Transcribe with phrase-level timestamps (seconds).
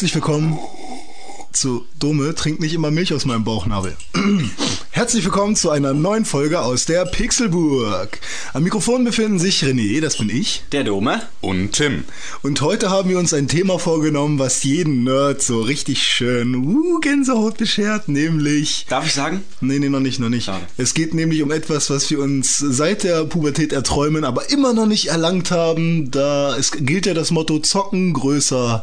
[0.00, 0.58] Herzlich willkommen
[1.52, 3.94] zu Dome, trink nicht immer Milch aus meinem Bauchnabel.
[4.92, 8.18] Herzlich willkommen zu einer neuen Folge aus der Pixelburg.
[8.54, 10.62] Am Mikrofon befinden sich René, das bin ich.
[10.72, 11.20] Der Dome.
[11.42, 12.04] Und Tim.
[12.40, 16.98] Und heute haben wir uns ein Thema vorgenommen, was jeden Nerd so richtig schön uh,
[17.00, 18.86] Gänsehaut beschert, nämlich...
[18.88, 19.44] Darf ich sagen?
[19.60, 20.46] Nee, nee, noch nicht, noch nicht.
[20.46, 20.64] Schade.
[20.78, 24.86] Es geht nämlich um etwas, was wir uns seit der Pubertät erträumen, aber immer noch
[24.86, 26.10] nicht erlangt haben.
[26.10, 28.82] Da es gilt ja das Motto Zocken größer.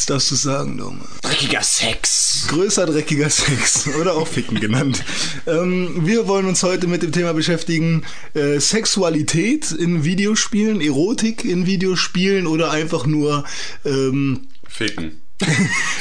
[0.00, 0.98] Jetzt darfst du sagen, Dome.
[1.20, 2.46] Dreckiger Sex.
[2.48, 5.04] Größer, dreckiger Sex oder auch Ficken genannt.
[5.46, 11.66] Ähm, wir wollen uns heute mit dem Thema beschäftigen, äh, Sexualität in Videospielen, Erotik in
[11.66, 13.44] Videospielen oder einfach nur,
[13.84, 15.20] ähm, Ficken.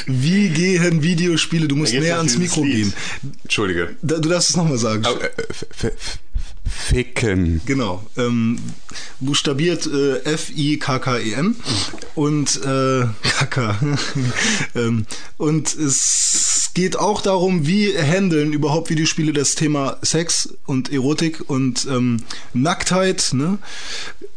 [0.08, 2.75] wie gehen Videospiele, du musst näher ans Mikro Lied.
[2.75, 2.94] gehen.
[3.44, 3.97] Entschuldige.
[4.02, 5.03] Da, du darfst es nochmal sagen.
[5.06, 5.91] Oh, äh, f-
[6.70, 7.62] Ficken.
[7.66, 8.06] Genau.
[8.17, 8.59] Ähm,
[9.20, 11.56] buchstabiert äh, F-I-K-K-E-N
[12.16, 13.06] und äh,
[13.38, 13.80] Kaka.
[14.75, 15.06] ähm,
[15.38, 21.88] und es geht auch darum, wie handeln überhaupt Videospiele das Thema Sex und Erotik und
[21.90, 22.17] ähm,
[22.53, 23.30] Nacktheit.
[23.34, 23.58] Ne?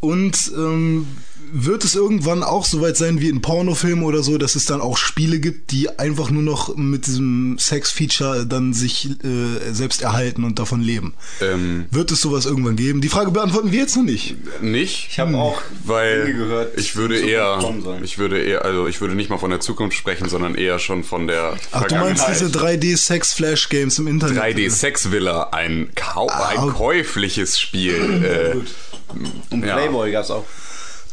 [0.01, 1.07] Und ähm,
[1.55, 4.97] wird es irgendwann auch soweit sein wie in Pornofilmen oder so, dass es dann auch
[4.97, 10.59] Spiele gibt, die einfach nur noch mit diesem Sex-Feature dann sich äh, selbst erhalten und
[10.59, 11.15] davon leben?
[11.41, 13.01] Ähm, Wird es sowas irgendwann geben?
[13.03, 14.37] Die Frage beantworten wir jetzt noch nicht.
[14.63, 15.09] nicht.
[15.11, 16.79] Ich habe auch weil gehört.
[16.79, 17.59] ich würde eher,
[18.03, 21.05] ich würde eher, also ich würde nicht mal von der Zukunft sprechen, sondern eher schon
[21.05, 24.43] von der Ach, du meinst diese 3D-Sex-Flash-Games im Internet?
[24.43, 27.95] 3D Sex Villa, ein, Kau ein Ah, käufliches Spiel.
[28.25, 28.57] äh,
[29.55, 29.77] Und Ja.
[29.77, 30.45] Playboy gab's auch.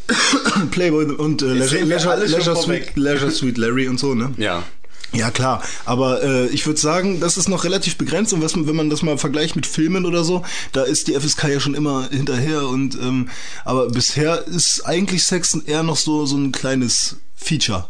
[0.72, 2.56] Playboy und äh, Leisure, Leisure, Leisure.
[2.56, 4.32] Sweet, Leisure Sweet Larry und so, ne?
[4.38, 4.64] ja.
[5.12, 5.64] Ja, klar.
[5.86, 9.02] Aber äh, ich würde sagen, das ist noch relativ begrenzt und was, wenn man das
[9.02, 12.94] mal vergleicht mit Filmen oder so, da ist die FSK ja schon immer hinterher und
[12.96, 13.30] ähm,
[13.66, 17.90] aber bisher ist eigentlich Sex eher noch so so ein kleines Feature,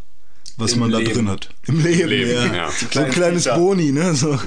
[0.55, 1.13] was Im man da Leben.
[1.13, 1.49] drin hat.
[1.67, 2.55] Im Leben, Leben, ja.
[2.55, 2.69] ja.
[2.91, 3.59] So ein kleines Feature.
[3.61, 4.15] Boni, ne?
[4.15, 4.39] So,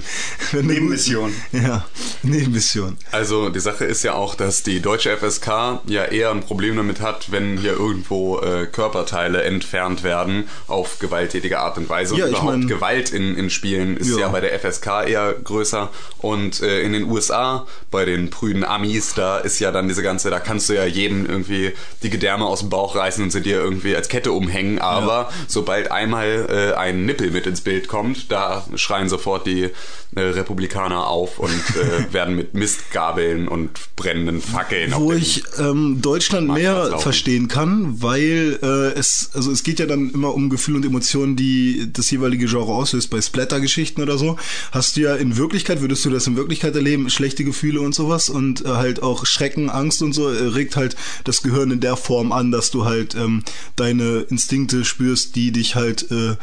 [0.52, 1.32] Nebenmission.
[1.52, 1.84] Ja,
[2.22, 2.96] Nebenmission.
[3.12, 7.00] Also die Sache ist ja auch, dass die deutsche FSK ja eher ein Problem damit
[7.00, 12.16] hat, wenn hier irgendwo äh, Körperteile entfernt werden auf gewalttätige Art und Weise.
[12.16, 14.18] Ja, und ich überhaupt mein- Gewalt in, in Spielen ist Ja.
[14.20, 14.28] ja.
[14.28, 15.90] bei der FSK eher größer.
[16.18, 20.30] Und äh, in den USA, bei den prüden Amis, da ist ja dann diese ganze,
[20.30, 23.58] da kannst du ja jedem irgendwie die Gedärme aus dem Bauch reißen und sie dir
[23.58, 24.78] irgendwie als Kette umhängen.
[24.80, 29.68] Aber sobald einmal äh, ein Nippel mit ins Bild kommt, da schreien sofort die
[30.14, 36.48] äh, Republikaner auf und äh, werden mit Mistgabeln und brennenden Fackeln Wo ich ähm, Deutschland
[36.48, 40.86] mehr verstehen kann, weil äh, es, also es geht ja dann immer um Gefühle und
[40.86, 43.10] Emotionen, die das jeweilige Genre auslöst.
[43.10, 44.38] Bei Splatter-Geschichten oder so
[44.70, 48.30] hast du ja in Wirklichkeit, würdest du das in Wirklichkeit erleben, schlechte Gefühle und sowas
[48.30, 51.96] und äh, halt auch Schrecken, Angst und so, äh, regt halt das Gehirn in der
[51.96, 53.42] Form an, dass du halt ähm,
[53.76, 56.36] deine Instinkte spürst, die dich halt äh,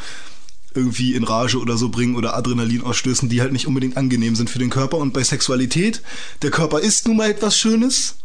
[0.74, 4.50] irgendwie in Rage oder so bringen oder Adrenalin ausstößen, die halt nicht unbedingt angenehm sind
[4.50, 4.97] für den Körper.
[4.97, 6.02] Und bei Sexualität,
[6.41, 8.16] der Körper ist nun mal etwas Schönes.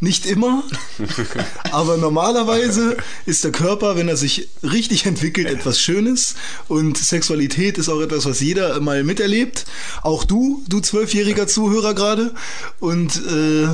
[0.00, 0.62] Nicht immer,
[1.72, 6.36] aber normalerweise ist der Körper, wenn er sich richtig entwickelt, etwas Schönes
[6.68, 9.64] und Sexualität ist auch etwas, was jeder mal miterlebt.
[10.02, 12.32] Auch du, du zwölfjähriger Zuhörer gerade
[12.78, 13.66] und äh,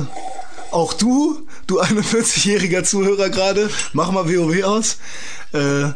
[0.71, 4.97] auch du, du 41-jähriger Zuhörer gerade, mach mal WoW aus.
[5.53, 5.91] Äh,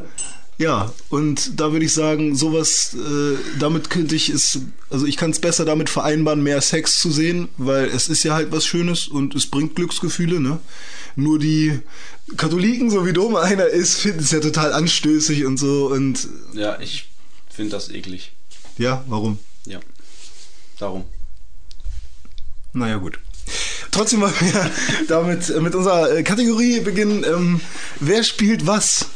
[0.60, 4.60] ja, und da würde ich sagen, sowas, äh, damit könnte ich es,
[4.90, 8.34] also ich kann es besser damit vereinbaren, mehr Sex zu sehen, weil es ist ja
[8.34, 10.60] halt was Schönes und es bringt Glücksgefühle, ne?
[11.16, 11.80] Nur die
[12.38, 16.80] Katholiken, so wie Dome einer ist, finden es ja total anstößig und so und Ja,
[16.80, 17.10] ich
[17.50, 18.34] finde das eklig.
[18.78, 19.40] ja, warum?
[19.66, 19.80] Ja.
[20.78, 21.06] Darum.
[22.74, 23.20] Naja, gut.
[23.92, 24.72] Trotzdem wollen wir
[25.08, 27.24] damit äh, mit unserer äh, Kategorie beginnen.
[27.24, 27.62] Ähm,
[28.00, 29.08] wer spielt was?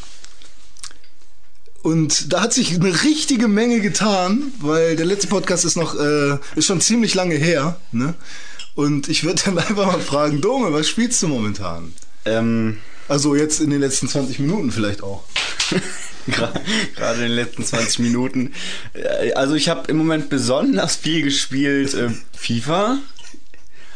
[1.83, 6.38] Und da hat sich eine richtige Menge getan, weil der letzte Podcast ist noch, äh,
[6.56, 8.15] ist schon ziemlich lange her, ne?
[8.74, 11.94] Und ich würde dann einfach mal fragen, Dome, was spielst du momentan?
[12.25, 12.77] Ähm,
[13.09, 15.24] Also jetzt in den letzten 20 Minuten vielleicht auch.
[16.27, 18.53] gerade in den letzten 20 Minuten.
[18.94, 21.94] Äh, Also ich habe im Moment besonders viel gespielt.
[21.94, 23.00] Äh, FIFA.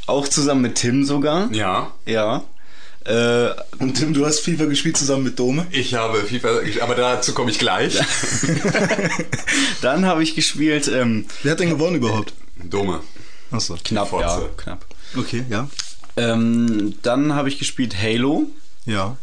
[0.07, 1.51] Auch zusammen mit Tim sogar.
[1.53, 2.43] Ja, Ja.
[3.07, 5.65] Äh, Und Tim, du hast FIFA gespielt zusammen mit Dome?
[5.71, 7.97] ich habe FIFA, aber dazu komme ich gleich.
[9.81, 12.33] dann habe ich gespielt, ähm, Wer hat denn gewonnen überhaupt?
[12.63, 13.01] Dome.
[13.51, 13.77] Achso.
[13.83, 14.25] knapp, Fotze.
[14.25, 14.85] ja, knapp.
[15.15, 15.69] Okay, ja.
[16.17, 18.47] Ähm, dann habe ich gespielt Halo.
[18.85, 19.15] Ja.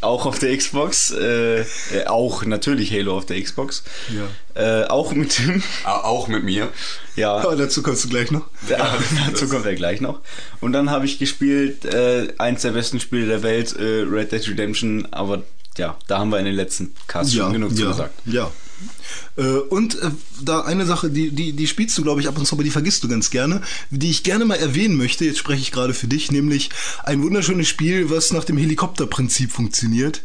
[0.00, 1.10] Auch auf der Xbox.
[1.12, 1.64] Äh, äh,
[2.06, 3.82] auch natürlich Halo auf der Xbox.
[4.10, 4.82] Ja.
[4.82, 5.62] Äh, auch mit Tim.
[5.84, 6.68] Au- Auch mit mir.
[7.16, 7.36] Ja.
[7.38, 8.46] Aber dazu kommst du gleich noch.
[8.68, 8.96] Ja,
[9.30, 10.20] dazu kommt er gleich noch.
[10.60, 14.46] Und dann habe ich gespielt, äh, eins der besten Spiele der Welt, äh, Red Dead
[14.48, 15.42] Redemption, aber
[15.78, 18.14] ja, da haben wir in den letzten Casts schon genug zu ja, gesagt.
[18.26, 18.50] Ja.
[19.36, 22.46] Äh, und äh, da eine Sache, die, die, die spielst du, glaube ich, ab und
[22.46, 25.62] zu, aber die vergisst du ganz gerne, die ich gerne mal erwähnen möchte, jetzt spreche
[25.62, 26.70] ich gerade für dich, nämlich
[27.04, 30.22] ein wunderschönes Spiel, was nach dem Helikopterprinzip funktioniert.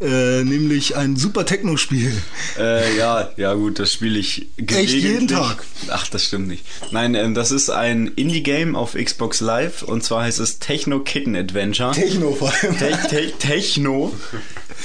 [0.00, 2.12] Äh, nämlich ein super Techno-Spiel.
[2.56, 5.26] Äh, ja, ja gut, das spiele ich Echt jeden.
[5.26, 5.64] Tag?
[5.88, 6.64] Ach, das stimmt nicht.
[6.92, 11.34] Nein, ähm, das ist ein Indie-Game auf Xbox Live und zwar heißt es Techno Kitten
[11.34, 11.90] Adventure.
[11.90, 12.78] Techno vor allem.
[12.78, 14.14] Te te Techno.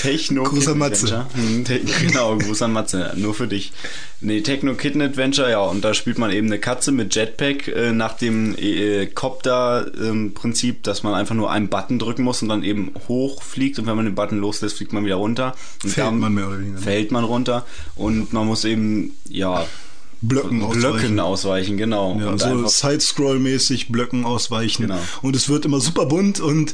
[0.01, 1.05] Techno Kitten Matze.
[1.05, 1.25] Adventure.
[1.35, 3.71] Hm, te genau, Gruß an Matze, nur für dich.
[4.21, 7.91] Nee, Techno Kitten Adventure, ja, und da spielt man eben eine Katze mit Jetpack äh,
[7.91, 12.93] nach dem äh, Copter-Prinzip, dass man einfach nur einen Button drücken muss und dann eben
[13.07, 15.55] hochfliegt und wenn man den Button loslässt, fliegt man wieder runter.
[15.85, 16.81] Fällt man mehr oder weniger, ne?
[16.81, 17.65] Fällt man runter
[17.95, 19.65] und man muss eben, ja,
[20.23, 20.81] Blöcken ausweichen.
[20.81, 22.17] Blöcken ausweichen, genau.
[22.19, 24.83] Ja, und so Side-Scroll-mäßig Blöcken ausweichen.
[24.83, 24.99] Genau.
[25.21, 26.73] Und es wird immer super bunt und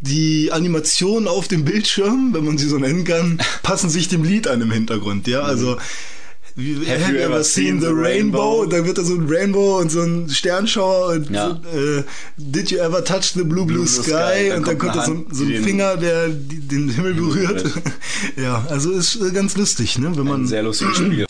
[0.00, 4.48] die Animationen auf dem Bildschirm, wenn man sie so nennen kann, passen sich dem Lied
[4.48, 5.26] an im Hintergrund.
[5.28, 5.76] Ja, also
[6.56, 8.66] wie- Have, you ever seen the rainbow?
[8.66, 11.50] Dann wird da so ein Rainbow und so ein Sternschauer und Ja.
[11.72, 12.02] so, äh,
[12.36, 14.02] Did you ever touch the blue blue, Blue, sky?
[14.10, 14.48] sky.
[14.48, 17.64] Dann Und dann kommt da so, so ein Finger, der den Himmel berührt.
[18.36, 20.10] ja, also ist äh, ganz lustig, ne?
[20.16, 21.26] Wenn man ein sehr lustiges Spiel.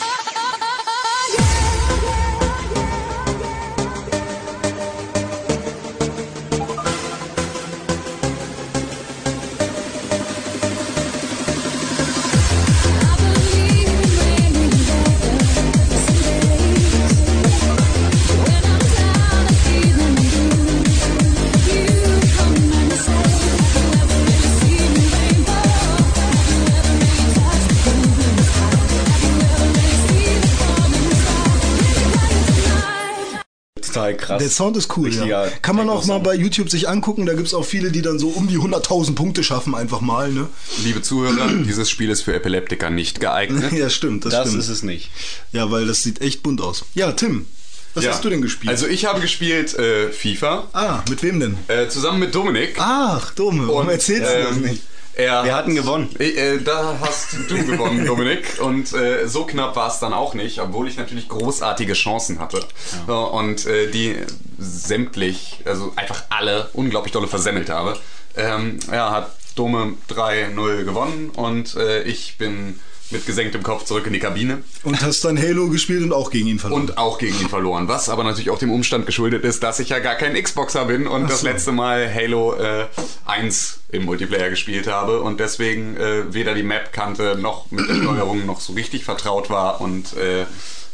[34.12, 34.42] Total krass.
[34.42, 35.42] Der Sound ist cool, ja.
[35.42, 37.26] Richtiger Kann man auch mal bei YouTube sich angucken.
[37.26, 40.48] Da gibt's auch viele, die dann so um die 100.000 Punkte schaffen, einfach mal, ne?
[40.84, 43.72] Liebe Zuhörer, dieses Spiel ist für Epileptiker nicht geeignet.
[43.78, 44.62] Ja, stimmt, das, Das stimmt.
[44.62, 45.10] ist es nicht.
[45.52, 46.84] Ja, weil das sieht echt bunt aus.
[46.94, 47.46] Ja, Tim,
[47.94, 48.12] was Ja.
[48.12, 48.70] hast du denn gespielt?
[48.70, 51.56] Also ich habe gespielt äh, FIFA ah, mit wem denn?
[51.68, 52.74] äh, zusammen mit Dominik.
[52.78, 54.82] Ach, Dome, warum erzählst du das ähm, nicht?
[55.18, 56.14] Er, Wir hatten gewonnen.
[56.20, 58.60] Äh, äh, da hast du gewonnen, Dominik.
[58.62, 62.64] Und äh, so knapp war es dann auch nicht, obwohl ich natürlich großartige Chancen hatte.
[63.08, 64.14] So, und äh, die
[64.58, 67.98] sämtlich, also einfach alle unglaublich dolle versemmelt habe.
[68.36, 72.78] Ähm, ja, hat Dome 3-0 gewonnen und äh, ich bin
[73.10, 76.46] mit gesenktem Kopf zurück in die Kabine Und hast dann Halo gespielt und auch gegen
[76.48, 76.82] ihn verloren.
[76.82, 77.88] und auch gegen ihn verloren.
[77.88, 81.06] Was aber natürlich auch dem Umstand geschuldet ist, dass ich ja gar kein Xboxer bin
[81.06, 81.46] und Ach das so.
[81.46, 82.86] letzte Mal Halo äh,
[83.26, 87.94] 1 im Multiplayer gespielt habe und deswegen äh, weder die Map kannte noch mit der
[87.94, 90.44] Steuerung noch so richtig vertraut war und äh,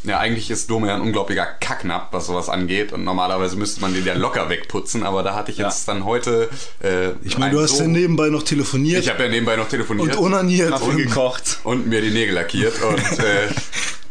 [0.04, 3.94] ja, eigentlich ist Dome ja ein unglaublicher Kacknapp, was sowas angeht und normalerweise müsste man
[3.94, 6.48] den ja locker wegputzen, aber da hatte ich jetzt dann heute
[6.82, 10.16] äh, ich meine, du hast ja nebenbei noch telefoniert ich habe ja nebenbei noch telefoniert
[10.16, 10.70] und onaniert.
[10.70, 11.58] Kaffee Und- gekocht.
[11.64, 13.48] und mir die Nägel lackiert und äh,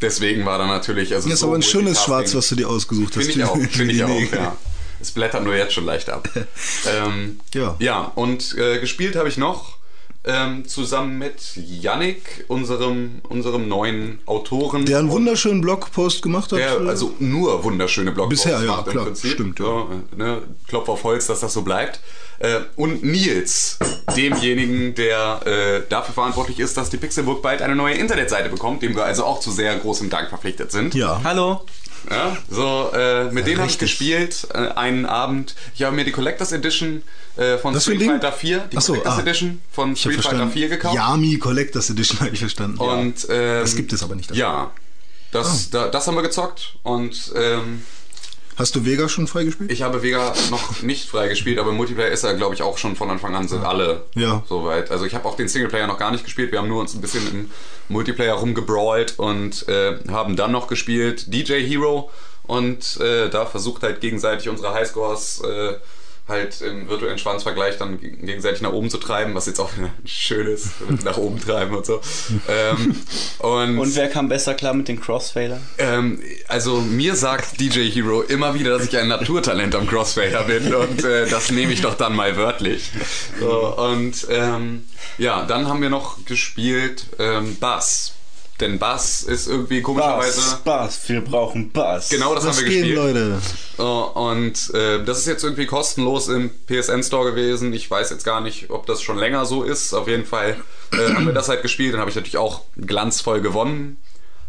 [0.02, 2.68] deswegen war da natürlich also Das ist so aber ein schönes Schwarz, was du dir
[2.70, 3.26] ausgesucht hast.
[3.32, 4.40] Finde ich auch, finde ich auch, Nägel.
[4.40, 4.56] ja.
[5.00, 6.30] Es blättert nur jetzt schon leicht ab.
[6.88, 7.76] ähm, Ja.
[7.80, 9.78] Ja, und äh, gespielt habe ich noch
[10.26, 14.86] ähm, zusammen mit Yannick, unserem, unserem neuen Autoren.
[14.86, 16.60] Der einen wunderschönen Blogpost gemacht hat.
[16.60, 19.32] Der also nur wunderschöne Blogposts Bisher, ja, macht im klar, Prinzip.
[19.32, 19.66] stimmt, ja.
[19.66, 22.00] So, äh, ne, Klopf auf Holz, dass das so bleibt.
[22.40, 23.80] Äh, und Nils,
[24.16, 28.96] demjenigen, der äh, dafür verantwortlich ist, dass die Pixelburg bald eine neue Internetseite bekommt, dem
[28.96, 30.96] wir also auch zu sehr großem Dank verpflichtet sind.
[30.96, 31.22] ja.
[31.24, 31.66] Hallo.
[32.10, 35.56] Ja, so, äh, mit denen habe ich gespielt, äh, einen Abend.
[35.76, 37.04] Ich habe mir die Collectors Edition
[37.38, 38.04] äh, von ein Street?
[38.04, 39.22] Fighter 4, die Ach so, Collectors ah.
[39.22, 40.54] Edition von Street Fighter verstanden.
[40.54, 40.96] 4 gekauft.
[40.96, 42.78] Yami Collectors Edition habe ich verstanden.
[42.78, 44.72] Und, ähm, Das gibt es aber nicht, das Ja,
[45.32, 47.84] das, da, das haben wir gezockt und ähm,
[48.56, 49.72] Hast du Vega schon freigespielt?
[49.72, 52.96] ich habe Vega noch nicht freigespielt, aber im Multiplayer ist er, glaube ich, auch schon
[52.96, 54.44] von Anfang an sind alle Ja.
[54.48, 54.92] soweit.
[54.92, 57.02] Also ich habe auch den Singleplayer noch gar nicht gespielt, wir haben nur uns ein
[57.02, 57.52] bisschen im
[57.90, 62.12] Multiplayer rumgebrawlt und äh, haben dann noch gespielt DJ Hero
[62.44, 65.74] und äh, da versucht halt gegenseitig unsere Highscores äh,
[66.26, 69.90] halt im virtuellen Schwanzvergleich dann geg- gegenseitig nach oben zu treiben, was jetzt auch wieder
[70.06, 70.68] schön ist,
[71.04, 72.00] nach oben treiben und so.
[72.48, 72.96] ähm,
[73.40, 75.62] und Und wer kam besser klar mit den Crossfadern?
[75.78, 80.74] ähm, also mir sagt DJ Hero immer wieder, dass ich ein Naturtalent am Crossfader bin
[80.74, 82.90] und äh, das nehme ich doch dann mal wörtlich.
[83.40, 84.86] So, und ähm,
[85.18, 88.14] ja, dann haben wir noch gespielt ähm, Bass.
[88.64, 90.40] Denn Bass ist irgendwie komischerweise...
[90.40, 92.08] Bass, Bass, wir brauchen Bass.
[92.08, 92.96] Genau das Was haben wir gespielt.
[92.96, 93.42] Leute?
[94.14, 97.74] Und äh, das ist jetzt irgendwie kostenlos im PSN Store gewesen.
[97.74, 99.94] Ich weiß jetzt gar nicht, ob das schon länger so ist.
[99.94, 100.56] Auf jeden Fall
[100.94, 101.94] äh, haben wir das halt gespielt.
[101.94, 103.98] Dann habe ich natürlich auch glanzvoll gewonnen.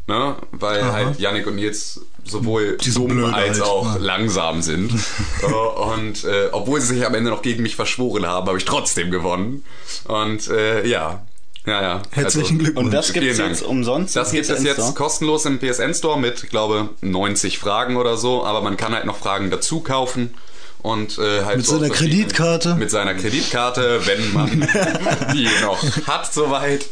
[0.07, 0.37] Ne?
[0.53, 0.93] Weil Aha.
[0.93, 3.63] halt Yannick und Nils sowohl Die sind dumm als halt.
[3.63, 4.01] auch Ja.
[4.01, 4.93] langsam sind.
[5.43, 9.11] Und äh, obwohl sie sich am Ende noch gegen mich verschworen haben, habe ich trotzdem
[9.11, 9.65] gewonnen.
[10.07, 11.23] Und äh, ja,
[11.67, 12.03] Ja, ja.
[12.11, 12.87] Herzlichen Glückwunsch.
[12.87, 14.17] Und das gibt es jetzt umsonst?
[14.17, 18.45] Das gibt es jetzt kostenlos im PSN Store mit, ich glaube, 90 Fragen oder so,
[18.45, 20.35] aber man kann halt noch Fragen dazu kaufen
[20.83, 22.75] und äh, halt Mit so seiner Kreditkarte.
[22.75, 24.51] Mit seiner Kreditkarte, wenn man
[25.33, 26.85] die noch hat soweit,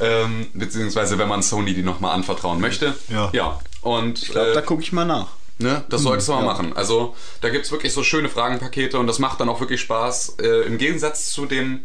[0.00, 2.94] ähm, beziehungsweise wenn man Sony die nochmal anvertrauen möchte.
[3.08, 3.30] Ja.
[3.32, 3.58] Ja.
[3.80, 5.28] Und Ich glaube, äh, da gucke ich mal nach.
[5.56, 6.72] Ne, das solltest du mal machen.
[6.74, 10.36] Also da gibt's wirklich so schöne Fragenpakete und das macht dann auch wirklich Spaß.
[10.40, 11.80] Äh, Im Gegensatz zu dem,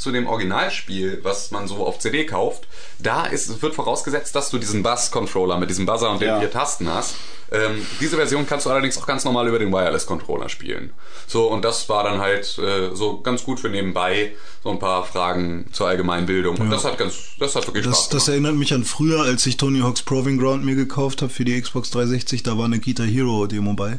[0.00, 2.66] zu dem Originalspiel, was man so auf CD kauft,
[2.98, 6.40] da ist, wird vorausgesetzt, dass du diesen Bass-Controller mit diesem Buzzer und den Ja.
[6.40, 7.14] vier Tasten hast.
[7.52, 10.92] Ähm, diese Version kannst du allerdings auch ganz normal über den Wireless-Controller spielen.
[11.26, 15.04] So, und das war dann halt äh, so ganz gut für nebenbei, so ein paar
[15.04, 16.58] Fragen zur Allgemeinbildung.
[16.58, 18.28] Und das hat ganz, das hat wirklich Das, Spaß das gemacht.
[18.34, 21.60] erinnert mich an früher, als ich Tony Hawk's Proving Ground mir gekauft habe für die
[21.60, 22.42] Xbox 360.
[22.44, 23.98] Da war eine Guitar Hero Demo bei.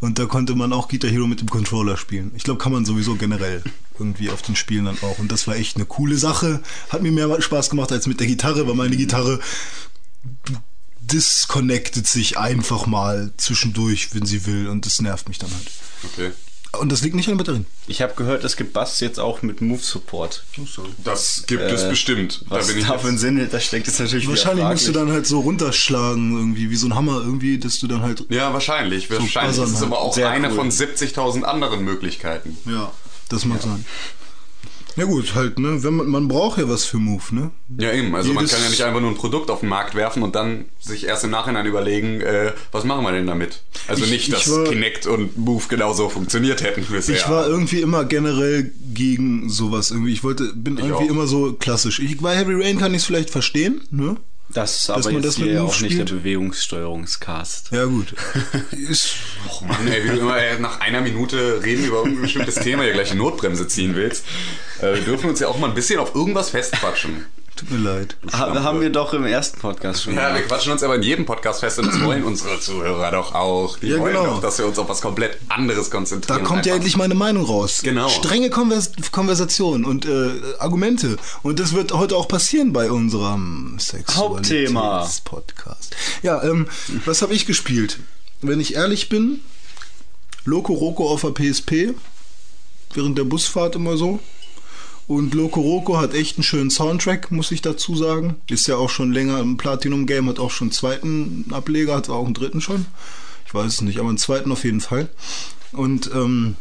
[0.00, 2.30] Und da konnte man auch Guitar Hero mit dem Controller spielen.
[2.36, 3.62] Ich glaube, kann man sowieso generell
[3.98, 5.18] irgendwie auf den Spielen dann auch.
[5.18, 6.60] Und das war echt eine coole Sache.
[6.90, 9.40] Hat mir mehr Spaß gemacht als mit der Gitarre, weil meine Gitarre
[11.00, 14.68] disconnectet sich einfach mal zwischendurch, wenn sie will.
[14.68, 15.70] Und das nervt mich dann halt.
[16.12, 16.32] Okay.
[16.80, 17.66] Und das liegt nicht an den Batterien.
[17.86, 20.42] Ich habe gehört, es gibt Bass jetzt auch mit Move-Support.
[21.04, 22.44] Das gibt es Äh, bestimmt.
[22.48, 24.88] Was da bin ich da jetzt- für ein Sinn da steckt, ist natürlich Wahrscheinlich musst
[24.88, 28.24] du dann halt so runterschlagen, irgendwie, wie so ein Hammer, irgendwie, dass du dann halt.
[28.28, 29.08] Ja, wahrscheinlich.
[29.08, 29.84] Wahrscheinlich buzzern ist es halt.
[29.86, 30.56] aber auch Sehr eine cool.
[30.56, 32.56] von 70.000 anderen Möglichkeiten.
[32.66, 32.90] Ja,
[33.34, 33.84] das mag sein.
[34.96, 35.82] Ja gut, halt, ne?
[35.82, 37.50] Wenn man, man braucht ja was für Move, ne?
[37.80, 38.14] Ja, eben.
[38.14, 40.36] Also man Jedes- kann ja nicht einfach nur ein Produkt auf den Markt werfen und
[40.36, 43.62] dann sich erst im Nachhinein überlegen, äh, was machen wir denn damit?
[43.88, 47.16] Also Ich- nicht, ich dass war- Kinect und Move genauso funktioniert hätten bisher.
[47.16, 50.12] Ich war irgendwie immer generell gegen sowas irgendwie.
[50.12, 51.10] Ich wollte, bin irgendwie auch.
[51.10, 51.98] immer so klassisch.
[51.98, 54.16] Ich, bei Heavy Rain kann ich es vielleicht verstehen, ne?
[54.54, 56.22] Das ist aber jetzt hier auch nicht der spielt?
[56.22, 57.70] Bewegungssteuerungscast.
[57.72, 58.14] Ja gut.
[58.70, 59.16] Ist,
[59.48, 62.84] Oh Mann, ey, wie du immer ey, nach einer Minute reden über irgendein bestimmtes Thema
[62.84, 64.24] hier gleich die Notbremse ziehen willst.
[64.80, 67.26] Äh, wir dürfen uns ja auch mal ein bisschen auf irgendwas festquatschen.
[67.56, 68.16] Tut mir leid.
[68.32, 70.14] Ha, haben wir doch im ersten Podcast schon.
[70.14, 70.48] Ja, wir gemacht.
[70.48, 73.78] quatschen uns aber in jedem Podcast fest und das wollen unsere Zuhörer doch auch.
[73.78, 74.26] Die Ja, wollen genau.
[74.34, 76.42] doch, dass wir uns auf was komplett anderes Da konzentrieren.
[76.44, 77.80] kommt ja Einfach- endlich meine Meinung raus.
[77.82, 78.08] Genau.
[78.08, 81.16] Strenge Konvers Konversation und äh, Argumente.
[81.42, 83.78] Und das wird heute auch passieren bei unserem
[84.14, 85.04] Hauptthema.
[85.04, 85.96] Sexualitäts-Podcast.
[86.22, 86.66] Ja, ähm,
[87.04, 87.98] was habe ich gespielt?
[88.42, 89.40] Wenn ich ehrlich bin,
[90.44, 91.94] Loco Roco auf der PSP,
[92.94, 94.18] während der Busfahrt immer so.
[95.06, 98.36] Und Loco Roco hat echt einen schönen Soundtrack, muss ich dazu sagen.
[98.48, 102.24] Ist ja auch schon länger im Platinum-Game, hat auch schon einen zweiten Ableger, hat auch
[102.24, 102.86] einen dritten schon.
[103.46, 105.10] Ich weiß es nicht, aber einen zweiten auf jeden Fall.
[105.72, 106.56] Und ähm,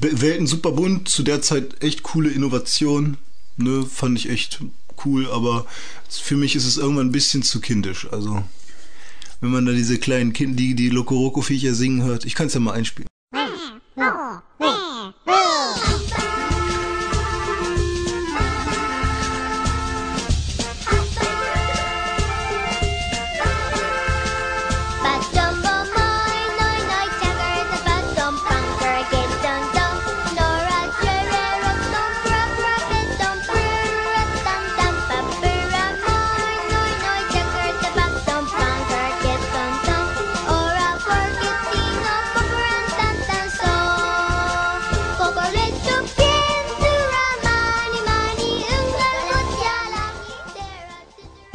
[0.00, 3.16] Welten super bunt, zu der Zeit echt coole Innovation.
[3.56, 4.60] Ne, fand ich echt
[5.04, 5.66] cool, aber
[6.08, 8.08] für mich ist es irgendwann ein bisschen zu kindisch.
[8.10, 8.42] Also,
[9.40, 12.60] wenn man da diese kleinen Kinder, die die Lokoroko-Viecher singen hört, ich kann es ja
[12.60, 13.08] mal einspielen.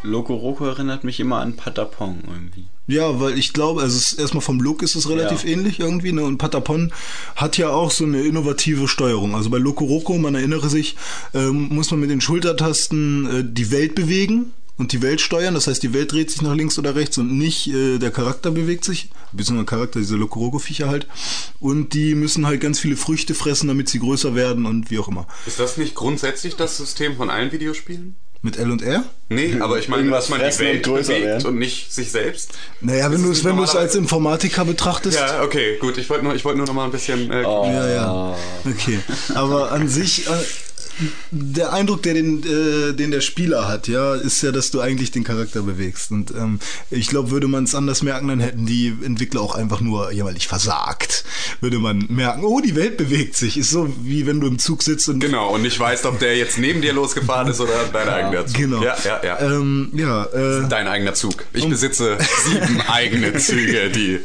[0.03, 2.65] Loco Roco erinnert mich immer an Patapong irgendwie.
[2.87, 5.51] Ja, weil ich glaube, also es, erstmal vom Look ist es relativ Ja.
[5.51, 6.23] ähnlich irgendwie, ne?
[6.23, 6.91] Und Patapon
[7.35, 9.35] hat ja auch so eine innovative Steuerung.
[9.35, 10.95] Also bei Loco Roco, man erinnere sich,
[11.33, 15.53] ähm, muss man mit den Schultertasten äh, die Welt bewegen und die Welt steuern.
[15.53, 18.49] Das heißt, die Welt dreht sich nach links oder rechts und nicht äh, der Charakter
[18.51, 19.09] bewegt sich.
[19.31, 21.07] Beziehungsweise der Charakter, diese Loco Roco-Viecher halt.
[21.59, 25.07] Und die müssen halt ganz viele Früchte fressen, damit sie größer werden und wie auch
[25.07, 25.27] immer.
[25.45, 28.15] Ist das nicht grundsätzlich das System von allen Videospielen?
[28.43, 29.03] Mit L und R?
[29.29, 31.45] Nee, aber ich meine, Irgendwas dass man die fressen und Welt größer bewegt werden.
[31.45, 32.53] und nicht sich selbst.
[32.81, 35.19] Naja, wenn du es wenn du es als Informatiker betrachtest.
[35.19, 35.97] Ja, okay, gut.
[35.99, 37.29] Ich wollte nur, ich wollte nur noch mal ein bisschen.
[37.31, 38.37] Äh, Ja, ja.
[38.65, 38.99] Okay.
[39.35, 40.31] Aber an sich, äh,
[41.31, 45.11] der Eindruck, der den, äh, den der Spieler hat, ja, ist ja, dass du eigentlich
[45.11, 46.11] den Charakter bewegst.
[46.11, 49.81] Und ähm, ich glaube, würde man es anders merken, dann hätten die Entwickler auch einfach
[49.81, 51.23] nur jämmerlich versagt.
[51.61, 53.57] Würde man merken, oh, die Welt bewegt sich.
[53.57, 56.35] Ist so wie wenn du im Zug sitzt und Genau, und nicht weißt, ob der
[56.37, 58.57] jetzt neben dir losgefahren ist oder dein eigener Zug.
[58.57, 58.83] Genau.
[58.83, 59.39] Ja, ja, ja.
[59.39, 61.45] Ähm, ja, äh, Dein eigener Zug.
[61.53, 64.21] Ich besitze sieben eigene Züge, die äh,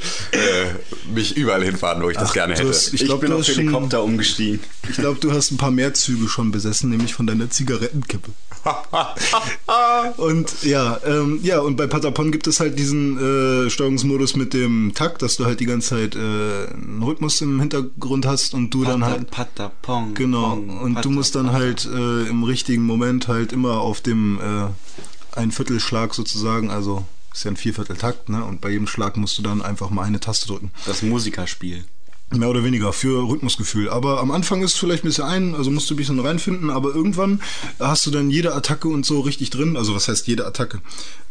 [1.15, 2.69] mich überall hinfahren, wo ich das Ach, gerne du hätte.
[2.71, 4.61] hast- Ich, Ich glaub, bin auf hast schon- Helikopter umgestiegen.
[4.89, 8.31] ich glaube, du hast ein paar mehr Züge schon besessen, nämlich von deiner Zigarettenkippe.
[10.17, 13.19] und ja, ähm, ja, und bei Patapon gibt es halt diesen
[13.67, 17.61] äh, Steuerungsmodus mit dem Takt, dass du halt die ganze Zeit äh, einen Rhythmus im
[17.61, 19.31] Hintergrund hast und du dann halt.
[19.31, 20.15] Patta, Pong.
[20.15, 24.01] Genau, Pong, und Patta, du musst dann halt äh, im richtigen Moment halt immer auf
[24.01, 28.43] dem äh, ein Viertelschlag sozusagen, also ist ja ein Viervierteltakt, ne?
[28.43, 30.71] Und bei jedem Schlag musst du dann einfach mal eine Taste drücken.
[30.87, 31.85] Das Musikerspiel.
[32.31, 33.89] Mehr oder weniger für Rhythmusgefühl.
[33.89, 36.95] Aber am Anfang ist vielleicht ein bisschen ein, also musst du ein bisschen reinfinden, aber
[36.95, 37.41] irgendwann
[37.79, 39.77] hast du dann jede Attacke und so richtig drin.
[39.77, 40.81] Also was heißt jede Attacke?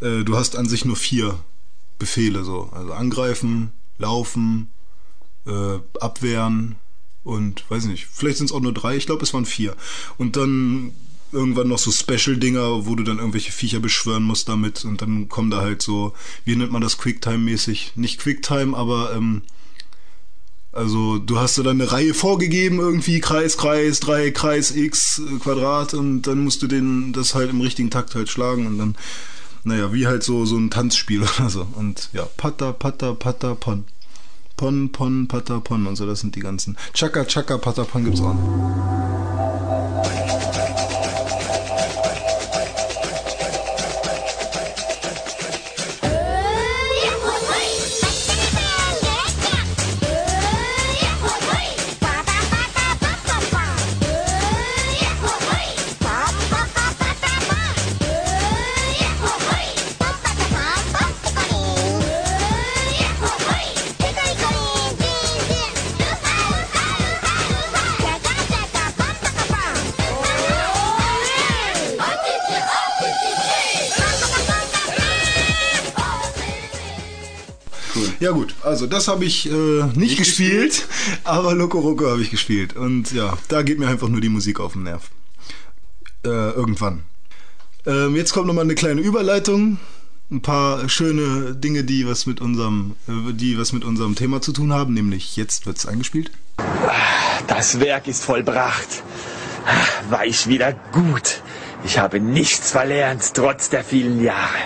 [0.00, 1.38] Äh, du hast an sich nur vier
[1.98, 2.70] Befehle so.
[2.72, 4.68] Also angreifen, laufen,
[5.46, 6.76] äh, abwehren
[7.24, 9.76] und weiß nicht, vielleicht sind es auch nur drei, ich glaube es waren vier.
[10.16, 10.92] Und dann
[11.32, 15.50] irgendwann noch so Special-Dinger, wo du dann irgendwelche Viecher beschwören musst damit und dann kommen
[15.50, 17.92] da halt so, wie nennt man das Quicktime-mäßig?
[17.96, 19.42] Nicht Quicktime, aber ähm,
[20.76, 25.94] also du hast da dann eine Reihe vorgegeben, irgendwie Kreis, Kreis, Dreieck, Kreis, X, Quadrat
[25.94, 28.94] und dann musst du den das halt im richtigen Takt halt schlagen und dann,
[29.64, 31.66] naja, wie halt so, so ein Tanzspiel oder so.
[31.74, 33.84] Und ja, Patta, Patta, Patta, Pon.
[34.56, 36.76] Pon, Pon, Patta, Pon und so, das sind die ganzen.
[36.94, 40.25] Chaka, Chaka, Patta, Pon gibt's auch noch.
[78.26, 80.88] Ja gut, also das habe ich äh, nicht, gespielt,
[81.22, 82.74] aber Loco Roco habe ich gespielt.
[82.74, 85.10] Und ja, da geht mir einfach nur die Musik auf den Nerv.
[86.24, 87.04] Äh, irgendwann.
[87.86, 89.78] Ähm, jetzt kommt nochmal eine kleine Überleitung.
[90.28, 94.52] Ein paar schöne Dinge, die was mit unserem, äh, die was mit unserem Thema zu
[94.52, 96.32] tun haben, nämlich jetzt wird's eingespielt.
[97.46, 99.04] Das Werk ist vollbracht.
[100.10, 101.42] War ich wieder gut.
[101.84, 104.58] Ich habe nichts verlernt, trotz der vielen Jahre.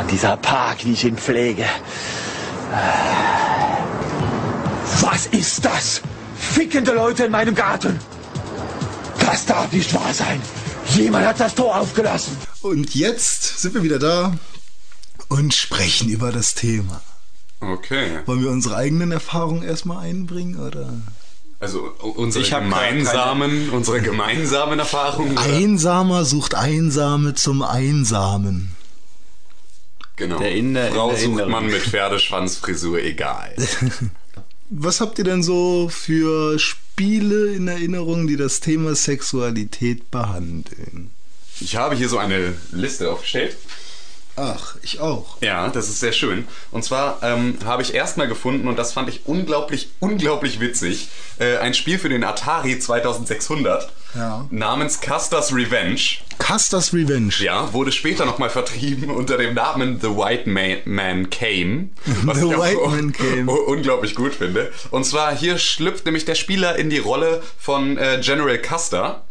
[0.00, 1.66] Und dieser Park, wie ich ihn pflege.
[5.00, 6.00] Was ist das?
[6.36, 7.98] Fickende Leute in meinem Garten.
[9.18, 10.40] Das darf nicht wahr sein.
[10.94, 12.36] Jemand hat das Tor aufgelassen.
[12.62, 14.34] Und jetzt sind wir wieder da
[15.28, 17.00] und sprechen über das Thema.
[17.60, 18.20] Okay.
[18.26, 20.94] Wollen wir unsere eigenen Erfahrungen erstmal einbringen oder?
[21.60, 25.38] Also unsere gemeinsamen, unsere gemeinsamen Erfahrungen.
[25.38, 28.71] Einsamer sucht Einsame zum Einsamen.
[30.16, 30.38] Genau.
[30.38, 31.50] Der Inder in Frau der sucht Inderin.
[31.50, 33.54] man mit Pferdeschwanzfrisur, egal.
[34.70, 41.10] Was habt ihr denn so für Spiele in Erinnerung, die das Thema Sexualität behandeln?
[41.60, 43.56] Ich habe hier so eine Liste aufgestellt.
[44.36, 45.36] Ach, ich auch.
[45.42, 46.46] Ja, das ist sehr schön.
[46.70, 51.58] Und zwar ähm, habe ich erstmal gefunden, und das fand ich unglaublich, unglaublich witzig, äh,
[51.58, 54.46] ein Spiel für den Atari 2600 Ja.
[54.50, 56.18] namens Custer's Revenge.
[56.38, 57.34] Custer's Revenge.
[57.40, 61.90] Ja, wurde später nochmal vertrieben unter dem Namen The White Man, Man Came.
[62.24, 63.50] Was The ich auch White un- Man Came.
[63.50, 64.70] un- unglaublich gut finde.
[64.90, 69.22] Und zwar hier schlüpft nämlich der Spieler in die Rolle von äh, General Custer.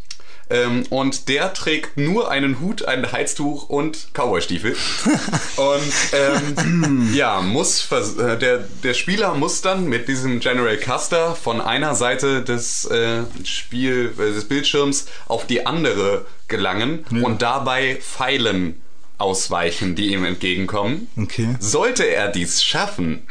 [0.52, 4.76] Ähm, und der trägt nur einen Hut, ein Heiztuch und Cowboystiefel.
[5.56, 11.62] und ähm, ja, muss äh, der, der Spieler muss dann mit diesem General Custer von
[11.62, 18.82] einer Seite des äh, Spiel äh, des Bildschirms auf die andere gelangen und dabei Pfeilen
[19.18, 21.08] ausweichen, die ihm entgegenkommen.
[21.18, 21.56] Okay.
[21.60, 23.22] Sollte er dies schaffen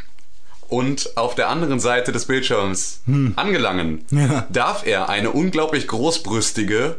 [0.69, 3.01] und auf der anderen Seite des Bildschirms
[3.35, 4.47] angelangen, Ja.
[4.49, 6.95] darf er eine unglaublich großbrüstige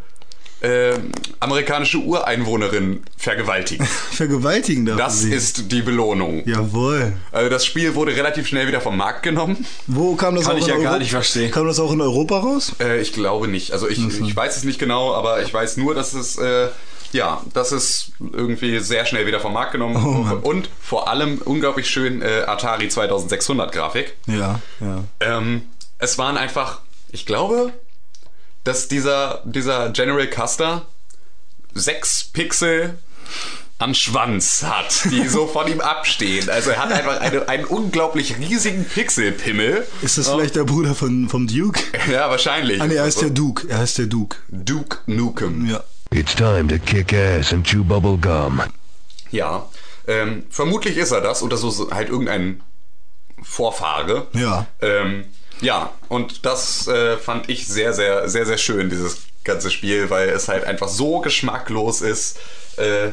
[0.62, 0.94] äh,
[1.40, 3.86] amerikanische Ureinwohnerin vergewaltigen.
[4.12, 5.32] Vergewaltigen darf Das sie.
[5.32, 6.42] ist die Belohnung.
[6.46, 7.12] Jawohl.
[7.32, 9.66] Also das Spiel wurde relativ schnell wieder vom Markt genommen.
[9.86, 10.98] Wo kam das Kann auch ich in ja gar Europa?
[11.00, 11.50] nicht verstehen.
[11.50, 12.72] Kam das auch in Europa raus?
[12.80, 13.72] Äh, ich glaube nicht.
[13.72, 16.68] Also ich, ich weiß es nicht genau, aber ich weiß nur, dass es äh,
[17.12, 19.96] ja, das ist irgendwie sehr schnell wieder vom Markt genommen
[20.42, 24.14] Oh und vor allem unglaublich schön äh, Atari 2600 Grafik.
[24.26, 25.04] Ja, ja.
[25.20, 25.62] Ähm,
[25.98, 27.72] es waren einfach, ich glaube,
[28.64, 30.86] dass dieser, dieser General Custer
[31.74, 32.98] sechs Pixel
[33.78, 36.48] am Schwanz hat, die so von ihm abstehen.
[36.48, 39.86] Also er hat einfach eine, einen unglaublich riesigen Pixelpimmel.
[40.02, 41.80] Ist das vielleicht der Bruder von, vom Duke?
[42.10, 42.80] Ja, wahrscheinlich.
[42.80, 43.66] Ah, nee, er heißt der Duke.
[43.68, 44.38] Er heißt der Duke.
[44.48, 45.68] Duke Nukem.
[45.68, 45.82] Ja.
[46.10, 48.60] It's time to kick ass and chew bubble gum.
[49.30, 49.66] Ja,
[50.06, 52.60] ähm, vermutlich ist er das oder so so halt irgendein
[53.42, 54.26] Vorfahre.
[54.34, 54.66] Ja.
[54.80, 55.24] Ähm,
[55.62, 60.28] Ja, und das äh, fand ich sehr, sehr, sehr, sehr schön, dieses ganze Spiel, weil
[60.28, 62.38] es halt einfach so geschmacklos ist.
[62.76, 63.10] Äh,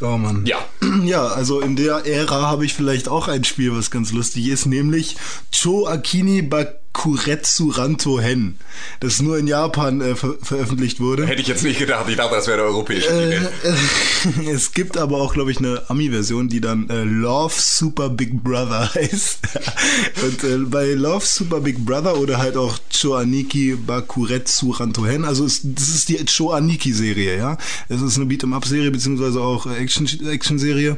[0.00, 0.44] Oh Mann.
[0.44, 0.58] ja,
[1.04, 4.66] Ja, also in der Ära habe ich vielleicht auch ein Spiel, was ganz lustig ist,
[4.66, 5.16] nämlich
[5.52, 6.42] Cho Akini
[6.96, 8.56] Bakuretsu Ranto Hen,
[9.00, 11.26] das nur in Japan äh, ver veröffentlicht wurde.
[11.26, 12.06] hätte ich jetzt nicht gedacht.
[12.08, 14.40] Ich dachte, das wäre der europäische Äh, Titel.
[14.46, 18.42] äh, es gibt aber auch, glaube ich, eine Ami-Version, die dann äh, Love Super Big
[18.42, 19.38] Brother heißt.
[20.22, 25.60] Und äh, bei Love Super Big Brother oder halt auch Choaniki Bakuretsu Rantohen, also es,
[25.62, 27.58] das ist die Choaniki-Serie, ja.
[27.88, 30.96] Es ist eine Beat'em-up-Serie, beziehungsweise auch äh, Action- Action-Serie.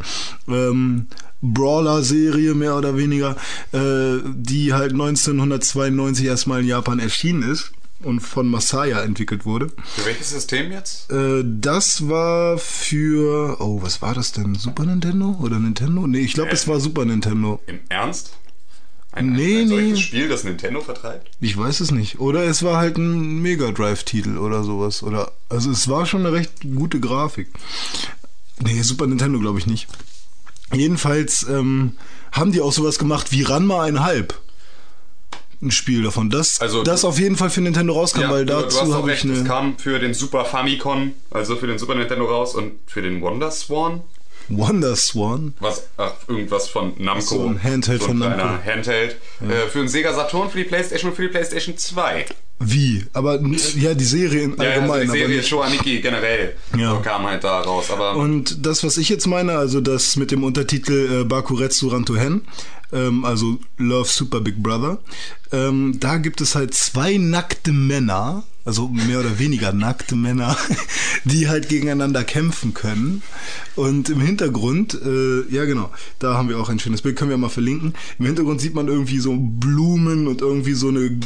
[0.49, 1.07] Ähm,
[1.41, 3.37] Brawler-Serie mehr oder weniger,
[3.73, 7.73] äh, die halt 1992 erstmal in Japan erschienen ist
[8.03, 9.69] und von Masaya entwickelt wurde.
[9.97, 11.11] Für welches System jetzt?
[11.11, 13.57] Äh, das war für.
[13.61, 14.55] Oh, was war das denn?
[14.55, 16.07] Super Nintendo oder Nintendo?
[16.07, 17.61] Nee, ich glaube, es war Super Nintendo.
[17.67, 18.33] Im Ernst?
[19.11, 19.97] Ein, Nee, ein, ein solches nee.
[20.03, 21.31] Spiel, das Nintendo vertreibt?
[21.41, 22.21] Ich weiß es nicht.
[22.21, 25.03] Oder es war halt ein Mega Drive-Titel oder sowas.
[25.03, 27.49] Oder also es war schon eine recht gute Grafik.
[28.61, 29.89] Nee, Super Nintendo glaube ich nicht.
[30.73, 31.97] Jedenfalls ähm,
[32.33, 34.39] haben die auch sowas gemacht wie Ranma einhalb.
[35.61, 36.31] Ein Spiel davon.
[36.31, 39.25] Das, Also- das auf jeden Fall für Nintendo rauskam, weil du hast dazu habe ich
[39.25, 42.75] recht, es eine kam für den Super Famicom, also für den Super Nintendo raus und
[42.87, 44.03] für den Wonder Swan,
[44.49, 45.55] Wonder Swan.
[45.61, 47.21] was ach, irgendwas von Namco.
[47.37, 48.65] So ein Handheld so von ein Namco.
[48.65, 49.17] Handheld.
[49.41, 52.27] Äh, für den Sega Saturn, für die Playstation und für die Playstation 2.
[52.61, 53.05] Wie?
[53.13, 53.41] Aber
[53.77, 55.01] ja, die Serie in Ja, ja, allgemein.
[55.03, 55.49] also die Serie nicht.
[55.49, 56.91] Shoaniki generell Ja.
[56.95, 57.91] so kam halt da raus.
[57.91, 62.17] Aber Und das, was ich jetzt meine, also das mit dem Untertitel äh, Bakuretsu Ranto
[62.17, 62.43] Hen,
[62.93, 64.99] ähm, also Love Super Big Brother,
[65.53, 70.55] ähm, da gibt es halt zwei nackte Männer, also mehr oder weniger nackte Männer,
[71.25, 73.23] die halt gegeneinander kämpfen können.
[73.77, 77.39] Und im Hintergrund, äh, ja genau, da haben wir auch ein schönes Bild, können wir
[77.39, 77.95] mal verlinken.
[78.19, 81.19] Im Hintergrund sieht man irgendwie so Blumen und irgendwie so eine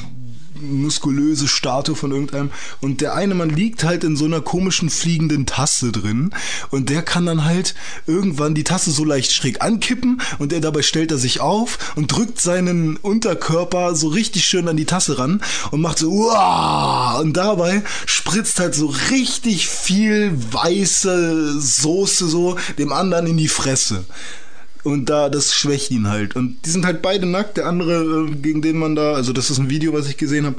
[0.62, 5.46] muskulöse Statue von irgendeinem und der eine Mann liegt halt in so einer komischen fliegenden
[5.46, 6.30] Tasse drin
[6.70, 7.74] und der kann dann halt
[8.06, 12.12] irgendwann die Tasse so leicht schräg ankippen und der dabei stellt er sich auf und
[12.12, 17.18] drückt seinen Unterkörper so richtig schön an die Tasse ran und macht so Uah!
[17.20, 24.04] und dabei spritzt halt so richtig viel weiße Soße so dem anderen in die Fresse.
[24.84, 26.34] Und da, das schwächt ihn halt.
[26.34, 27.56] Und die sind halt beide nackt.
[27.56, 30.46] Der andere, äh, gegen den man da, also das ist ein Video, was ich gesehen
[30.46, 30.56] habe.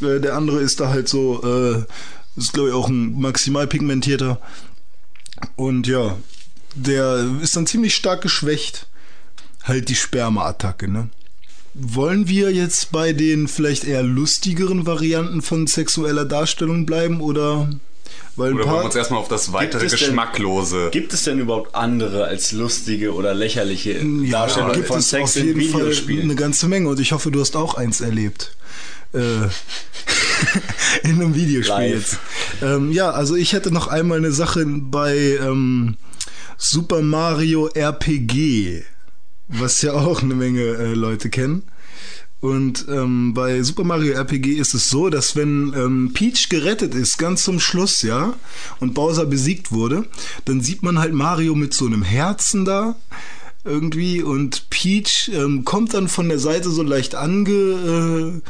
[0.00, 1.84] Äh, der andere ist da halt so, äh,
[2.36, 4.40] ist glaube ich auch ein maximal pigmentierter.
[5.56, 6.16] Und ja,
[6.74, 8.86] der ist dann ziemlich stark geschwächt.
[9.62, 11.10] Halt die Sperma-Attacke, ne?
[11.74, 17.70] Wollen wir jetzt bei den vielleicht eher lustigeren Varianten von sexueller Darstellung bleiben oder?
[18.36, 20.88] Weil oder wollen wir uns erstmal auf das weitere denn- Geschmacklose.
[20.92, 25.30] Gibt es denn überhaupt andere als lustige oder lächerliche Ja, Darstellungen gibt von es Sex
[25.30, 25.92] auf in jeden Fall
[26.22, 28.54] eine ganze Menge und ich hoffe, du hast auch eins erlebt.
[29.12, 29.18] Äh,
[31.02, 31.94] in einem Videospiel Live.
[31.94, 32.18] jetzt.
[32.62, 35.96] Ähm, ja, also ich hätte noch einmal eine Sache bei ähm,
[36.56, 38.82] Super Mario RPG,
[39.48, 41.62] was ja auch eine Menge äh, Leute kennen.
[42.40, 47.18] Und ähm, bei Super Mario RPG ist es so, dass wenn ähm, Peach gerettet ist,
[47.18, 48.32] ganz zum Schluss, ja,
[48.80, 50.06] und Bowser besiegt wurde,
[50.46, 52.96] dann sieht man halt Mario mit so einem Herzen da
[53.64, 58.40] irgendwie und Peach ähm, kommt dann von der Seite so leicht angekrochen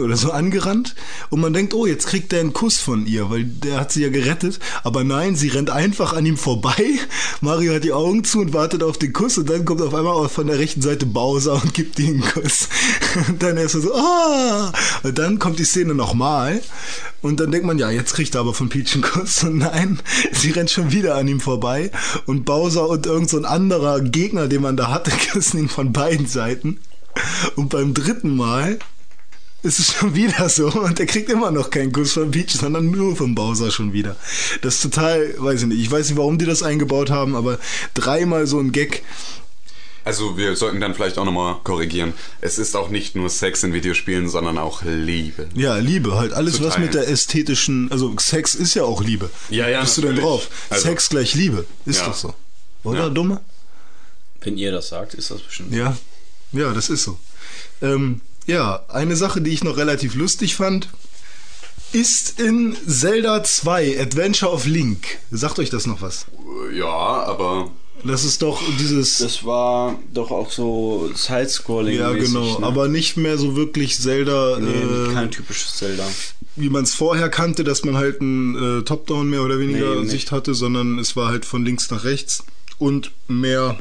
[0.00, 0.94] oder so angerannt
[1.28, 4.02] und man denkt, oh, jetzt kriegt der einen Kuss von ihr, weil der hat sie
[4.02, 6.84] ja gerettet, aber nein, sie rennt einfach an ihm vorbei.
[7.42, 10.26] Mario hat die Augen zu und wartet auf den Kuss und dann kommt auf einmal
[10.30, 12.68] von der rechten Seite Bowser und gibt ihr einen Kuss.
[13.28, 14.72] Und dann erst so, ah!
[15.02, 16.62] Und dann kommt die Szene nochmal
[17.22, 19.44] und dann denkt man, ja, jetzt kriegt er aber von Peach einen Kuss.
[19.44, 19.98] Und nein,
[20.32, 21.90] sie rennt schon wieder an ihm vorbei
[22.26, 26.26] und Bowser und irgend so anderer Gegner, den man da hatte, küssen ihn von beiden
[26.26, 26.78] Seiten.
[27.56, 28.78] Und beim dritten Mal
[29.62, 32.90] ist es schon wieder so und er kriegt immer noch keinen Kuss von Peach, sondern
[32.90, 34.16] nur von Bowser schon wieder.
[34.62, 37.58] Das ist total, weiß ich nicht, ich weiß nicht, warum die das eingebaut haben, aber
[37.94, 39.02] dreimal so ein Gag.
[40.02, 42.14] Also wir sollten dann vielleicht auch nochmal korrigieren.
[42.40, 45.46] Es ist auch nicht nur Sex in Videospielen, sondern auch Liebe.
[45.54, 49.28] Ja, Liebe, halt alles, Zu was mit der ästhetischen, also Sex ist ja auch Liebe.
[49.50, 50.24] Ja, ja, Wie bist du denn natürlich.
[50.30, 50.48] drauf?
[50.70, 52.06] Also- Sex gleich Liebe, ist Ja.
[52.06, 52.34] doch so.
[52.82, 53.08] Oder, Ja.
[53.10, 53.42] Dumme?
[54.42, 55.72] Wenn ihr das sagt, ist das bestimmt.
[55.74, 55.96] Ja,
[56.52, 57.18] ja, das ist so.
[57.82, 60.88] Ähm, ja, eine Sache, die ich noch relativ lustig fand,
[61.92, 65.18] ist in Zelda 2 Adventure of Link.
[65.30, 66.26] Sagt euch das noch was?
[66.74, 67.70] Ja, aber
[68.04, 69.18] Das ist doch dieses.
[69.18, 71.98] Das war doch auch so Sidescrolling.
[71.98, 72.66] ja, genau, ne?
[72.66, 76.06] aber nicht mehr so wirklich Zelda, nee, äh, kein typisches Zelda.
[76.56, 80.00] wie man es vorher kannte, dass man halt ein äh, Top-Down mehr oder weniger Nee,
[80.02, 80.10] nicht.
[80.12, 82.44] Sicht hatte, sondern es war halt von links nach rechts
[82.78, 83.78] und mehr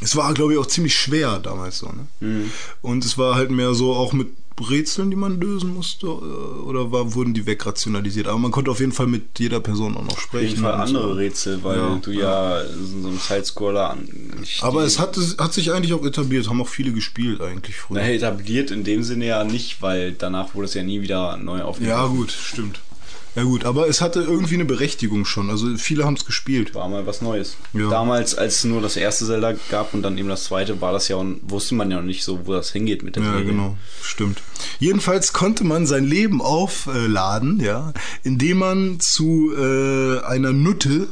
[0.00, 2.06] es war, glaube ich, auch ziemlich schwer damals so, ne?
[2.20, 2.50] Mhm.
[2.82, 4.28] Und es war halt mehr so auch mit
[4.68, 8.26] Rätseln, die man lösen musste, äh, oder war, wurden die wegrationalisiert?
[8.28, 10.48] Aber man konnte auf jeden Fall mit jeder Person auch noch Auf sprechen.
[10.48, 11.12] jeden Fall andere so.
[11.14, 14.06] Rätsel, weil Ja, du ja, so ein Sidescroller an.
[14.60, 18.00] Aber es hat, es hat sich eigentlich auch etabliert, haben auch viele gespielt eigentlich früher.
[18.00, 21.62] Na, etabliert in dem Sinne ja nicht, weil danach wurde es ja nie wieder neu
[21.62, 21.98] aufgegriffen.
[21.98, 22.80] Ja, gut, stimmt.
[23.36, 25.50] Ja gut, aber es hatte irgendwie eine Berechtigung schon.
[25.50, 26.74] Also viele haben es gespielt.
[26.74, 27.56] War mal was Neues.
[27.72, 27.88] Ja.
[27.88, 31.06] Damals, als es nur das erste Zelda gab und dann eben das zweite, war das
[31.08, 33.46] ja, und wusste man ja noch nicht so, wo das hingeht mit der Ja, Serie.
[33.46, 34.42] genau, stimmt.
[34.80, 37.92] Jedenfalls konnte man sein Leben aufladen, ja,
[38.24, 41.06] indem man zu äh, einer Nutte,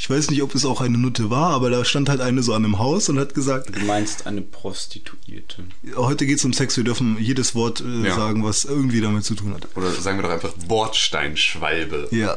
[0.00, 2.54] ich weiß nicht, ob es auch eine Nutte war, aber da stand halt eine so
[2.54, 5.64] an einem Haus und hat gesagt, Du meinst eine Prostituierte.
[5.96, 8.14] heute geht's um Sex, wir dürfen jedes Wort äh, Ja.
[8.14, 9.66] sagen, was irgendwie damit zu tun hat.
[9.76, 12.08] Oder sagen wir doch einfach Bordsteinschwalbe.
[12.12, 12.36] Ja.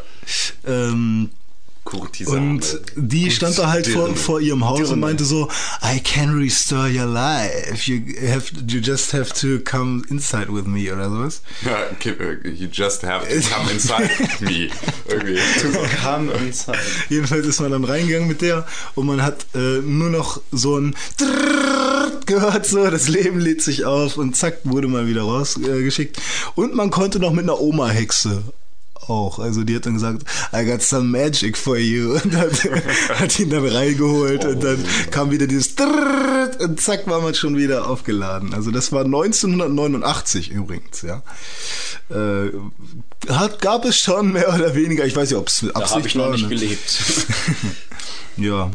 [0.65, 1.29] Ähm,
[1.83, 2.37] Kurtisane.
[2.37, 4.93] Und die stand da halt vor, vor ihrem Haus Dirne.
[4.93, 5.49] und meinte so,
[5.83, 7.91] I can restore your life.
[7.91, 11.41] You have, you just have to come inside with me oder sowas.
[11.65, 14.09] Ja, äh, you just have to come inside
[14.41, 14.69] me.
[15.09, 15.39] Irgendwie.
[16.01, 16.77] Kam inside.
[17.09, 18.65] Jedenfalls ist man dann reingegangen mit der
[18.95, 20.95] und man hat äh, nur noch so ein
[22.25, 26.17] gehört, so das Leben lädt sich auf und zack, wurde mal wieder rausgeschickt.
[26.17, 26.21] Äh,
[26.55, 28.43] und man konnte noch mit einer Oma-Hexe
[29.07, 29.39] auch.
[29.39, 32.13] Also die hat dann gesagt, I got some magic for you.
[32.13, 32.51] Und hat,
[33.19, 37.57] hat ihn dann reingeholt und dann kam wieder dieses Trrrrt und zack war man schon
[37.57, 38.53] wieder aufgeladen.
[38.53, 41.21] Also das war 1989 übrigens, ja.
[42.09, 42.51] Äh,
[43.29, 46.07] hat, gab es schon mehr oder weniger, ich weiß nicht, ob es Da Absicht habe
[46.07, 46.49] ich noch nicht ne?
[46.49, 47.01] gelebt.
[48.37, 48.71] Ja.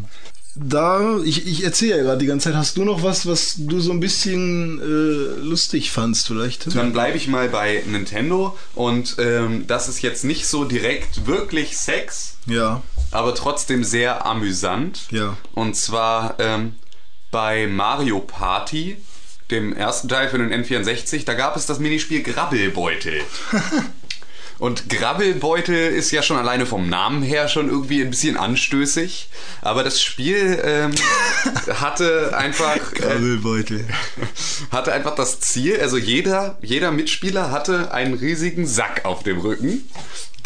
[0.58, 3.78] Da, ich, ich erzähle ja gerade die ganze Zeit, hast du noch was, was du
[3.78, 6.74] so ein bisschen äh, lustig fandst vielleicht?
[6.74, 11.76] Dann bleibe ich mal bei Nintendo und ähm, das ist jetzt nicht so direkt wirklich
[11.76, 12.82] Sex, Ja.
[13.10, 15.02] aber trotzdem sehr amüsant.
[15.10, 15.36] Ja.
[15.54, 16.74] Und zwar ähm,
[17.30, 18.96] bei Mario Party,
[19.50, 23.20] dem ersten Teil für den N64, da gab es das Minispiel Grabbelbeutel.
[24.58, 29.28] Und Grabbelbeutel ist ja schon alleine vom Namen her schon irgendwie ein bisschen anstößig.
[29.60, 30.92] Aber das Spiel ähm,
[31.80, 32.76] hatte einfach.
[32.92, 33.84] Äh, Grabbelbeutel.
[34.70, 39.88] hatte einfach das Ziel, also jeder, jeder Mitspieler hatte einen riesigen Sack auf dem Rücken.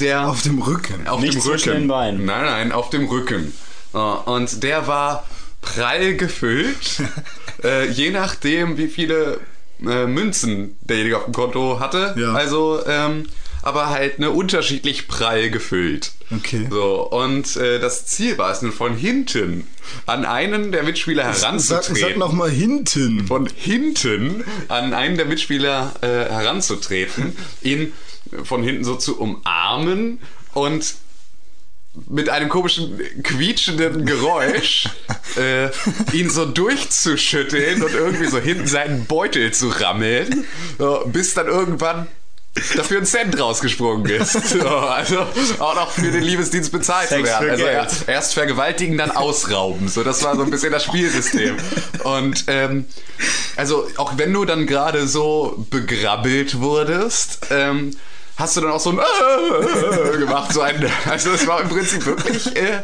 [0.00, 1.06] Der Auf dem Rücken.
[1.06, 1.70] auf Nicht dem Rücken.
[1.70, 2.24] den Beinen.
[2.24, 3.52] Nein, nein, auf dem Rücken.
[3.94, 5.26] Äh, Und der war
[5.60, 7.02] prall gefüllt,
[7.62, 9.40] äh, je nachdem, wie viele
[9.86, 12.14] äh, Münzen derjenige auf dem Konto hatte.
[12.18, 12.32] Ja.
[12.32, 13.26] Also, ähm,
[13.62, 16.12] aber halt ne, unterschiedlich prall gefüllt.
[16.30, 16.66] Okay.
[16.70, 19.66] So, und äh, das Ziel war es nun von hinten
[20.06, 23.26] an einen der Mitspieler Sag, heranzutreten sag noch mal hinten.
[23.26, 27.92] von hinten an einen der Mitspieler äh, heranzutreten, ihn
[28.44, 30.20] von hinten so zu umarmen
[30.54, 30.94] und
[32.08, 34.88] mit einem komischen quietschenden Geräusch
[35.36, 35.70] äh,
[36.12, 40.44] ihn so durchzuschütteln und irgendwie so hinten seinen Beutel zu rammeln,
[40.78, 42.06] so, bis dann irgendwann
[42.76, 44.36] dafür ein Cent rausgesprungen ist.
[44.60, 45.20] So, also
[45.60, 47.50] auch noch für den Liebesdienst bezahlt zu werden.
[47.50, 49.88] Also er, erst vergewaltigen, dann ausrauben.
[49.88, 51.56] So, das war so ein bisschen das Spielsystem.
[52.02, 52.84] Und ähm,
[53.56, 57.96] also auch wenn du dann gerade so begrabbelt wurdest, ähm,
[58.36, 60.52] hast du dann auch so ein äh, gemacht.
[60.52, 62.82] So ein, also es war im Prinzip wirklich äh,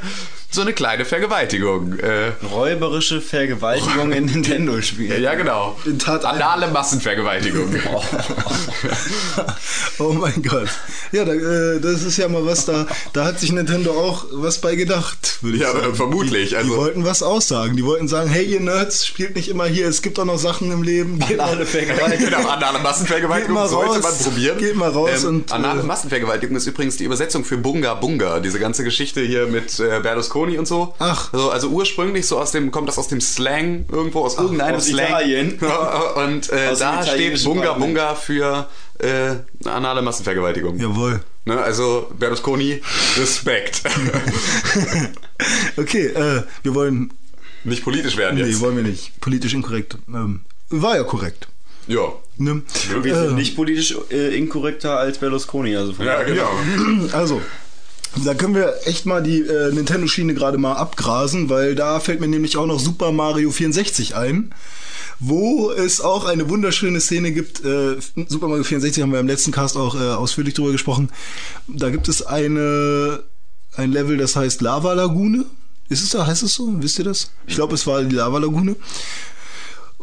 [0.50, 1.98] so eine kleine Vergewaltigung.
[1.98, 5.22] Äh, Räuberische Vergewaltigung in Nintendo-Spielen.
[5.22, 5.76] ja, genau.
[5.84, 7.74] In Tat ein- Anale Massenvergewaltigung.
[9.98, 10.68] Oh mein Gott.
[11.12, 12.86] Ja, da, äh, das ist ja mal was da.
[13.14, 15.92] Da hat sich Nintendo auch was bei gedacht, würde ich Ja, sagen.
[15.92, 17.76] äh, vermutlich, Die, also- die wollten was aussagen.
[17.76, 19.88] Die wollten sagen, hey ihr Nerds, spielt nicht immer hier.
[19.88, 21.18] Es gibt auch noch Sachen im Leben.
[21.20, 22.26] Geht Anale Vergewaltigung.
[22.30, 24.58] Genau, anale Massenvergewaltigung mal sollte raus, man probieren.
[24.58, 28.40] geht mal raus und, Anale äh, Massenvergewaltigung ist übrigens die Übersetzung für Bunga Bunga.
[28.40, 30.94] Diese ganze Geschichte hier mit äh, Berlusconi und so.
[30.98, 31.30] Ach.
[31.32, 34.86] So, also ursprünglich so aus dem, kommt das aus dem Slang, irgendwo aus irgendeinem aus
[34.86, 35.06] Slang.
[35.08, 35.58] Italien.
[36.16, 37.94] und äh, da steht Bunga Parlament.
[37.94, 38.68] Bunga für
[38.98, 39.34] äh,
[39.68, 40.78] anale Massenvergewaltigung.
[40.78, 41.20] Jawohl.
[41.44, 42.80] Ne, also Berlusconi,
[43.18, 43.82] Respekt.
[45.76, 47.12] Okay, äh, wir wollen.
[47.64, 48.60] Nicht politisch werden Nee, jetzt.
[48.60, 49.20] wollen wir nicht.
[49.20, 49.98] Politisch inkorrekt.
[50.08, 51.48] Ähm, war ja korrekt.
[51.86, 52.12] ja.
[52.38, 52.62] Ne?
[53.02, 55.74] Wir Äh, sind nicht politisch äh, inkorrekter als Berlusconi.
[55.74, 56.50] Also von Ja, daher- genau.
[57.12, 57.40] Also,
[58.24, 62.28] da können wir echt mal die äh, Nintendo-Schiene gerade mal abgrasen, weil da fällt mir
[62.28, 64.54] nämlich auch noch Super Mario 64 ein,
[65.20, 67.64] wo es auch eine wunderschöne Szene gibt.
[67.64, 67.96] Äh,
[68.28, 71.10] Super Mario 64 haben wir im letzten Cast auch äh, ausführlich drüber gesprochen.
[71.68, 73.22] Da gibt es eine
[73.76, 75.44] ein Level, das heißt Lava Lagune.
[75.88, 76.26] Ist es da?
[76.26, 76.68] Heißt es so?
[76.82, 77.30] Wisst ihr das?
[77.46, 78.76] Ich glaube, es war die Lava Lagune.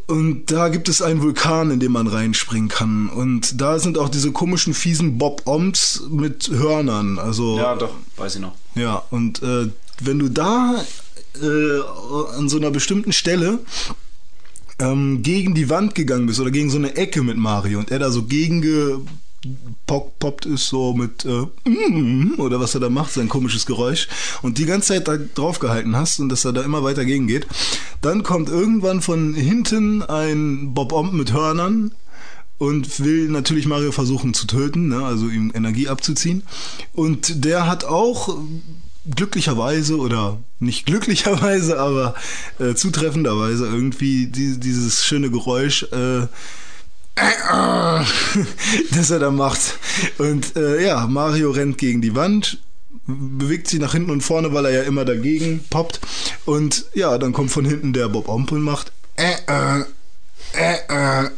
[0.08, 3.10] Und da gibt es einen Vulkan, in den man reinspringen kann.
[3.10, 7.20] Und da sind auch diese komischen, fiesen Bob-Oms mit Hörnern.
[7.20, 8.54] Also, Ja, doch, weiß ich noch.
[8.76, 9.70] ja, und äh,
[10.02, 10.84] wenn du da
[11.42, 13.60] äh, an so einer bestimmten Stelle
[14.80, 18.00] ähm, gegen die Wand gegangen bist oder gegen so eine Ecke mit Mario und er
[18.00, 18.62] da so gegen
[19.88, 24.08] poppt ist so mit äh, mm, oder was er da macht, sein komisches Geräusch
[24.41, 27.27] und die ganze Zeit da drauf gehalten hast und dass er da immer weiter gegen
[27.27, 27.47] geht,
[28.01, 31.91] dann kommt irgendwann von hinten ein Bob Omb mit Hörnern
[32.58, 36.43] und will natürlich Mario versuchen zu töten, ne, also ihm Energie abzuziehen.
[36.93, 38.38] Und der hat auch
[39.10, 42.15] glücklicherweise oder nicht glücklicherweise, aber
[42.60, 46.27] äh, zutreffenderweise irgendwie die, dieses schöne Geräusch, äh,
[48.91, 49.78] das er da macht.
[50.17, 52.60] Und äh, ja, Mario rennt gegen die Wand,
[53.06, 55.99] bewegt sich nach hinten und vorne, weil er ja immer dagegen poppt.
[56.45, 59.84] Und ja, dann kommt von hinten der Bob Omp und macht äh, äh,
[60.54, 61.30] äh, äh,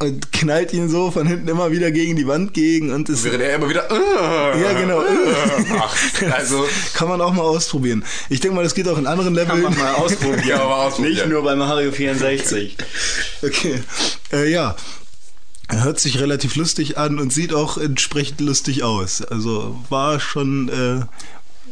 [0.00, 3.42] und knallt ihn so von hinten immer wieder gegen die Wand gegen und es Während
[3.42, 3.88] er immer wieder.
[3.90, 5.96] äh, ja genau äh, macht.
[6.32, 8.04] Also, kann man auch mal ausprobieren.
[8.28, 9.62] Ich denke mal, das geht auch in anderen Leveln.
[9.62, 10.46] Kann man mal ausprobieren.
[10.46, 11.14] Ja, aber ausprobieren.
[11.14, 12.76] Nicht nur bei Mario 64.
[13.42, 13.82] Okay.
[14.32, 14.76] Äh, ja.
[15.72, 19.22] Er hört sich relativ lustig an und sieht auch entsprechend lustig aus.
[19.22, 21.08] Also war schon äh, Ja,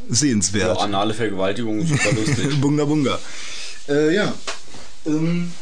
[0.09, 0.79] sehenswert.
[0.81, 2.61] anale Vergewaltigung, super lustig.
[2.61, 3.19] bunga bunga.
[3.89, 4.33] Äh, ja.
[5.07, 5.53] Ähm,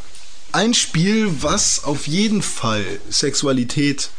[0.52, 4.10] ein Spiel, was auf jeden Fall Sexualität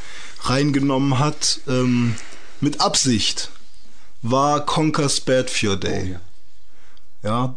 [0.43, 2.15] reingenommen hat, ähm,
[2.62, 3.49] mit Absicht,
[4.21, 6.17] war Conker's Bad Fur Day.
[7.23, 7.55] ja.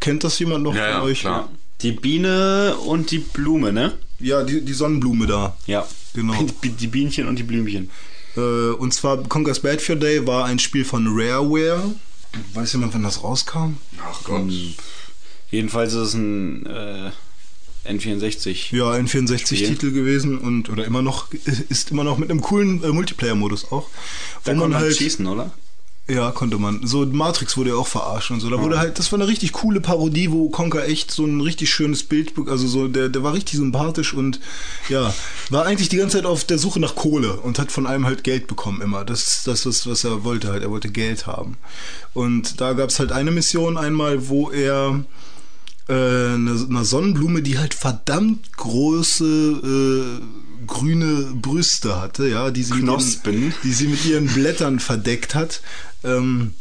[0.00, 1.20] kennt das jemand noch Ja, ja, von euch?
[1.20, 1.48] klar.
[1.82, 3.92] Die Biene und die Blume, ne?
[4.20, 5.56] Ja, die, die Sonnenblume da.
[5.66, 5.86] Ja.
[6.14, 6.46] Genau.
[6.62, 7.90] Die, Bienchen und die Blümchen.
[8.36, 11.94] Äh, und zwar Conker's Bad Fur Day war ein Spiel von Rareware.
[12.54, 13.76] Weiß jemand, wann das rauskam?
[14.02, 14.50] ach Gott.
[15.50, 17.10] Jedenfalls ist es ein äh,
[17.86, 18.74] N64.
[18.74, 19.22] Ja, ein Spiel.
[19.22, 21.32] 64-Titel gewesen und oder immer noch
[21.68, 23.88] ist immer noch mit einem coolen äh, Multiplayer-Modus auch.
[24.44, 25.52] Da kann man man halt schießen, oder?
[26.06, 26.86] Ja, konnte man.
[26.86, 28.50] So Matrix wurde ja auch verarscht und so.
[28.50, 31.72] Da wurde halt, das war eine richtig coole Parodie, wo Conker echt so ein richtig
[31.72, 34.38] schönes Bild, also so, der, der war richtig sympathisch und
[34.90, 35.14] ja,
[35.48, 38.22] war eigentlich die ganze Zeit auf der Suche nach Kohle und hat von einem halt
[38.22, 39.06] Geld bekommen immer.
[39.06, 40.62] Das das ist, was er wollte halt.
[40.62, 41.56] Er wollte Geld haben.
[42.12, 45.04] Und da gab's halt eine Mission einmal, wo er
[45.88, 52.74] äh, eine, eine Sonnenblume, die halt verdammt große äh, grüne Brüste hatte, ja, die sie,
[52.74, 53.34] mit Knospen.
[53.34, 55.60] ihren, die sie mit ihren Blättern verdeckt hat.
[56.04, 56.54] Ähm,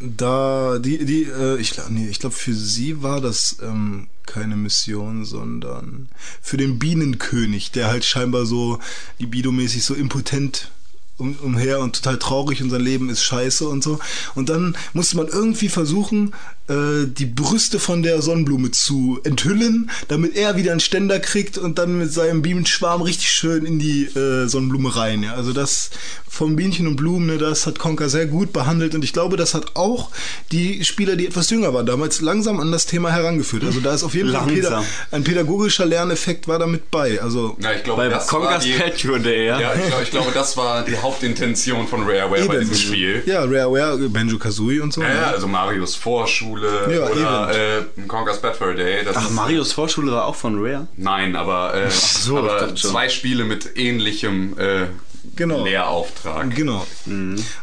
[0.00, 4.56] da die die äh, ich glaube nee, ich glaube für sie war das ähm, keine
[4.56, 6.08] Mission, sondern
[6.42, 8.78] für den Bienenkönig, der halt scheinbar so
[9.18, 10.70] libidomäßig so impotent
[11.16, 13.98] um, umher und total traurig und sein Leben ist scheiße und so.
[14.34, 16.34] Und dann musste man irgendwie versuchen,
[16.68, 21.78] äh, die Brüste von der Sonnenblume zu enthüllen, damit er wieder einen Ständer kriegt und
[21.78, 25.22] dann mit seinem Bienenschwarm richtig schön in die äh, Sonnenblume rein.
[25.22, 25.34] Ja.
[25.34, 25.90] Also das
[26.28, 29.54] vom Bienchen und Blumen, ne, das hat Conker sehr gut behandelt und ich glaube, das
[29.54, 30.10] hat auch
[30.52, 33.64] die Spieler, die etwas jünger waren, damals langsam an das Thema herangeführt.
[33.64, 37.22] Also da ist auf jeden Fall ein, Päda ein pädagogischer Lerneffekt war damit bei.
[37.22, 39.60] Also Ja, ich glaube, Bei das war Conker's die, Pet Your Day, ja?
[39.60, 42.68] Ja, ich glaube, ich glaube, das war die Hauptintention von Rareware bei Eben.
[42.68, 43.22] diesem Spiel.
[43.24, 45.00] Ja, Rareware, Banjo Kazooie und so.
[45.00, 45.14] Ja, ne?
[45.14, 49.04] ja, also Marios Vorschule Ja, oder äh, Conker's Bad Fur Day.
[49.04, 50.88] Das Ach, Marios Vorschule war auch von Rare?
[50.96, 54.86] Nein, aber, äh, so, aber zwei Spiele mit ähnlichem äh,
[55.34, 55.64] Genau.
[55.64, 56.54] Lehrauftrag.
[56.54, 56.86] Genau.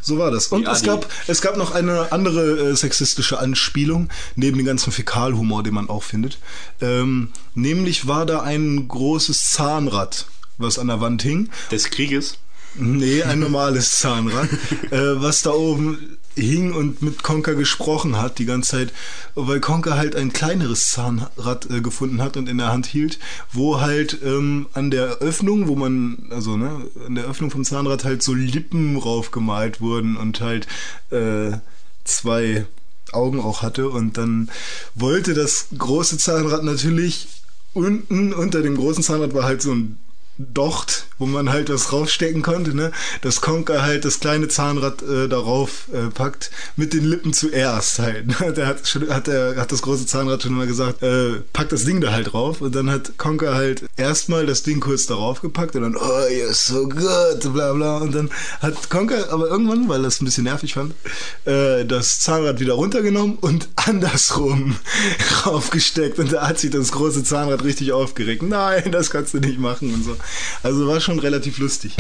[0.02, 0.48] So war das.
[0.48, 0.88] Und Die es Adi.
[0.88, 5.90] gab, es gab noch eine andere äh, sexistische Anspielung, neben dem ganzen Fäkalhumor, den man
[5.90, 6.40] auch findet.
[6.82, 10.26] Ähm, nämlich war da ein großes Zahnrad,
[10.58, 11.50] was an der Wand hing.
[11.72, 12.38] Des Krieges?
[12.76, 14.50] Nee, ein normales Zahnrad,
[14.92, 18.94] äh, was da oben hing und mit Conker gesprochen hat die ganze Zeit,
[19.36, 23.20] weil Conker halt ein kleineres Zahnrad äh, gefunden hat und in der Hand hielt,
[23.52, 28.04] wo halt ähm, an der Öffnung, wo man, also ne, an der Öffnung vom Zahnrad
[28.04, 30.68] halt so Lippen raufgemalt wurden und halt
[31.12, 31.52] äh,
[32.04, 32.66] zwei
[33.12, 33.90] Augen auch hatte.
[33.90, 34.50] Und dann
[34.96, 37.28] wollte das große Zahnrad natürlich
[37.74, 39.98] unten unter dem großen Zahnrad war halt so ein
[40.40, 42.92] Docht, wo man halt was raufstecken konnte, ne?
[43.22, 48.28] Dass Conker halt das kleine Zahnrad äh, darauf äh, packt, mit den Lippen zuerst halt.
[48.28, 48.52] ne?
[48.52, 51.86] Der hat schon, hat der, hat das große Zahnrad schon mal gesagt, äh, pack das
[51.86, 52.62] Ding da halt drauf.
[52.62, 56.54] Und dann hat Conker halt erstmal das Ding kurz darauf gepackt und dann, oh, you're
[56.54, 57.98] so good, bla bla.
[57.98, 60.96] Und dann hat Conker aber irgendwann, weil das ein bisschen nervig fand,
[61.46, 64.78] äh, das Zahnrad wieder runtergenommen und andersrum
[65.46, 66.18] raufgesteckt.
[66.18, 68.42] Und da hat sich das große Zahnrad richtig aufgeregt.
[68.42, 70.18] Nein, das kannst du nicht machen und so.
[70.64, 71.96] Also war schon relativ lustig.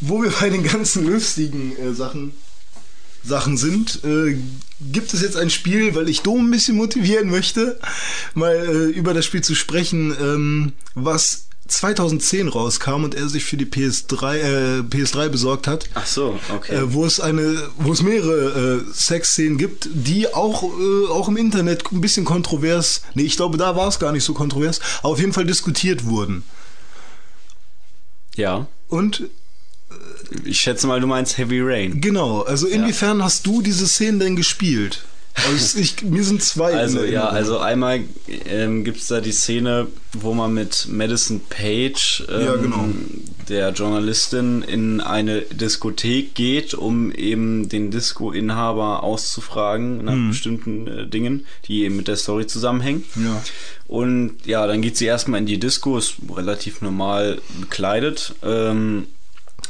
[0.00, 2.34] Wo wir bei den ganzen lustigen äh, Sachen,
[3.24, 4.38] Sachen sind, äh,
[4.80, 7.78] gibt es jetzt ein Spiel, weil ich Dom ein bisschen motivieren möchte,
[8.34, 13.56] mal äh, über das Spiel zu sprechen, ähm, was 2010 rauskam und er sich für
[13.56, 15.88] die PS3, äh, PS3 besorgt hat.
[15.94, 16.76] Ach so, okay.
[16.76, 20.62] Äh, wo es eine, wo es mehrere äh, Sexszenen gibt, die auch
[21.10, 24.34] auch im Internet ein bisschen kontrovers, nee, ich glaube, da war es gar nicht so
[24.34, 26.44] kontrovers, aber auf jeden Fall diskutiert wurden.
[28.36, 28.68] ja.
[28.88, 29.24] Und
[30.44, 32.00] Ich schätze mal, du meinst Heavy Rain.
[32.00, 35.04] genau, also inwiefern hast du diese Szenen denn gespielt?
[35.50, 36.72] Also ich, mir sind zwei.
[36.74, 38.00] Also ja, also einmal
[38.48, 42.88] ähm, gibt es da die Szene, wo man mit Madison Page, ähm, Ja, genau.
[43.50, 50.28] der Journalistin, in eine Diskothek geht, um eben den Disco-Inhaber auszufragen nach Mhm.
[50.30, 53.04] bestimmten äh, Dingen, die eben mit der Story zusammenhängen.
[53.16, 53.42] Ja.
[53.88, 59.06] Und ja, dann geht sie erstmal in die Disco, ist relativ normal bekleidet ähm,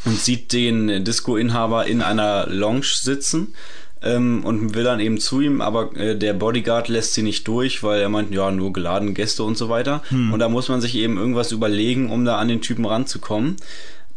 [0.05, 3.55] und sieht den Disco-Inhaber in einer Lounge sitzen
[4.03, 7.82] ähm, und will dann eben zu ihm, aber äh, der Bodyguard lässt sie nicht durch,
[7.82, 10.03] weil er meint, ja, nur geladene Gäste und so weiter.
[10.32, 13.57] Und da muss man sich eben irgendwas überlegen, um da an den Typen ranzukommen.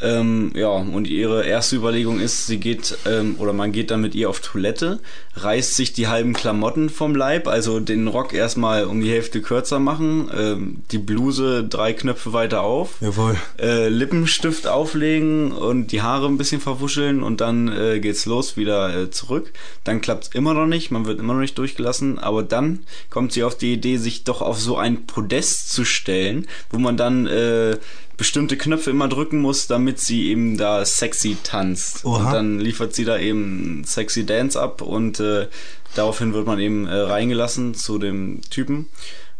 [0.02, 4.16] Ähm, ja, und ihre erste Überlegung ist, sie geht, ähm, oder man geht dann mit
[4.16, 5.00] ihr auf Toilette,
[5.36, 9.80] reißt sich die halben Klamotten vom Leib, also den Rock erstmal um die Hälfte kürzer
[9.80, 13.36] machen, ähm, die Bluse drei Knöpfe weiter auf, Jawohl.
[13.60, 18.95] äh, Lippenstift auflegen und die Haare ein bisschen verwuscheln und dann äh, geht's los, wieder
[18.95, 19.52] äh, zurück.
[19.84, 22.80] Dann klappt's immer noch nicht, man wird immer noch nicht durchgelassen, aber dann
[23.10, 26.95] kommt sie auf die Idee, sich doch auf so ein Podest zu stellen, wo man
[26.95, 27.78] dann äh,
[28.20, 32.06] bestimmte Knöpfe immer drücken muss, damit sie eben da sexy tanzt.
[32.06, 32.26] Oha.
[32.26, 35.48] Und dann liefert sie da eben sexy Dance ab und äh,
[35.96, 38.88] daraufhin wird man eben äh, reingelassen zu dem Typen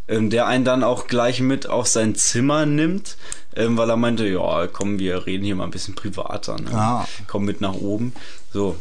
[0.10, 3.16] ähm, der einen dann auch gleich mit auf sein Zimmer nimmt,
[3.56, 6.72] ähm, weil er meinte, ja, komm, wir reden hier mal ein bisschen privater, ne?
[6.74, 7.08] Ah.
[7.28, 8.14] komm mit nach oben.
[8.52, 8.76] So.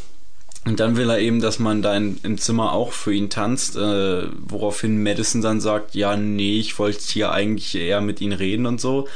[0.65, 3.77] Und dann will er eben, dass man da in, im Zimmer auch für ihn tanzt,
[3.77, 8.67] äh, woraufhin Madison dann sagt, ja, nee, ich wollte hier eigentlich eher mit ihm reden
[8.67, 9.07] und so.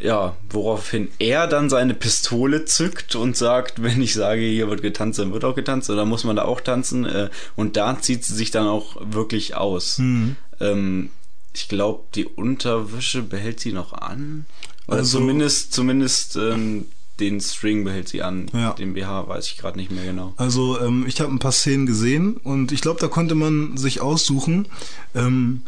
[0.00, 5.18] Ja, woraufhin er dann seine Pistole zückt und sagt, wenn ich sage, hier wird getanzt,
[5.18, 7.04] dann wird auch getanzt, oder muss man da auch tanzen.
[7.04, 9.98] Äh, und da zieht sie sich dann auch wirklich aus.
[9.98, 11.10] Ähm,
[11.54, 14.46] ich glaube, die Unterwäsche behält sie noch an.
[14.86, 16.86] Oder Also- zumindest, zumindest ähm,
[17.20, 18.46] den String behält sie an.
[18.52, 18.74] Ja.
[18.74, 20.34] Den BH weiß ich gerade nicht mehr genau.
[20.36, 24.00] Also ähm, ich habe ein paar Szenen gesehen und ich glaube, da konnte man sich
[24.00, 24.68] aussuchen,
[25.16, 25.62] ähm,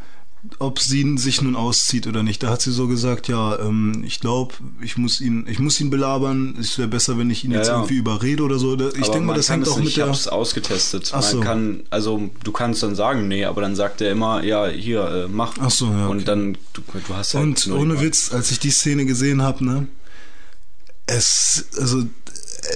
[0.58, 2.42] ob sie sich nun auszieht oder nicht.
[2.42, 5.90] Da hat sie so gesagt, ja, ähm, ich glaube, ich muss ihn, ich muss ihn
[5.90, 6.56] belabern.
[6.58, 7.74] Es wäre besser, wenn ich ihn Ja, jetzt ja.
[7.74, 8.74] irgendwie überrede oder so.
[8.74, 10.06] Ich denke mal, das hängt es auch nicht, mit der.
[10.06, 11.10] Ich hab's ausgetestet.
[11.12, 11.40] Ach man so.
[11.40, 15.28] kann, also du kannst dann sagen, nee, aber dann sagt er immer, ja, hier, äh,
[15.28, 15.54] mach.
[15.60, 16.10] Ach so, ja, okay.
[16.10, 18.00] Und dann, du, du hast halt Und ohne.
[18.00, 19.88] Witz, als ich die Szene gesehen habe, ne,
[21.06, 22.04] es, also,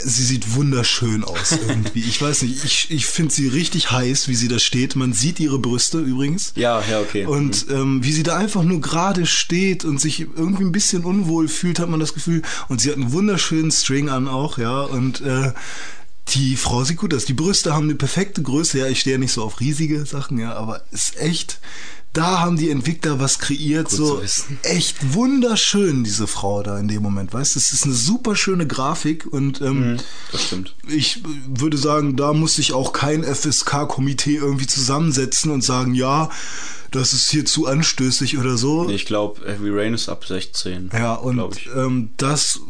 [0.05, 2.01] sie sieht wunderschön aus irgendwie.
[2.01, 4.97] ich weiß nicht, ich, ich finde sie richtig heiß, wie sie da steht.
[4.97, 6.53] Man sieht ihre Brüste übrigens.
[6.57, 7.27] Ja, ja, okay.
[7.27, 11.49] Und ähm, wie sie da einfach nur gerade steht und sich irgendwie ein bisschen unwohl
[11.49, 12.43] fühlt, hat man das Gefühl.
[12.69, 14.83] Und sie hat einen wunderschönen String an auch, ja.
[14.83, 15.53] Und äh,
[16.29, 17.25] die Frau sieht gut aus.
[17.25, 18.79] Die Brüste haben eine perfekte Größe.
[18.79, 21.61] Ja, ich stehe ja nicht so auf riesige Sachen, ja, aber ist echt.
[22.15, 24.23] Da haben die Entwickler was kreiert, Gut so
[24.63, 27.59] echt wunderschön, diese Frau da in dem Moment, weißt du?
[27.59, 29.99] Es ist eine super schöne Grafik und ähm,
[30.33, 30.77] das stimmt.
[30.89, 36.31] ich würde sagen, da muss sich auch kein FSK-Komitee irgendwie zusammensetzen und sagen, ja,
[36.93, 38.89] das ist hier zu anstößig oder so.
[38.89, 40.91] Ich glaube, Heavy Rain ist ab 16.
[40.93, 41.43] ja, und
[41.75, 42.61] ähm, das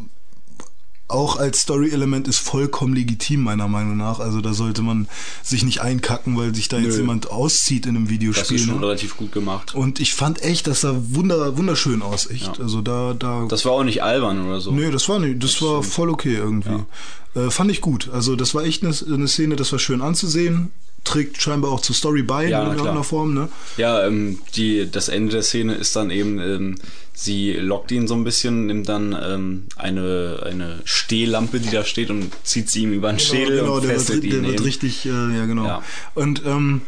[1.07, 4.19] auch als Story-Element ist vollkommen legitim, meiner Meinung nach.
[4.19, 5.07] Also da sollte man
[5.43, 7.01] sich nicht einkacken, weil sich da jetzt Nö.
[7.01, 8.57] jemand auszieht in einem Das Videospiel.
[8.57, 8.81] ist schon ne?
[8.87, 9.75] relativ gut gemacht.
[9.75, 12.57] Und ich fand echt, das sah wunder, wunderschön aus, echt.
[12.57, 12.63] Ja.
[12.63, 13.45] Also da, da.
[13.47, 14.71] Das war auch nicht albern oder so.
[14.71, 15.93] Nee, das war nicht, das war stimmt.
[15.93, 16.83] voll okay irgendwie.
[17.35, 18.09] Äh, fand ich gut.
[18.11, 20.71] Also das war echt eine, eine Szene, das war schön anzusehen.
[21.05, 23.47] Trägt scheinbar auch zur Story bei Ja, in irgendeiner Form, ne?
[23.77, 26.75] Ja, ähm, die, das Ende der Szene ist dann eben, ähm,
[27.13, 32.09] sie lockt ihn so ein bisschen, nimmt dann ähm, eine, eine Stehlampe, die da steht
[32.09, 34.55] und zieht sie ihm über den Schädel genau, und der, wird, fesselt der ihn wird
[34.55, 34.63] eben.
[34.63, 35.65] richtig, äh, ja genau.
[35.65, 35.83] Ja.
[36.15, 36.81] Und ähm,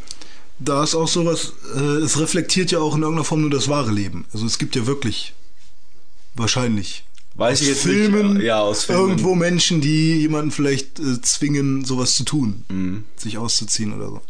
[0.59, 3.91] da ist auch sowas, äh, es reflektiert ja auch in irgendeiner Form nur das wahre
[3.91, 4.25] Leben.
[4.33, 5.33] Also es gibt ja wirklich,
[6.33, 7.03] wahrscheinlich,
[7.37, 8.43] Weiß ich aus jetzt Filmen, nicht.
[8.43, 9.01] Ja, aus Filmen.
[9.11, 13.03] irgendwo Menschen, die jemanden vielleicht äh, zwingen, sowas zu tun, Mhm.
[13.15, 14.21] sich auszuziehen oder so.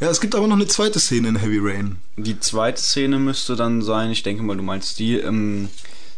[0.00, 1.98] Ja, es gibt aber noch eine zweite Szene in Heavy Rain.
[2.16, 5.68] Die zweite Szene müsste dann sein, ich denke mal, du meinst die, ähm,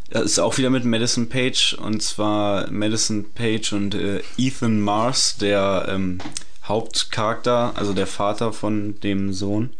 [0.08, 5.36] das ist auch wieder mit Madison Page und zwar Madison Page und äh, Ethan Mars,
[5.38, 6.18] der ähm,
[6.64, 9.70] Hauptcharakter, also der Vater von dem Sohn,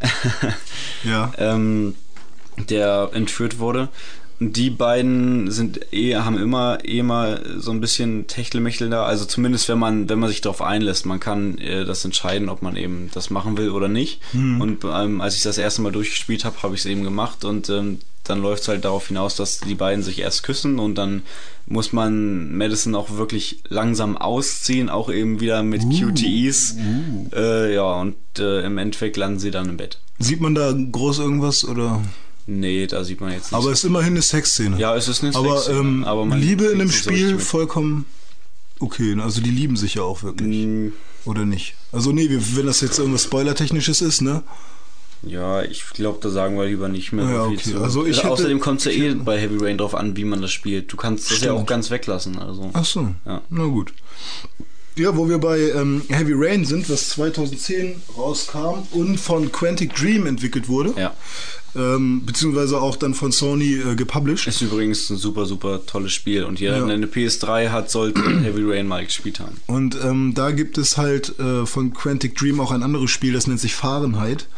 [1.04, 1.32] Ja.
[1.38, 1.94] ähm,
[2.68, 3.88] der entführt wurde.
[4.42, 9.04] Die beiden sind eh, haben immer eh mal so ein bisschen Techtelmechtel da.
[9.04, 12.62] Also zumindest wenn man, wenn man sich darauf einlässt, man kann äh, das entscheiden, ob
[12.62, 14.20] man eben das machen will oder nicht.
[14.60, 17.68] Und ähm, als ich das erste Mal durchgespielt habe, habe ich es eben gemacht und
[17.68, 21.22] ähm, dann läuft es halt darauf hinaus, dass die beiden sich erst küssen und dann
[21.66, 26.76] muss man Madison auch wirklich langsam ausziehen, auch eben wieder mit QTEs.
[27.34, 29.98] Äh, ja, und äh, im Endeffekt landen sie dann im Bett.
[30.18, 32.02] Sieht man da groß irgendwas oder?
[32.46, 33.54] Nee, da sieht man jetzt nicht.
[33.54, 34.78] Aber es ist immerhin eine Sexszene.
[34.78, 38.04] ja, es ist eine aber, Sexszene, ähm, aber Liebe in einem so Spiel vollkommen
[38.80, 39.16] okay.
[39.20, 40.66] Also die lieben sich ja auch wirklich.
[40.66, 40.88] Mm,
[41.26, 41.74] Oder nicht?
[41.92, 44.42] Also nee, wenn das jetzt irgendwas Spoilertechnisches ist, ne?
[45.22, 47.58] Ja, ich glaube, da sagen wir lieber nicht mehr Ja, okay.
[47.72, 47.78] zu.
[47.82, 50.40] Also ich hätte- Außerdem kommt es ja eh bei Heavy Rain drauf an, wie man
[50.40, 50.90] das spielt.
[50.90, 51.68] Du kannst das ja auch Stimmt.
[51.68, 52.38] ganz weglassen.
[52.38, 52.70] Also.
[52.72, 53.14] Ach so.
[53.26, 53.42] Ja.
[53.50, 53.92] Na gut.
[54.96, 60.26] Ja, wo wir bei ähm, Heavy Rain sind, was 2010 rauskam und von Quantic Dream
[60.26, 60.94] entwickelt wurde.
[60.98, 61.14] Ja.
[61.76, 64.48] Ähm, beziehungsweise auch dann von Sony äh, gepublished.
[64.48, 66.44] Ist übrigens ein super, super tolles Spiel.
[66.44, 66.84] Und jeder, Ja.
[66.86, 69.56] der eine PS3 hat, sollte Heavy Rain mal gespielt haben.
[69.66, 73.46] Und ähm, da gibt es halt äh, von Quantic Dream auch ein anderes Spiel, das
[73.46, 74.48] nennt sich Fahrenheit,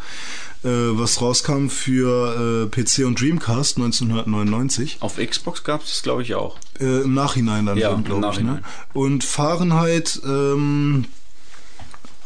[0.65, 4.99] äh, was rauskam für äh, PC und Dreamcast 1999.
[5.01, 6.57] Auf Xbox gab es das, glaube ich, auch.
[6.81, 8.41] Äh, Im Nachhinein dann, Ja, glaube ich.
[8.41, 8.63] Ne?
[8.95, 11.05] Und Fahrenheit ähm,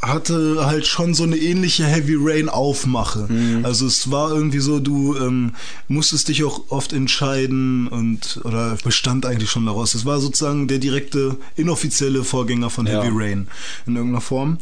[0.03, 3.26] hatte halt schon so eine ähnliche Heavy Rain Aufmache.
[3.28, 3.64] Mhm.
[3.64, 5.55] Also es war irgendwie so, du ähm,
[5.88, 9.94] musstest dich auch oft entscheiden und oder bestand eigentlich schon daraus.
[9.94, 13.03] Es war sozusagen der direkte inoffizielle Vorgänger von Ja.
[13.03, 13.49] Heavy Rain
[13.86, 14.59] in irgendeiner Form.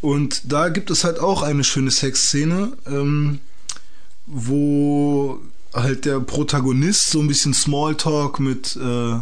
[0.00, 3.40] Und da gibt es halt auch eine schöne Sexszene, ähm,
[4.26, 5.40] wo
[5.72, 9.16] halt der Protagonist so ein bisschen Smalltalk mit äh,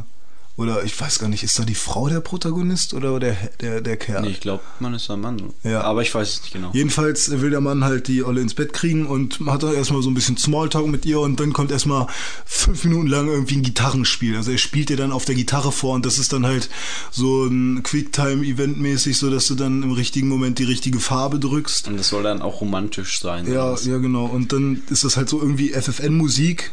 [0.57, 3.97] oder ich weiß gar nicht, ist da die Frau der Protagonist oder der der der
[3.97, 4.23] Kerl?
[4.23, 5.53] Nee, ich glaube, man ist ein Mann.
[5.65, 5.81] Ja.
[5.83, 6.71] Aber ich weiß es nicht genau.
[6.75, 10.11] Jedenfalls will der Mann halt die Olle ins Bett kriegen und hat dann erstmal so
[10.11, 12.07] ein bisschen Smalltalk mit ihr und dann kommt erstmal
[12.45, 14.37] fünf Minuten lang irgendwie ein Gitarrenspiel.
[14.37, 16.69] Also er spielt ihr dann auf der Gitarre vor und das ist dann halt
[17.11, 21.89] so ein Quicktime-Event mäßig, so dass du dann im richtigen Moment die richtige Farbe drückst.
[21.89, 23.51] Und das soll dann auch romantisch sein.
[23.51, 24.27] Ja, ja, genau.
[24.27, 26.73] Und dann ist das halt so irgendwie FFN-Musik.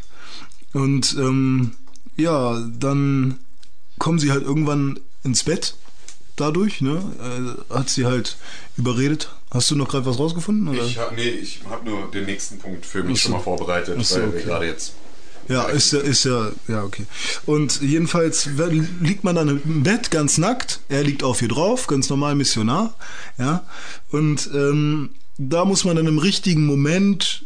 [0.73, 1.71] Und ähm,
[2.17, 3.39] ja, dann
[3.99, 5.75] kommen sie halt irgendwann ins Bett
[6.35, 7.55] dadurch, ne?
[7.69, 8.37] Äh, hat sie halt
[8.77, 9.29] überredet.
[9.51, 10.67] Hast du noch gerade was rausgefunden?
[10.67, 10.83] Oder?
[10.83, 14.21] Ich habe nee, ich hab nur den nächsten Punkt für mich schon mal vorbereitet, weil
[14.21, 14.43] wir okay.
[14.43, 14.93] gerade jetzt.
[15.47, 17.07] Ja, ist ja, ist ja, ja, okay.
[17.47, 18.47] Und jedenfalls
[19.01, 20.79] liegt man dann im Bett ganz nackt.
[20.89, 22.93] Er liegt auf ihr drauf, ganz normal Missionar,
[23.39, 23.65] ja.
[24.11, 27.45] Und ähm, da muss man dann im richtigen Moment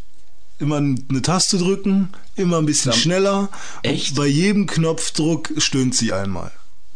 [0.64, 3.50] immer eine Taste drücken, immer ein bisschen Dann- schneller.
[3.84, 4.12] Echt?
[4.12, 6.52] Und bei jedem Knopfdruck stöhnt sie einmal.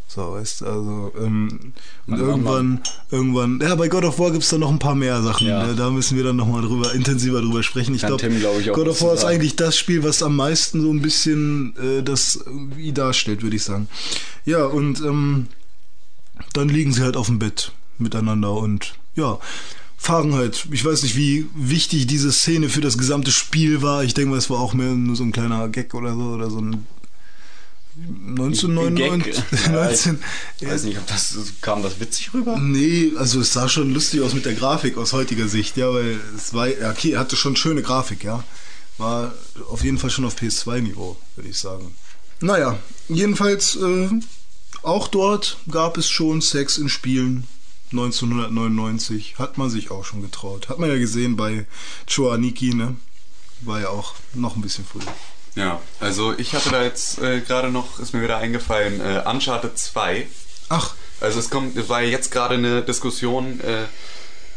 [0.09, 1.73] So, weißt du, also, ähm,
[2.07, 5.47] und irgendwann, irgendwann, ja, bei God of War gibt's da noch ein paar mehr Sachen.
[5.47, 5.67] Ja.
[5.67, 7.93] Da, da müssen wir dann nochmal drüber, intensiver drüber sprechen.
[7.93, 11.01] Ich glaube, glaub God of War ist eigentlich das Spiel, was am meisten so ein
[11.01, 13.89] bisschen äh, das irgendwie darstellt, würde ich sagen.
[14.45, 15.47] Ja, und ähm,
[16.53, 19.37] dann liegen sie halt auf dem Bett miteinander und ja,
[19.97, 20.67] fahren halt.
[20.71, 24.03] Ich weiß nicht, wie wichtig diese Szene für das gesamte Spiel war.
[24.03, 26.49] Ich denke mal, es war auch mehr nur so ein kleiner Gag oder so oder
[26.49, 26.85] so ein
[27.97, 29.33] 1999.
[29.33, 29.65] Gag.
[29.65, 30.19] Ja, 19,
[30.61, 32.57] Ich weiß nicht, ob das kam das witzig rüber?
[32.59, 36.19] Nee, also es sah schon lustig aus mit der Grafik aus heutiger Sicht, ja, weil
[36.35, 38.43] es war, ja, okay, hatte schon schöne Grafik, ja.
[38.99, 39.33] War
[39.69, 41.95] auf jeden Fall schon auf PS2-Niveau, würde ich sagen.
[42.39, 42.77] Naja,
[43.09, 44.09] jedenfalls, äh,
[44.83, 47.47] auch dort gab es schon Sex in Spielen.
[47.91, 50.69] 1999 hat man sich auch schon getraut.
[50.69, 51.65] Hat man ja gesehen bei
[52.13, 52.95] Choaniki, ne?
[53.61, 55.03] War ja auch noch ein bisschen früher.
[55.55, 59.77] Ja, also ich hatte da jetzt äh, gerade noch, ist mir wieder eingefallen, äh, Uncharted
[59.77, 60.27] 2.
[60.69, 63.85] Ach, Also es kommt, es war jetzt gerade eine Diskussion äh,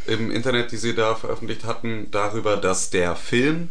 [0.06, 3.70] im Internet, die sie da veröffentlicht hatten, darüber, dass der Film,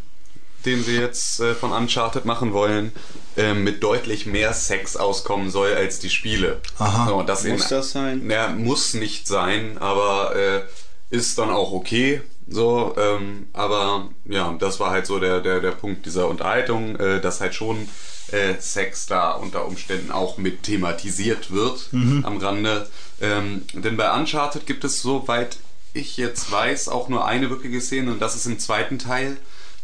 [0.65, 2.91] den sie jetzt äh, von Uncharted machen wollen,
[3.37, 6.61] äh, mit deutlich mehr Sex auskommen soll als die Spiele.
[6.77, 7.07] Aha.
[7.07, 8.29] So, das Muss in, das sein?
[8.29, 10.61] Ja, muss nicht sein, aber äh,
[11.09, 12.21] ist dann auch okay.
[12.47, 17.21] So, ähm, aber ja, das war halt so der, der, der Punkt dieser Unterhaltung, äh,
[17.21, 17.87] dass halt schon
[18.31, 21.89] äh, Sex da unter Umständen auch mit thematisiert wird
[22.23, 22.87] am Rande.
[23.21, 25.57] Ähm, denn bei Uncharted gibt es, soweit
[25.93, 29.37] ich jetzt weiß, auch nur eine wirkliche Szene und das ist im zweiten Teil.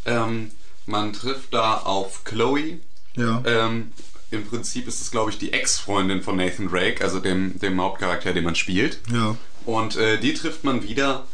[0.05, 0.51] Ähm,
[0.85, 2.79] man trifft da auf Chloe,
[3.15, 3.41] ja.
[3.45, 3.91] ähm,
[4.31, 8.33] Im Prinzip ist es, glaube ich, die Ex-Freundin von Nathan Drake, also dem, dem Hauptcharakter,
[8.33, 8.99] den man spielt.
[9.11, 9.35] Ja.
[9.65, 11.25] Und äh, die trifft man wieder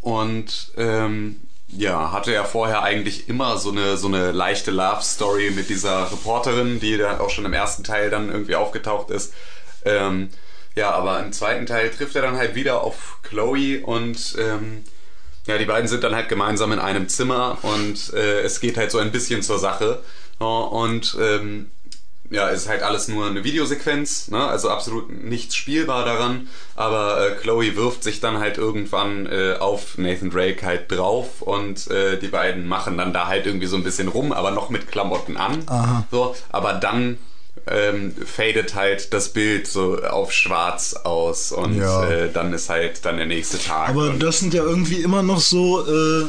[0.00, 5.68] und ähm, ja, hatte ja vorher eigentlich immer so eine, so eine leichte Love-Story mit
[5.68, 9.32] dieser Reporterin, die da auch schon im ersten Teil dann irgendwie aufgetaucht ist.
[9.84, 10.30] Ähm,
[10.76, 14.84] ja, aber im zweiten Teil trifft er dann halt wieder auf Chloe und ähm,
[15.46, 18.90] ja, die beiden sind dann halt gemeinsam in einem Zimmer und äh, es geht halt
[18.90, 20.02] so ein bisschen zur Sache.
[20.40, 21.70] Ja, und ähm,
[22.30, 24.46] ja, ist halt alles nur eine Videosequenz, ne?
[24.46, 29.98] also absolut nichts spielbar daran, aber äh, Chloe wirft sich dann halt irgendwann äh, auf
[29.98, 33.84] Nathan Drake halt drauf und äh, die beiden machen dann da halt irgendwie so ein
[33.84, 35.62] bisschen rum, aber noch mit Klamotten an.
[35.66, 36.06] Aha.
[36.10, 37.18] So, aber dann
[37.66, 42.08] ähm, fadet halt das Bild so auf schwarz aus und Ja.
[42.08, 43.88] äh, dann ist halt dann der nächste Tag.
[43.88, 46.26] Aber das sind ja irgendwie immer noch so äh,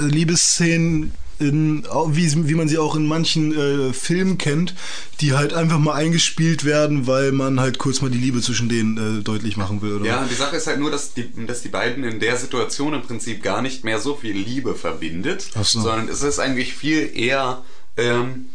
[0.00, 4.74] Liebesszenen, in, wie, wie man sie auch in manchen äh, Filmen kennt,
[5.20, 9.20] die halt einfach mal eingespielt werden, weil man halt kurz mal die Liebe zwischen denen
[9.20, 9.96] äh, deutlich machen will.
[9.96, 10.04] Oder?
[10.06, 13.00] Ja, die Sache ist halt nur, dass die, dass die beiden in der Situation im
[13.02, 15.80] Prinzip gar nicht mehr so viel Liebe verbindet, so.
[15.80, 17.62] sondern es ist eigentlich viel eher
[17.96, 18.46] ähm,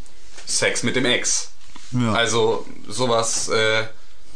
[0.45, 1.51] Sex mit dem Ex.
[2.01, 2.13] Ja.
[2.13, 3.83] Also sowas, äh,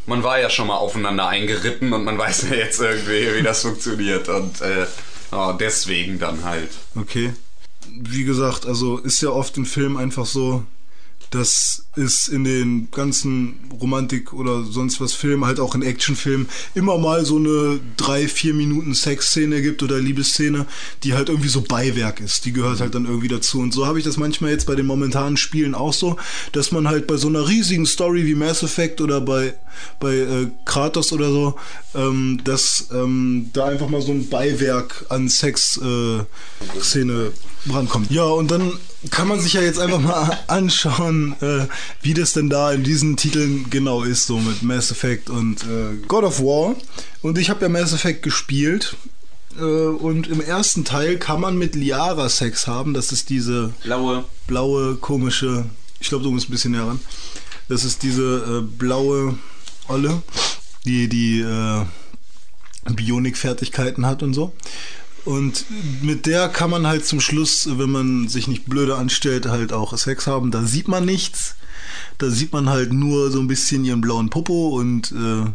[0.06, 3.62] man war ja schon mal aufeinander eingeritten und man weiß ja jetzt irgendwie, wie das
[3.62, 4.88] funktioniert und äh,
[5.32, 6.72] ja, deswegen dann halt.
[6.96, 7.34] Okay.
[7.92, 10.64] Wie gesagt, also ist ja oft im Film einfach so,
[11.32, 16.98] dass es in den ganzen Romantik oder sonst was Filmen, halt auch in Actionfilmen, immer
[16.98, 20.66] mal so eine drei, vier Minuten Sexszene gibt oder Liebesszene,
[21.04, 22.46] die halt irgendwie so Beiwerk ist.
[22.46, 23.60] Die gehört halt dann irgendwie dazu.
[23.60, 26.18] Und so habe ich das manchmal jetzt bei den momentanen Spielen auch so,
[26.52, 29.54] dass man halt bei so einer riesigen Story wie Mass Effect oder bei,
[30.00, 31.56] bei äh, Kratos oder so,
[31.96, 36.28] ähm, dass ähm, da einfach mal so ein Beiwerk an Sex-Szene
[37.14, 38.12] äh, rankommt.
[38.12, 38.74] Ja, und dann
[39.12, 41.68] kann man sich ja jetzt einfach mal anschauen, äh,
[42.02, 45.98] wie das denn da in diesen Titeln genau ist, so mit Mass Effect und äh,
[46.08, 46.76] God of War.
[47.22, 48.96] Und ich habe ja Mass Effect gespielt.
[49.58, 52.94] Äh, und im ersten Teil kann man mit Liara Sex haben.
[52.94, 54.26] Das ist diese Blaue.
[54.48, 55.66] blaue, komische.
[56.00, 57.00] Ich glaube, du musst ein bisschen näher ran.
[57.68, 59.38] Das ist diese äh, blaue
[59.88, 60.22] Olle,
[60.86, 61.86] die die äh,
[62.86, 64.54] Bionik-Fertigkeiten hat und so.
[65.26, 65.66] Und
[66.02, 69.96] mit der kann man halt zum Schluss, wenn man sich nicht blöde anstellt, halt auch
[69.98, 70.50] Sex haben.
[70.50, 71.56] Da sieht man nichts.
[72.18, 75.46] Da sieht man halt nur so ein bisschen ihren blauen Popo und äh,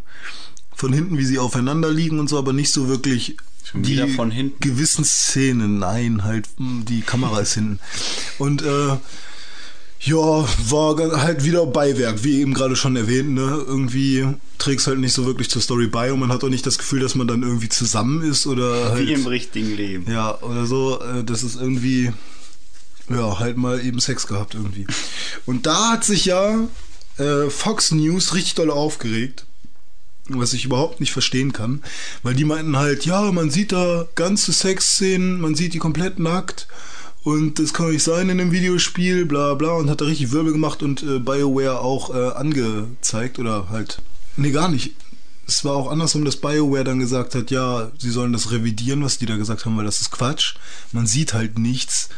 [0.75, 3.37] von hinten, wie sie aufeinander liegen und so, aber nicht so wirklich
[3.73, 4.61] die von hinten.
[4.61, 5.79] gewissen Szenen.
[5.79, 7.81] Nein, halt mh, die Kamera ist hinten.
[8.39, 8.97] Und äh,
[10.01, 13.65] ja, war halt wieder Beiwerk, wie eben gerade schon erwähnt, ne?
[13.67, 14.27] Irgendwie
[14.59, 17.01] trägst halt nicht so wirklich zur Story bei und man hat auch nicht das Gefühl,
[17.01, 19.09] dass man dann irgendwie zusammen ist oder halt.
[19.09, 20.11] Wie im richtigen Leben.
[20.11, 22.13] Ja, oder so, äh, das ist irgendwie,
[23.09, 24.87] ja, halt mal eben Sex gehabt irgendwie.
[25.47, 26.69] Und da hat sich ja
[27.19, 29.47] äh, Fox News richtig doll aufgeregt,
[30.29, 31.83] was ich überhaupt nicht verstehen kann,
[32.23, 36.67] weil die meinten halt, ja, man sieht da ganze Sexszenen, man sieht die komplett nackt
[37.23, 40.53] und das kann nicht sein in einem Videospiel, bla bla, und hat da richtig Wirbel
[40.53, 44.03] gemacht und äh, BioWare auch äh, angezeigt oder halt,
[44.37, 44.93] nee, gar nicht.
[45.47, 49.19] Es war auch andersrum, dass BioWare dann gesagt hat, ja, sie sollen das revidieren, was
[49.19, 50.55] die da gesagt haben, weil das ist Quatsch.
[50.93, 52.09] Man sieht halt nichts.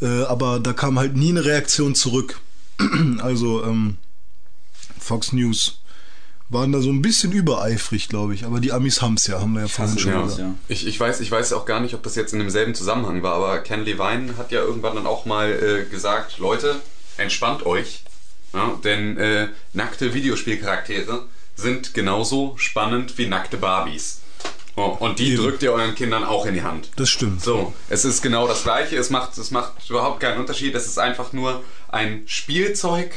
[0.00, 2.40] Äh, aber da kam halt nie eine Reaktion zurück.
[3.18, 3.96] also, ähm,
[4.98, 5.78] Fox News
[6.50, 8.44] waren da so ein bisschen übereifrig, glaube ich.
[8.44, 10.40] Aber die Amis haben's ja, haben wir ja vorhin schon gesagt.
[10.40, 10.54] Ja.
[10.68, 13.34] Ich, ich, weiß, ich weiß auch gar nicht, ob das jetzt in demselben Zusammenhang war,
[13.34, 16.76] aber Ken Levine hat ja irgendwann dann auch mal äh, gesagt, Leute,
[17.16, 18.04] entspannt euch,
[18.54, 21.24] ja, denn äh, nackte Videospielcharaktere
[21.54, 24.20] sind genauso spannend wie nackte Barbies.
[24.78, 25.42] Oh, und die Eben.
[25.42, 26.90] drückt ihr euren Kindern auch in die Hand.
[26.96, 27.42] Das stimmt.
[27.42, 30.98] So, es ist genau das gleiche, es macht, es macht überhaupt keinen Unterschied, es ist
[30.98, 33.10] einfach nur ein Spielzeug,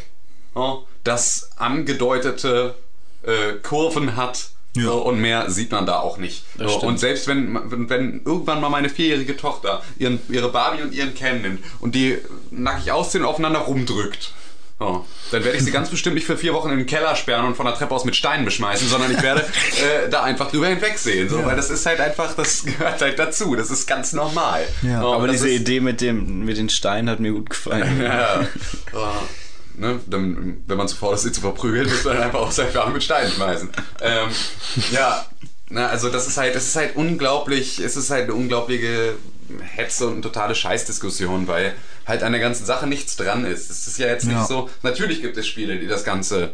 [0.56, 2.76] oh, das angedeutete
[3.24, 4.84] äh, Kurven hat Ja.
[4.86, 6.44] so, und mehr sieht man da auch nicht.
[6.58, 10.94] So, und selbst wenn, wenn, wenn irgendwann mal meine vierjährige Tochter ihren, ihre Barbie und
[10.94, 12.18] ihren Ken nimmt und die
[12.50, 14.34] nackig ausziehen und aufeinander rumdrückt,
[14.82, 17.46] so, dann werde ich sie ganz bestimmt nicht für vier Wochen in den Keller sperren
[17.46, 19.42] und von der Treppe aus mit Steinen beschmeißen, sondern ich werde
[20.06, 21.30] äh, da einfach drüber hinwegsehen.
[21.30, 21.46] So, Ja.
[21.46, 23.56] Weil das ist halt einfach, das gehört halt dazu.
[23.56, 24.64] Das ist ganz normal.
[24.82, 25.02] Ja.
[25.02, 28.02] So, Aber diese ist, Idee mit dem mit den Steinen hat mir gut gefallen.
[28.02, 28.42] Ja.
[28.94, 29.14] Ja.
[29.76, 32.82] Ne, dann, wenn man zu faul ist, sie zu verprügeln, muss man einfach auf seine
[32.82, 33.70] Arme mit Steinen schmeißen.
[34.02, 34.30] Ähm,
[34.92, 35.26] ja,
[35.70, 39.14] na, also das ist halt, das ist halt unglaublich, es ist halt eine unglaubliche
[39.60, 41.74] Hetze und totale Scheißdiskussion, weil
[42.08, 43.70] halt an der ganzen Sache nichts dran ist.
[43.70, 44.46] Es ist ja jetzt nicht Ja.
[44.46, 46.54] so, natürlich gibt es Spiele, die das Ganze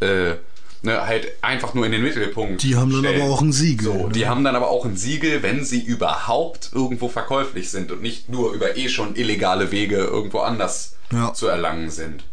[0.00, 0.34] äh,
[0.82, 3.20] ne, halt einfach nur in den Mittelpunkt Die haben dann stellen.
[3.22, 3.84] aber auch ein Siegel.
[3.84, 4.12] So, ne?
[4.12, 8.28] die haben dann aber auch ein Siegel, wenn sie überhaupt irgendwo verkäuflich sind und nicht
[8.28, 11.32] nur über eh schon illegale Wege irgendwo anders Ja.
[11.34, 12.24] zu erlangen sind.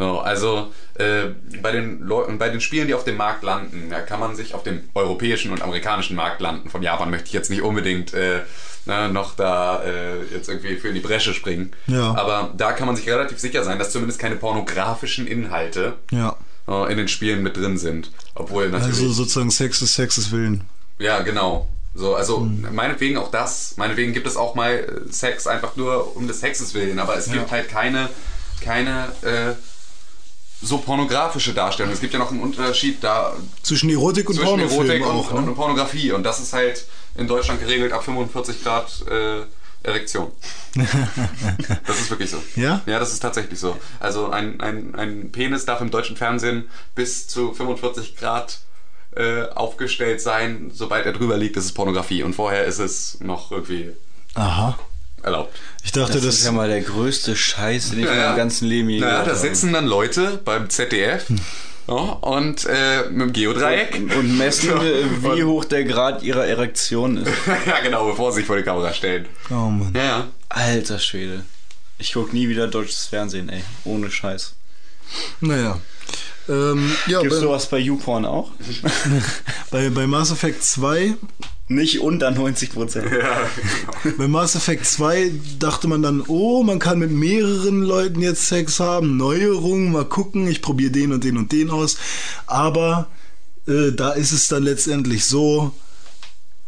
[0.00, 1.24] So, also äh,
[1.60, 4.54] bei, den Leuten, bei den Spielen, die auf dem Markt landen, da kann man sich
[4.54, 6.70] auf dem europäischen und amerikanischen Markt landen.
[6.70, 8.42] Von Japan möchte ich jetzt nicht unbedingt äh,
[8.88, 11.70] na, noch da äh, jetzt irgendwie für in die Bresche springen.
[11.86, 12.14] Ja.
[12.16, 16.36] Aber da kann man sich relativ sicher sein, dass zumindest keine pornografischen Inhalte Ja.
[16.66, 18.10] äh, in den Spielen mit drin sind.
[18.34, 18.96] Obwohl natürlich.
[18.98, 20.64] Also sozusagen Sex ist Sexes Willen.
[20.98, 21.68] Ja, genau.
[21.94, 22.40] So, also
[22.72, 23.74] meinetwegen auch das.
[23.76, 24.72] Meinetwegen gibt es auch mal
[25.08, 27.50] äh, Sex einfach nur um des Sexes willen, aber es gibt Ja.
[27.50, 28.08] halt keine,
[28.60, 29.54] keine, äh,
[30.60, 31.94] so pornografische Darstellungen.
[31.94, 35.32] Es gibt ja noch einen Unterschied da Zwischen Erotik und zwischen Pornofilm Erotik und, auch.
[35.32, 35.38] Ne?
[35.38, 36.12] und Pornografie.
[36.12, 36.86] Und das ist halt
[37.16, 39.42] in Deutschland geregelt ab 45 Grad äh,
[39.82, 40.32] Erektion.
[40.74, 42.42] das ist wirklich so.
[42.56, 42.82] Ja?
[42.86, 43.76] Ja, das ist tatsächlich so.
[44.00, 48.58] Also ein, ein, ein Penis darf im deutschen Fernsehen bis zu 45 Grad
[49.14, 50.72] äh, aufgestellt sein.
[50.74, 52.24] Sobald er drüber liegt, ist es Pornografie.
[52.24, 53.92] Und vorher ist es noch irgendwie
[54.34, 54.78] Aha.
[55.22, 55.56] Erlaubt.
[55.84, 58.68] Ich dachte, Das, das, ist ja mal der größte Scheiß, den ich in meinem ganzen
[58.68, 61.40] Leben je Naja, gehört da sitzen dann Leute beim ZDF Hm.
[61.88, 63.94] ja, und äh, mit dem Geodreieck.
[63.94, 67.30] Und messen, äh, wie hoch der Grad ihrer Erektion ist.
[67.66, 69.26] ja, genau, bevor sie sich vor die Kamera stellen.
[69.50, 69.92] oh Mann.
[69.94, 70.26] Ja, ja.
[70.48, 71.44] Alter Schwede.
[71.98, 73.62] Ich guck nie wieder deutsches Fernsehen, ey.
[73.84, 74.54] Ohne Scheiß.
[75.40, 75.80] Naja.
[76.48, 78.50] Ähm, ja, Gibt's bei, sowas bei YouPorn auch?
[79.70, 81.14] bei, bei Mass Effect 2
[81.68, 83.06] Nicht unter 90 Prozent.
[84.16, 88.80] Bei Mass Effect 2 dachte man dann, oh, man kann mit mehreren Leuten jetzt Sex
[88.80, 91.98] haben, Neuerungen, mal gucken, ich probiere den und den und den aus.
[92.46, 93.08] Aber
[93.66, 95.72] äh, da ist es dann letztendlich so,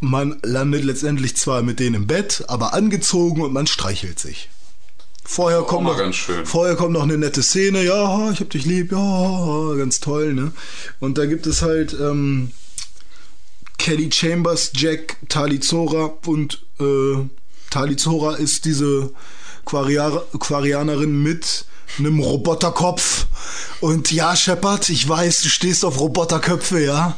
[0.01, 4.51] man landet letztendlich zwar mit denen im Bett, aber angezogen und man streichelt sich.
[5.25, 6.45] Vorher kommt, noch, ganz schön.
[6.45, 10.53] vorher kommt noch eine nette Szene, ja, ich hab dich lieb, ja, ganz toll, ne?
[10.99, 12.51] Und da gibt es halt ähm,
[13.81, 17.17] Kelly Chambers, Jack Talizora und äh,
[17.71, 19.11] Talizora ist diese
[19.65, 21.65] Quariar Quarianerin mit
[21.99, 23.27] einem Roboterkopf.
[23.81, 27.17] Und ja, Shepard, ich weiß, du stehst auf Roboterköpfe, ja.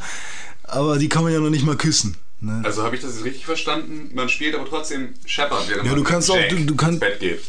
[0.62, 2.16] Aber die kann man ja noch nicht mal küssen.
[2.40, 2.60] Ne?
[2.64, 4.10] Also habe ich das jetzt richtig verstanden?
[4.14, 6.76] Man spielt aber trotzdem Shepard, während Ja, man du kannst mit auch- Jack du- du
[6.76, 7.40] kannst- ins Bett geht.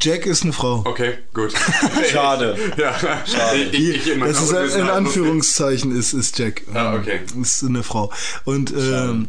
[0.00, 0.82] Jack ist eine Frau.
[0.86, 1.52] Okay, gut.
[2.10, 2.56] Schade.
[2.78, 2.94] ja,
[3.26, 3.62] schade.
[3.72, 6.62] Ich, ich in meiner Es ist in Unwissenheit wusste- Anführungszeichen ist, ist Jack.
[6.72, 7.20] Ah, Ähm, okay.
[7.40, 8.12] Ist eine Frau.
[8.44, 9.28] Und ähm,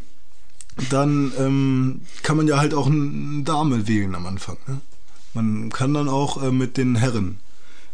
[0.89, 4.57] dann ähm, kann man ja halt auch eine Dame wählen am Anfang.
[4.67, 4.81] Ne?
[5.33, 7.39] Man kann dann auch äh, mit den Herren.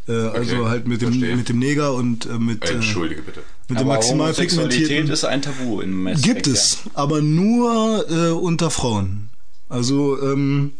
[0.07, 1.35] Äh, Also halt mit dem, verstehe.
[1.37, 3.41] mit dem Neger und äh, mit, Äh, Entschuldige bitte.
[3.69, 5.13] mit dem Aber maximal Homosexualität pigmentierten.
[5.13, 9.29] ist ein Tabu in Mass Gibt es, aber nur äh, unter Frauen.
[9.69, 10.73] Also ähm.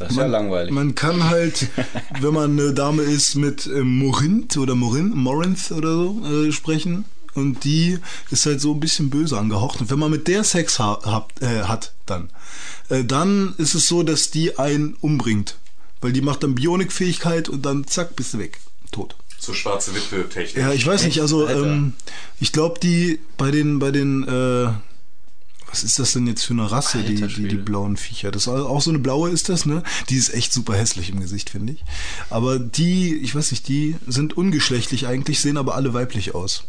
[0.00, 0.72] Das ist ja langweilig.
[0.72, 1.68] Man kann halt,
[2.20, 7.04] wenn man eine Dame ist, mit äh, Morinth oder Morin, Morinth oder so äh, sprechen.
[7.34, 7.98] Und die
[8.30, 9.80] ist halt so ein bisschen böse angehaucht.
[9.80, 12.30] Und wenn man mit der Sex ha hab, äh, hat, dann,
[12.88, 15.58] äh, dann ist es so, dass die einen umbringt.
[16.00, 18.58] Weil die macht dann Bionikfähigkeit und dann zack, bist du weg.
[18.90, 19.14] Tot.
[19.38, 20.56] So schwarze Witwe-Technik.
[20.56, 21.92] Ja, ich weiß nicht, also ähm,
[22.40, 24.72] ich glaube, die bei den, bei den, äh,
[25.70, 28.30] was ist das denn jetzt für eine Rasse, die, die, die blauen Viecher?
[28.30, 29.82] Das ist auch so eine blaue ist das, ne?
[30.08, 31.84] Die ist echt super hässlich im Gesicht, finde ich.
[32.28, 36.64] Aber die, ich weiß nicht, die sind ungeschlechtlich eigentlich, sehen aber alle weiblich aus.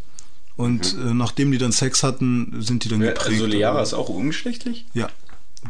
[0.57, 3.29] Und äh, nachdem die dann Sex hatten, sind die dann Ja, geprägt.
[3.29, 4.85] also Liara ist auch ungeschlechtlich?
[4.93, 5.09] Ja.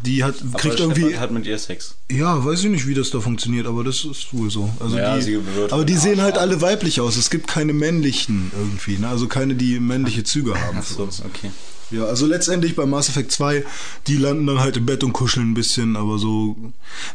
[0.06, 1.96] Die hat, Aber kriegt Shepard irgendwie, hat mit ihr Sex.
[2.10, 4.70] ja, weiß ich nicht, wie das da funktioniert, aber das ist wohl so.
[4.80, 5.38] Also Ja, die,
[5.70, 7.18] aber die sehen halt alle weiblich aus.
[7.18, 9.10] Es gibt keine männlichen irgendwie, ne?
[9.10, 10.78] also keine, die männliche Züge haben.
[10.80, 11.52] Ach so, okay.
[11.92, 13.66] Ja, also letztendlich bei Mass Effect 2,
[14.08, 16.56] die landen dann halt im Bett und kuscheln ein bisschen, aber so.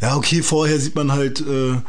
[0.01, 1.81] Ja, okay, vorher sieht man halt, äh,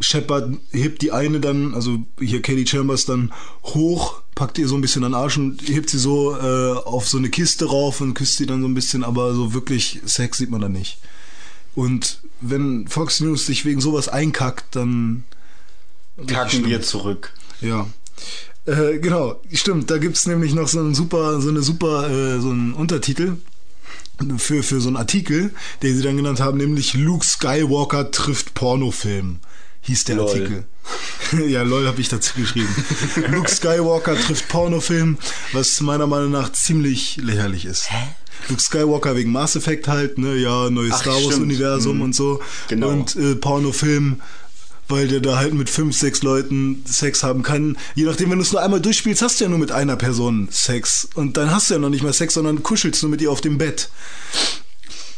[0.00, 3.32] Shepard hebt die eine dann, also hier Kelly Chambers dann
[3.62, 7.08] hoch, packt ihr so ein bisschen an den Arsch und hebt sie so äh, auf
[7.08, 10.38] so eine Kiste rauf und küsst sie dann so ein bisschen, aber so wirklich Sex
[10.38, 10.98] sieht man da nicht.
[11.74, 15.24] Und wenn Fox News sich wegen sowas einkackt, dann.
[16.26, 17.32] Kacken wir zurück.
[17.60, 17.88] Ja.
[18.66, 19.90] Äh, genau, stimmt.
[19.90, 23.36] Da gibt's nämlich noch so einen super, so eine super, äh, so einen Untertitel
[24.38, 25.52] für, für so einen Artikel,
[25.82, 29.40] den sie dann genannt haben, nämlich Luke Skywalker trifft Pornofilm.
[29.82, 30.28] Hieß der Lol.
[30.28, 30.64] Artikel.
[31.48, 32.74] ja, lol habe ich dazu geschrieben.
[33.30, 35.18] Luke Skywalker trifft Pornofilm,
[35.52, 37.88] was meiner Meinung nach ziemlich lächerlich ist.
[38.48, 41.36] Luke Skywalker wegen Mass Effect halt, ne, ja, neues Ach, Star Wars.
[41.36, 42.02] Universum Mhm.
[42.02, 42.40] und so.
[42.68, 42.88] Genau.
[42.88, 44.20] Und äh, Pornofilm,
[44.88, 47.76] weil der da halt mit fünf, sechs Leuten Sex haben kann.
[47.94, 50.48] Je nachdem, wenn du es nur einmal durchspielst, hast du ja nur mit einer Person
[50.50, 51.08] Sex.
[51.14, 53.40] Und dann hast du ja noch nicht mal Sex, sondern kuschelst nur mit ihr auf
[53.40, 53.88] dem Bett.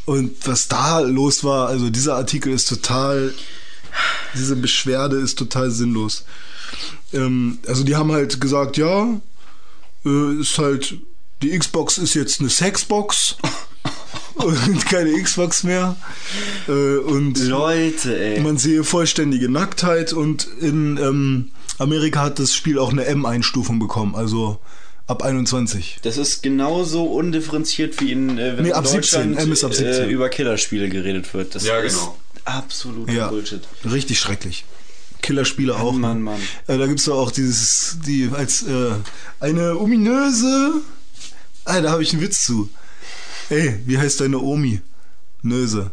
[0.04, 3.34] Und was da los war, also dieser Artikel ist total,
[4.34, 6.24] diese Beschwerde ist total sinnlos.
[7.12, 9.20] Ähm, also die haben halt gesagt, ja,
[10.04, 10.96] äh, ist halt,
[11.42, 13.36] die Xbox ist jetzt eine Sexbox
[14.36, 15.96] und keine Xbox mehr.
[16.68, 18.40] Äh, und Leute, ey.
[18.40, 24.14] man sehe vollständige Nacktheit und in ähm, Amerika hat das Spiel auch eine M-Einstufung bekommen,
[24.14, 24.58] also
[25.06, 25.98] ab 21.
[26.02, 29.00] Das ist genauso undifferenziert wie in, äh, wenn Nee, in ab 17,
[29.32, 30.04] Deutschland M ist ab 17.
[30.04, 31.54] Äh, über Killerspiele geredet wird.
[31.54, 32.18] Das Ja, ist genau.
[32.44, 33.62] absoluter Ja, Bullshit.
[33.90, 34.64] richtig schrecklich.
[35.22, 35.92] Killerspiele auch.
[35.92, 36.22] Mann?
[36.22, 36.40] Mann.
[36.66, 38.90] Äh, da gibt's doch auch dieses, die als äh,
[39.40, 40.72] eine ominöse.
[41.64, 42.68] Ah, da habe ich einen Witz zu.
[43.50, 44.80] Ey, wie heißt deine Omi?
[45.42, 45.92] Nöse.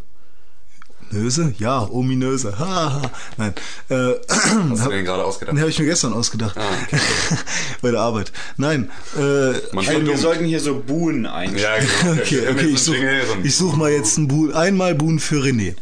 [1.13, 1.53] Nöse?
[1.59, 2.57] Ja, ominöse.
[2.57, 3.11] Ha, ha.
[3.37, 3.53] Nein.
[3.89, 5.55] Äh, Hast du den gerade ausgedacht?
[5.55, 6.57] Den habe ich mir gestern ausgedacht.
[6.57, 6.99] Ah, okay.
[7.81, 8.31] Bei der Arbeit.
[8.57, 8.89] Nein.
[9.15, 11.87] Äh, wird wir sollten hier so Buhnen einstellen.
[11.87, 12.21] Ja, genau.
[12.21, 15.75] okay, okay, so ich suche such mal jetzt ein Buhn, einmal Buhn für René.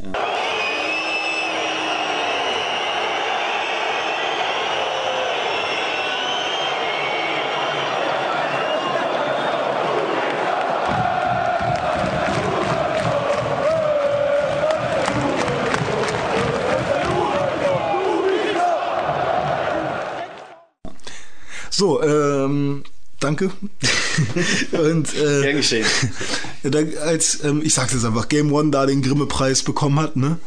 [21.82, 22.84] So, ähm,
[23.20, 23.50] danke.
[24.72, 25.88] Und äh, Gern geschehen.
[27.04, 30.38] als, ähm, ich sag's jetzt einfach, Game One da den Grimme-Preis bekommen hat, ne,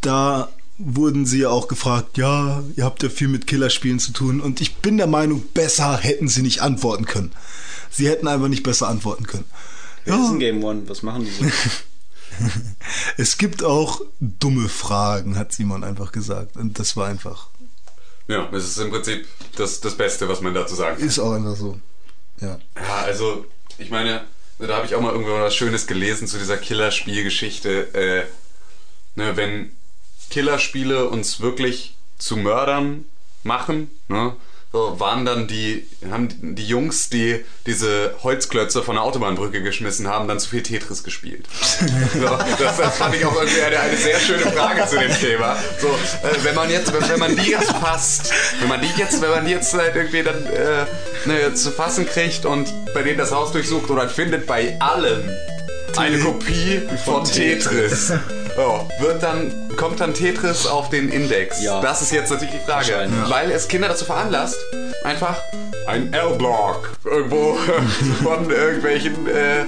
[0.00, 0.48] da
[0.78, 4.60] wurden sie ja auch gefragt, ja, ihr habt ja viel mit Killerspielen zu tun und
[4.60, 7.32] ich bin der Meinung, besser hätten sie nicht antworten können.
[7.90, 9.46] Sie hätten einfach nicht besser antworten können.
[10.04, 10.82] Wer ist Ja, ein Game One?
[10.86, 11.50] Was machen die so?
[13.16, 16.56] es gibt auch dumme Fragen, hat Simon einfach gesagt.
[16.56, 17.49] Und das war einfach,
[18.28, 21.06] Ja, das ist im Prinzip das, das Beste, was man dazu sagen kann.
[21.06, 21.78] ist auch einfach so.
[22.40, 22.58] Ja.
[22.76, 23.44] Ja, also,
[23.78, 24.24] ich meine,
[24.58, 27.94] da habe ich auch mal irgendwo was Schönes gelesen zu dieser Killerspielgeschichte.
[27.94, 28.24] Äh,
[29.16, 29.72] ne, wenn
[30.30, 33.04] Killerspiele uns wirklich zu Mördern
[33.42, 34.36] machen, ne,
[34.72, 40.38] waren dann die, haben die Jungs, die diese Holzklötze von der Autobahnbrücke geschmissen haben, dann
[40.38, 41.46] zu viel Tetris gespielt.
[42.14, 45.56] so, das, das fand ich auch irgendwie eine, eine sehr schöne Frage zu dem Thema.
[45.80, 49.20] So, äh, wenn man jetzt, wenn, wenn man die jetzt fasst, wenn man die jetzt,
[49.20, 50.86] wenn man die jetzt halt irgendwie dann äh,
[51.24, 55.28] ne, zu fassen kriegt und bei denen das Haus durchsucht oder findet bei allen
[55.96, 58.12] eine Kopie von Tetris.
[58.56, 61.62] Oh, wird dann, kommt dann Tetris auf den Index?
[61.62, 61.80] Ja.
[61.80, 62.88] Das ist jetzt natürlich die Frage.
[62.88, 63.30] Wahrscheinlich.
[63.30, 64.58] Weil es Kinder dazu veranlasst,
[65.04, 65.40] einfach
[65.86, 67.56] ein L-Block irgendwo
[68.22, 69.64] von irgendwelchen, äh,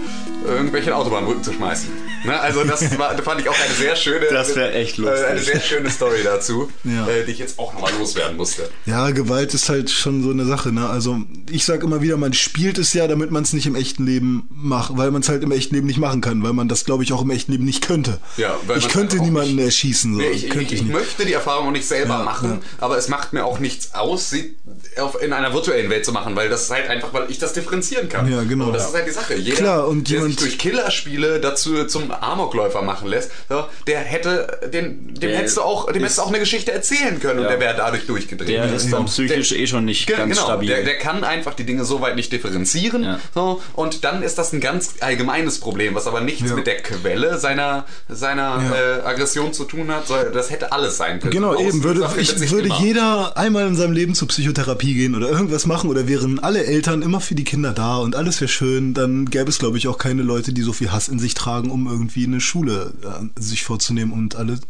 [0.47, 1.89] irgendwelchen Autobahnbrücken zu schmeißen.
[2.25, 2.39] Ne?
[2.41, 5.21] Also das war, fand ich auch eine sehr schöne, Das echt lustig.
[5.23, 7.07] Äh, eine sehr schöne Story dazu, Ja.
[7.09, 8.69] äh, die ich jetzt auch nochmal loswerden musste.
[8.87, 10.89] Ja, Gewalt ist halt schon so eine Sache, ne?
[10.89, 11.19] Also
[11.51, 14.49] ich sag immer wieder, man spielt es ja, damit man es nicht im echten Leben
[14.51, 17.03] macht, weil man es halt im echten Leben nicht machen kann, weil man das, glaube
[17.05, 18.19] ich, auch im echten Leben nicht könnte.
[18.37, 20.19] Ja, ich könnte auch niemanden nicht- erschießen, so.
[20.21, 23.33] Nee, ich, ich, ich, möchte die Erfahrung auch nicht selber Ja, machen, aber es macht
[23.33, 24.57] mir auch nichts aus, sie
[24.99, 27.53] auf, in einer virtuellen Welt zu machen, weil das ist halt einfach, weil ich das
[27.53, 28.31] differenzieren kann.
[28.31, 28.67] Ja, genau.
[28.67, 29.35] So, das ist halt die Sache.
[29.35, 34.61] Jeder, Klar, und der sich durch Killerspiele dazu zum Amokläufer machen lässt, so, der hätte,
[34.73, 37.39] den, dem Der hättest du auch, dem ist- hättest du auch eine Geschichte erzählen können
[37.41, 37.51] und Ja.
[37.51, 38.49] der wäre dadurch durchgedreht.
[38.49, 40.69] Der ist dann psychisch eh schon nicht Ge- ganz genau, stabil.
[40.69, 43.05] Der, der kann einfach die Dinge so weit nicht differenzieren.
[43.05, 43.19] Ja.
[43.35, 46.57] So, und dann ist das ein ganz allgemeines Problem, was aber nichts Ja.
[46.57, 48.99] mit der Quelle seiner, seiner Ja.
[48.99, 50.07] äh, Aggression zu tun hat.
[50.09, 51.33] So, Das hätte alles sein können.
[51.33, 51.83] Genau, eben.
[51.85, 52.81] Würde, ich, würde immer.
[52.81, 57.03] jeder einmal in seinem Leben zur Psychotherapie gehen oder irgendwas machen oder wären alle Eltern
[57.03, 59.99] immer für die Kinder da und alles wäre schön, dann gäbe es, glaube ich, auch
[59.99, 63.65] keine Leute, die so viel Hass in sich tragen, um irgendwie eine Schule äh, sich
[63.65, 64.61] vorzunehmen und alles.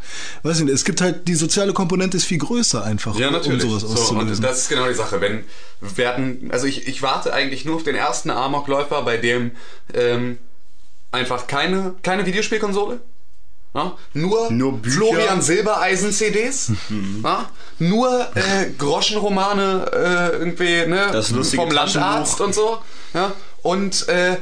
[0.42, 3.34] Weiß ich nicht, es gibt halt, die soziale Komponente ist viel größer einfach, Ja, um
[3.34, 3.62] natürlich.
[3.62, 5.20] sowas so, und das ist genau die Sache.
[5.20, 5.44] Wenn
[5.80, 9.52] werden, also ich, ich warte eigentlich nur auf den ersten Amokläufer, bei dem
[9.94, 10.38] ähm,
[11.10, 13.00] einfach keine, keine Videospielkonsole.
[13.74, 14.80] Ja, nur, Nur.
[14.82, 16.72] Florian Silbereisen-CDs.
[17.78, 21.22] nur äh, Groschenromane äh, irgendwie ne,
[21.56, 22.82] vom Landarzt und so.
[23.14, 23.32] Ja,
[23.62, 24.36] und äh,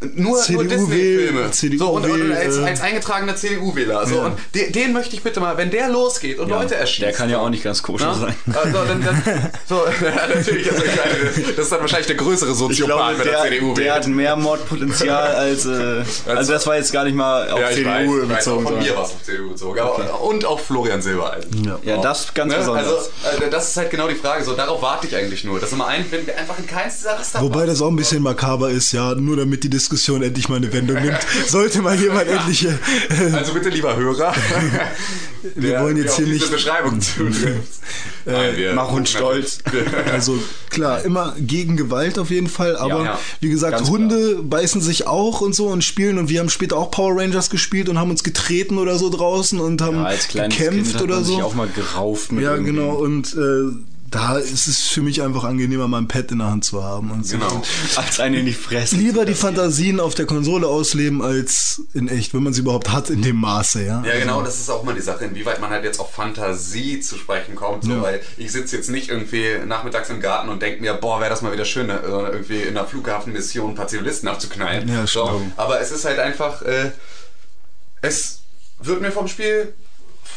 [0.00, 1.50] nur, nur CDU Disney-Filme.
[1.52, 4.06] CDU So, und, und als, äh, als eingetragener CDU-Wähler.
[4.06, 4.20] So, Ja.
[4.26, 7.02] und den, den möchte ich bitte mal, wenn der losgeht und Leute erschießt.
[7.02, 8.26] der kann ja auch nicht ganz koscher Na?
[8.26, 8.34] sein.
[8.54, 9.22] Also, dann, dann,
[9.68, 10.82] so, ja, natürlich, also,
[11.56, 14.16] das ist dann wahrscheinlich der größere Soziopath, wenn der der, CDU der hat wählt.
[14.16, 15.64] mehr Mordpotenzial als.
[15.64, 18.56] Äh, also, das war jetzt gar nicht mal auf Ja, CDU weiß, ich weiß, auch
[18.58, 18.66] bezogen.
[18.66, 19.80] von mir war es auf CDU bezogen.
[19.80, 21.64] Aber, Und auf Florian Silbereisen.
[21.64, 21.78] ja.
[21.82, 22.58] Ja, das ganz Ne?
[22.58, 22.86] besonders.
[23.24, 24.44] Also, äh, das ist halt genau die Frage.
[24.44, 25.58] So, darauf warte ich eigentlich nur.
[25.58, 28.22] Dass immer ein, wenn wir einfach in keins dieser Raster Wobei das auch ein bisschen
[28.22, 32.26] makaber ist, ja, nur damit die Diskussion endlich mal eine Wendung nimmt, sollte mal jemand
[32.26, 32.72] endlich, äh,
[33.32, 34.34] Also bitte, lieber Hörer.
[35.54, 36.98] wir der- wollen jetzt hier nicht, Beschreibung
[38.24, 39.58] wir- mach uns stolz.
[40.12, 40.38] Also
[40.70, 43.18] klar, immer gegen Gewalt auf jeden Fall, aber Ja, ja.
[43.40, 46.76] wie gesagt, Ganz Hunde beißen sich auch und so und spielen und wir haben später
[46.76, 50.10] auch Power Rangers gespielt und haben uns getreten oder so draußen und haben ja,
[50.48, 51.34] gekämpft kind oder so.
[51.36, 53.76] sich auch mal gerauft mit ja, genau und äh,
[54.10, 57.10] da ist es für mich einfach angenehmer, mal ein Pad in der Hand zu haben
[57.10, 57.38] und so.
[57.38, 57.62] Genau.
[57.96, 58.96] Als eine in die Fresse.
[58.96, 63.10] Lieber die Fantasien auf der Konsole ausleben als in echt, wenn man sie überhaupt hat
[63.10, 64.02] in dem Maße, ja.
[64.04, 67.16] Ja, genau, das ist auch mal die Sache, inwieweit man halt jetzt auf Fantasie zu
[67.16, 67.84] sprechen kommt.
[67.84, 68.02] So, Ja.
[68.02, 71.42] Weil ich sitze jetzt nicht irgendwie nachmittags im Garten und denke mir, boah, wäre das
[71.42, 74.88] mal wieder schön, äh, irgendwie in einer Flughafenmission ein paar Zivilisten abzuknallen.
[74.88, 76.92] Ja, so, aber es ist halt einfach, äh,
[78.02, 78.40] es
[78.78, 79.74] wird mir vom Spiel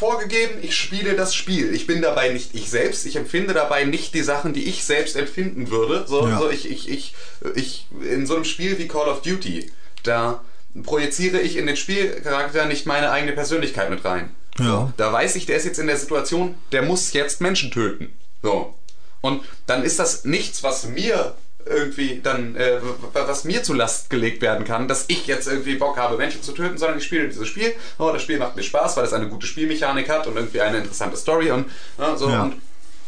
[0.00, 1.74] vorgegeben, ich spiele das Spiel.
[1.74, 5.14] Ich bin dabei nicht ich selbst, ich empfinde dabei nicht die Sachen, die ich selbst
[5.14, 6.04] empfinden würde.
[6.08, 6.38] So, Ja.
[6.38, 7.14] so ich, ich, ich,
[7.54, 9.70] ich, in so einem Spiel wie Call of Duty,
[10.02, 10.42] da
[10.82, 14.34] projiziere ich in den Spielcharakter nicht meine eigene Persönlichkeit mit rein.
[14.58, 14.64] Ja.
[14.64, 18.10] So, da weiß ich, der ist jetzt in der Situation, der muss jetzt Menschen töten.
[18.42, 18.74] So.
[19.20, 21.34] Und dann ist das nichts, was mir
[21.66, 22.78] irgendwie dann, äh,
[23.12, 26.52] was mir zu Last gelegt werden kann, dass ich jetzt irgendwie Bock habe, Menschen zu
[26.52, 27.72] töten, sondern ich spiele dieses Spiel.
[27.98, 30.78] Oh, das Spiel macht mir Spaß, weil es eine gute Spielmechanik hat und irgendwie eine
[30.78, 31.66] interessante Story und
[31.98, 32.28] ja, so.
[32.28, 32.42] Ja.
[32.44, 32.54] Und,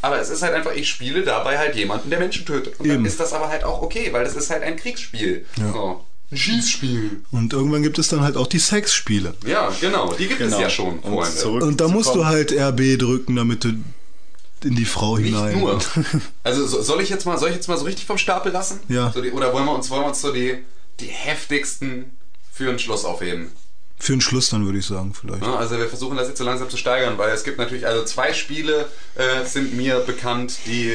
[0.02, 2.78] aber es ist halt einfach, ich spiele dabei halt jemanden, der Menschen tötet.
[2.80, 2.96] Und Eben.
[2.96, 5.46] dann ist das aber halt auch okay, weil das ist halt ein Kriegsspiel.
[5.56, 6.04] So.
[6.30, 7.22] Ein Schießspiel.
[7.30, 9.34] Und irgendwann gibt es dann halt auch die Sexspiele.
[9.46, 10.56] Ja, genau, die gibt Genau.
[10.56, 11.30] es ja schon, Freunde.
[11.36, 12.26] zurück- Und da musst du kommen.
[12.26, 13.74] halt RB drücken, damit du
[14.64, 15.58] in die Frau Nicht hinein.
[15.58, 15.78] nur.
[16.44, 18.80] Also so- soll ich jetzt mal, soll ich jetzt mal so richtig vom Stapel lassen?
[18.88, 19.10] Ja.
[19.12, 20.58] So die, oder wollen wir uns, wollen wir uns so die,
[21.00, 22.16] die heftigsten
[22.52, 23.48] für einen Schluss aufheben?
[23.98, 25.42] Für den Schluss dann würde ich sagen, vielleicht.
[25.42, 28.04] Ja, also wir versuchen das jetzt so langsam zu steigern, weil es gibt natürlich, also
[28.04, 30.92] zwei Spiele äh, sind mir bekannt, die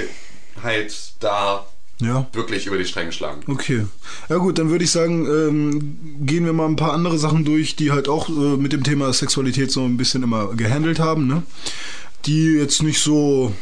[0.61, 1.65] halt da
[2.01, 2.27] Ja.
[2.33, 3.41] wirklich über die Stränge schlagen.
[3.47, 3.85] Okay.
[4.27, 7.77] Ja gut, dann würde ich sagen, ähm, gehen wir mal ein paar andere Sachen durch,
[7.77, 11.43] die halt auch äh, mit dem Thema Sexualität so ein bisschen immer gehandelt haben, ne?
[12.25, 13.53] Die jetzt nicht so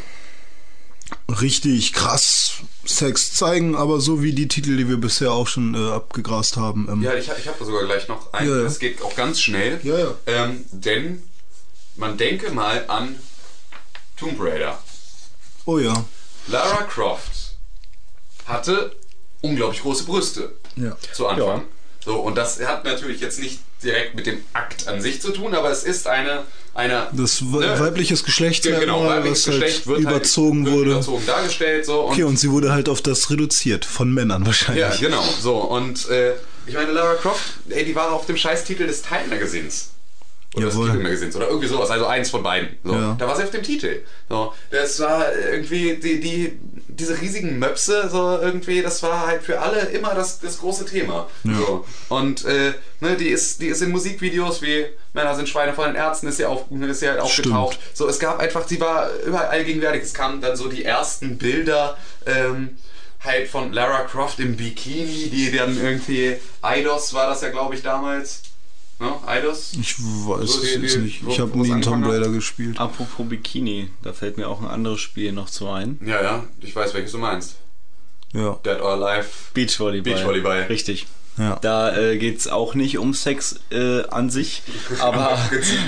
[1.40, 2.54] richtig krass
[2.86, 6.88] Sex zeigen, aber so wie die Titel, die wir bisher auch schon äh, abgegrast haben.
[6.90, 8.50] Ähm, Ja, ich, ich habe da sogar gleich noch einen.
[8.50, 8.64] Ja, ja.
[8.64, 9.80] Das geht auch ganz schnell.
[9.84, 10.14] Ja, ja.
[10.28, 11.24] Ähm, denn
[11.96, 13.16] man denke mal an
[14.18, 14.82] Tomb Raider.
[15.66, 16.06] Oh ja.
[16.48, 17.56] Lara Croft
[18.46, 18.96] hatte
[19.42, 20.96] unglaublich große Brüste Ja.
[21.12, 21.62] zu Anfang.
[21.62, 21.66] Ja.
[22.04, 25.54] So, und das hat natürlich jetzt nicht direkt mit dem Akt an sich zu tun,
[25.56, 27.80] aber es ist eine, eine Das ne?
[27.80, 30.92] weibliches Geschlecht, Ge- genau, weibliches was halt Geschlecht wird überzogen halt, wurde.
[30.92, 34.82] überzogen dargestellt so und Okay, und sie wurde halt auf das reduziert, von Männern wahrscheinlich.
[34.84, 36.34] ja, genau, so und äh,
[36.68, 39.92] ich meine Lara Croft, ey, die war auf dem Scheißtitel des Time Magazins.
[40.56, 40.86] Oder Jawohl.
[40.88, 42.70] des Titel Magazins oder irgendwie sowas, also eins von beiden.
[42.84, 42.94] So.
[42.94, 43.16] Ja.
[43.20, 44.00] Da war sie auf dem Titel.
[44.30, 44.54] So.
[44.72, 46.58] Das war irgendwie die, die,
[46.96, 51.28] diese riesigen Möpse, so irgendwie, das war halt für alle immer das, das große Thema.
[51.44, 51.86] So.
[52.10, 55.96] Und äh, ne, die, ist, die ist in Musikvideos wie Männer sind Schweine von den
[55.96, 57.80] Ärzten, ist ja, auf, ist ja aufgetaucht.
[57.94, 60.04] So, es gab einfach, sie war überall gegenwärtig.
[60.04, 61.98] Es kamen dann so die ersten Bilder.
[62.26, 62.78] Ähm,
[63.26, 67.82] halt von Lara Croft im Bikini, die dann irgendwie Eidos war das ja, glaube ich,
[67.82, 68.44] damals.
[69.00, 69.12] Ne?
[69.28, 69.74] Eidos?
[69.80, 71.26] Ich weiß So, die- es jetzt die- nicht.
[71.26, 72.12] wo- Ich habe nie einen Tomb hat?
[72.14, 72.80] Raider gespielt.
[72.80, 76.00] Apropos Bikini, da fällt mir auch ein anderes Spiel noch zu ein.
[76.06, 77.58] Ja, ja, ich weiß, welches du meinst.
[78.34, 78.58] Ja.
[78.66, 79.28] Dead or Alive.
[79.54, 80.14] Beachvolleyball.
[80.14, 80.62] Beachvolleyball.
[80.70, 81.08] Richtig.
[81.38, 81.58] Ja.
[81.62, 84.62] Da äh, geht es auch nicht um Sex äh, an sich,
[85.02, 85.38] aber,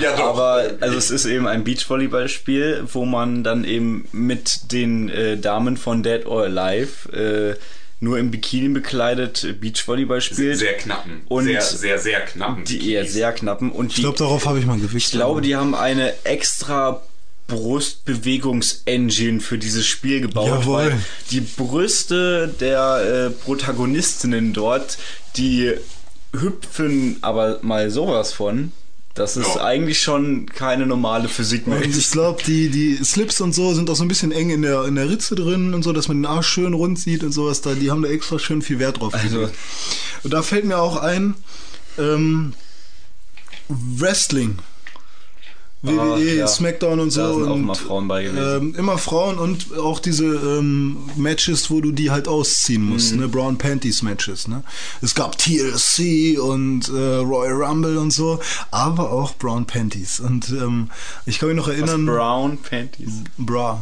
[0.02, 0.26] ja doch.
[0.36, 5.78] aber also es ist eben ein Beachvolleyballspiel, wo man dann eben mit den äh, Damen
[5.78, 7.10] von Dead or Alive
[7.56, 7.58] äh,
[8.00, 10.58] nur im Bikini bekleidet Beachvolleyball spielt.
[10.58, 11.22] Sehr knappen.
[11.28, 12.64] Und sehr, sehr, sehr knappen.
[12.64, 15.06] die eher sehr knappen und Ich glaube, darauf habe ich mal Gewicht.
[15.06, 17.02] ich glaube, die haben eine extra
[17.48, 20.74] Brustbewegungsengine für dieses Spiel gebaut, Jawohl.
[20.90, 20.98] weil
[21.30, 24.98] die Brüste der äh, Protagonistinnen dort,
[25.36, 25.72] die
[26.38, 28.72] hüpfen aber mal sowas von.
[29.14, 29.64] Das ist Ja.
[29.64, 31.78] eigentlich schon keine normale Physik mehr.
[31.78, 34.62] Und ich glaube, die, die Slips und so sind auch so ein bisschen eng in
[34.62, 37.32] der, in der Ritze drin und so, dass man den Arsch schön rund sieht und
[37.32, 37.60] sowas.
[37.60, 39.14] Da, die haben da extra schön viel Wert drauf.
[39.14, 39.50] Also-
[40.22, 41.34] und da fällt mir auch ein,
[41.98, 42.52] ähm,
[43.68, 44.58] Wrestling.
[45.80, 46.46] WWE, Ah.
[46.48, 47.20] Smackdown und so.
[47.20, 48.56] Da sind auch und, mal Frauen bei gewesen.
[48.62, 53.20] Ähm, immer Frauen und auch diese ähm, Matches, wo du die halt ausziehen musst, Mhm.
[53.20, 53.28] ne?
[53.28, 54.64] Brown Panties Matches, ne?
[55.02, 60.18] Es gab TLC und äh, Royal Rumble und so, aber auch Brown Panties.
[60.20, 60.90] Und ähm,
[61.26, 62.06] ich kann mich noch Was, erinnern.
[62.06, 63.10] Brown Panties.
[63.38, 63.80] Bra.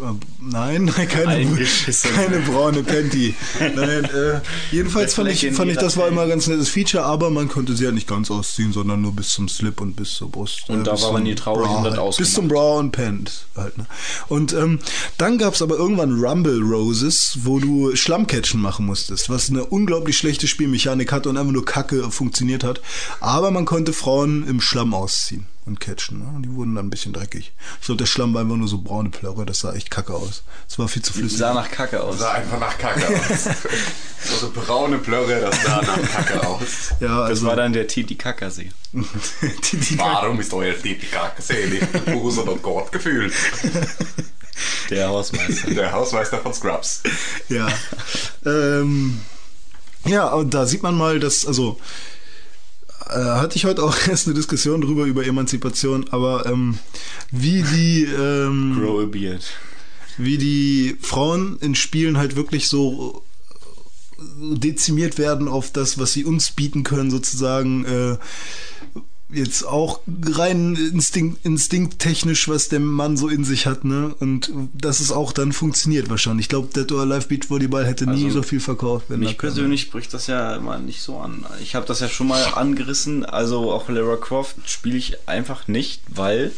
[0.00, 1.66] Äh, Nein, keine,
[2.14, 3.34] keine braune Panty.
[3.60, 4.40] Nein, äh,
[4.72, 7.74] jedenfalls fand ich, fand ich, das war immer ein ganz nettes Feature, aber man konnte
[7.74, 10.68] sie halt nicht ganz ausziehen, sondern nur bis zum Slip und bis zur Brust.
[10.68, 12.18] Und äh, da war man nie traurig Bra und hat ausgemacht.
[12.18, 13.78] Bis zum Bra und Pant halt.
[13.78, 13.86] Ne?
[14.28, 14.80] Und ähm,
[15.18, 20.18] dann gab es aber irgendwann Rumble Roses, wo du Schlammcatchen machen musstest, was eine unglaublich
[20.18, 22.80] schlechte Spielmechanik hatte und einfach nur Kacke funktioniert hat.
[23.20, 26.18] Aber man konnte Frauen im Schlamm ausziehen und catchen.
[26.18, 26.26] Ne?
[26.34, 27.52] Und die wurden dann ein bisschen dreckig.
[27.80, 30.42] Ich glaube, der Schlamm war einfach nur so braune Plörre, das sah echt kacke aus.
[30.68, 31.38] Das war viel zu flüssig.
[31.38, 32.18] Sah nach Kacke aus.
[32.18, 33.46] sah einfach nach Kacke aus.
[34.32, 36.90] also braune Plörre, das sah nach Kacke aus.
[37.00, 38.70] ja, Das also war dann der Titicacasee.
[38.92, 39.02] die
[39.98, 41.80] Warum ist euer Titi Kacke selig?
[42.04, 43.32] Busen und Gott gefühlt.
[44.90, 45.70] Der Hausmeister.
[45.70, 47.02] Der Hausmeister von Scrubs.
[47.48, 47.66] Ja.
[48.46, 49.20] ähm,
[50.04, 51.80] ja, und da sieht man mal, dass, also,
[53.08, 56.78] äh, hatte ich heute auch erst eine Diskussion drüber, über Emanzipation, aber ähm,
[57.30, 59.44] wie die, ähm, Grow a beard.
[60.18, 63.22] wie die Frauen in Spielen halt wirklich so
[64.38, 68.16] dezimiert werden auf das, was sie uns bieten können, sozusagen, äh,
[69.34, 74.14] jetzt auch rein instinkt, instinkttechnisch, was der Mann so in sich hat, ne?
[74.20, 76.44] Und dass es auch dann funktioniert wahrscheinlich.
[76.44, 79.06] Ich glaube, Dead or Alive Beach Volleyball hätte nie Also, so viel verkauft.
[79.08, 81.44] Wenn Mich persönlich spricht das ja immer nicht so an.
[81.62, 83.24] Ich habe das ja schon mal angerissen.
[83.24, 86.52] Also auch Lara Croft spiele ich einfach nicht, weil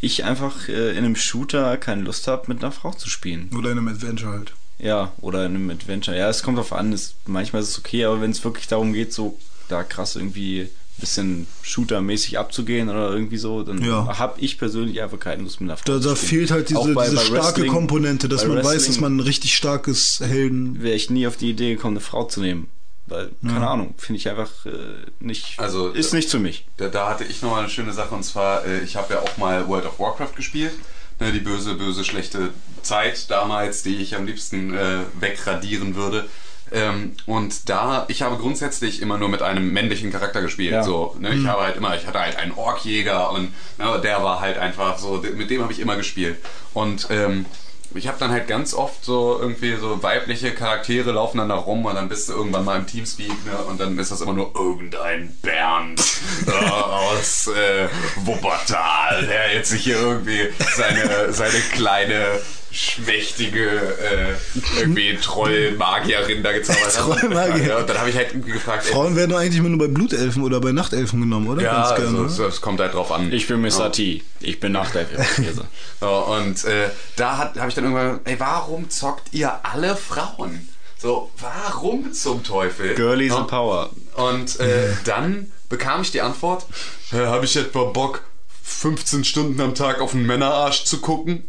[0.00, 3.50] ich einfach äh, in einem Shooter keine Lust habe, mit einer Frau zu spielen.
[3.56, 4.52] Oder in einem Adventure halt.
[4.78, 6.16] Ja, oder in einem Adventure.
[6.16, 6.92] Ja, es kommt drauf an.
[6.92, 9.38] Es, manchmal ist es okay, aber wenn es wirklich darum geht, so
[9.68, 10.68] da krass irgendwie
[11.00, 14.18] bisschen Shooter-mäßig abzugehen oder irgendwie so, dann Ja.
[14.18, 17.04] habe ich persönlich einfach keine Lust mit einer Frau Da, da fehlt halt diese, bei-
[17.04, 20.82] diese bei starke Wrestling- Komponente, dass man weiß, dass Wrestling- man ein richtig starkes Helden.
[20.82, 22.68] wäre ich nie auf die Idee gekommen, eine Frau zu nehmen.
[23.06, 24.70] Weil, keine Ahnung, finde ich einfach äh,
[25.18, 25.54] nicht.
[25.58, 26.66] Also, ist äh, nicht für mich.
[26.76, 29.38] Da, da hatte ich nochmal eine schöne Sache und zwar, äh, ich habe ja auch
[29.38, 30.72] mal World of Warcraft gespielt.
[31.18, 32.50] Ne, die böse, böse, schlechte
[32.82, 36.26] Zeit damals, die ich am liebsten äh, wegradieren würde.
[36.72, 40.72] Ähm, und da, ich habe grundsätzlich immer nur mit einem männlichen Charakter gespielt.
[40.72, 40.82] Ja.
[40.82, 41.34] So, ne?
[41.34, 44.98] Ich habe halt immer, ich hatte halt einen Orkjäger und ne, der war halt einfach
[44.98, 46.38] so, mit dem habe ich immer gespielt.
[46.74, 47.46] Und ähm,
[47.94, 51.84] ich habe dann halt ganz oft so irgendwie so weibliche Charaktere laufen dann da rum
[51.86, 54.54] und dann bist du irgendwann mal im Teamspeak ne, und dann ist das immer nur
[54.54, 56.02] irgendein Bernd
[56.46, 62.40] äh, aus äh, Wuppertal, der jetzt sich hier irgendwie seine, seine kleine
[62.70, 64.34] schmächtige äh,
[64.78, 67.20] irgendwie Trollmagierin da gezaubert hat.
[67.20, 67.66] Trollmagier.
[67.68, 69.78] Ja, und dann habe ich halt irgendwie gefragt, ey, Frauen werden doch eigentlich immer nur
[69.78, 71.62] bei Blutelfen oder bei Nachtelfen genommen, oder?
[71.62, 72.48] ja, Ganz gerne, also, oder?
[72.48, 73.32] es, es kommt halt drauf an.
[73.32, 73.90] Ich bin Mr.
[73.92, 74.22] T.
[74.40, 75.66] Ich bin nach der Käse.
[76.00, 80.68] So, und äh, da habe ich dann irgendwann, ey, warum zockt ihr alle Frauen?
[81.00, 82.94] So, warum zum Teufel?
[82.94, 83.38] Girlies Ja.
[83.38, 83.90] and Power.
[84.16, 86.66] Und äh, dann bekam ich die Antwort,
[87.12, 88.22] äh, habe ich etwa Bock,
[88.64, 91.44] 15 Stunden am Tag auf einen Männerarsch zu gucken?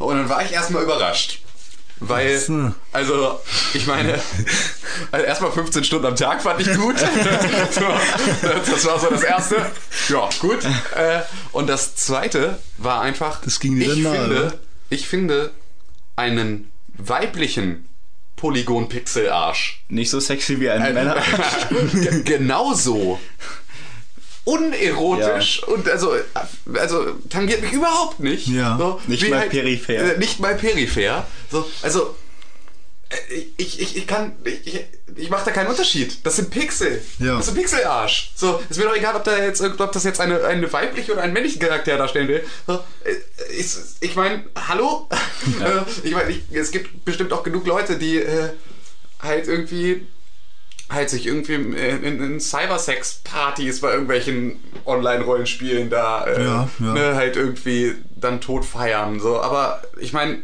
[0.00, 1.40] Und dann war ich erstmal überrascht.
[2.02, 2.72] Weil, so.
[2.92, 3.38] also,
[3.74, 4.18] ich meine,
[5.12, 6.94] also erstmal 15 Stunden am Tag fand ich gut.
[8.42, 9.56] das war so das Erste.
[10.08, 10.64] Ja, gut.
[10.96, 11.20] Äh,
[11.52, 14.54] und das Zweite war einfach, Das ging ich, nahe, finde, oder?
[14.88, 15.50] ich finde
[16.16, 17.86] einen weiblichen
[18.36, 21.16] Polygon-Pixel-Arsch Nicht so sexy wie ein Männer.
[21.92, 23.20] Ge- genauso
[24.50, 26.14] unerotisch und also
[26.74, 28.48] also tangiert mich überhaupt nicht.
[28.48, 28.76] Ja.
[28.78, 30.14] so, Nicht mal peripher.
[30.14, 31.26] Äh, nicht mal peripher.
[31.50, 32.16] So, also
[33.10, 33.16] äh,
[33.56, 34.84] ich, ich, ich kann ich,
[35.16, 36.24] ich, mache da keinen Unterschied.
[36.24, 37.02] Das sind Pixel.
[37.18, 37.36] Ja.
[37.36, 38.32] Das ist ein Pixelarsch.
[38.34, 41.22] So, ist mir doch egal, ob da jetzt ob das jetzt eine, eine weibliche oder
[41.22, 42.44] einen männlichen Charakter darstellen will.
[42.66, 42.74] So,
[43.04, 43.14] äh,
[43.56, 43.66] ich
[44.00, 45.08] ich meine, hallo?
[45.60, 48.50] Äh, ich meine, es gibt bestimmt auch genug Leute, die äh,
[49.22, 50.06] halt irgendwie
[50.90, 56.92] halt sich irgendwie in, in, in Cybersex-Partys bei irgendwelchen Online-Rollenspielen da äh, Ja, ja.
[56.92, 59.20] Ne, halt irgendwie dann tot feiern.
[59.20, 60.42] So, aber ich meine,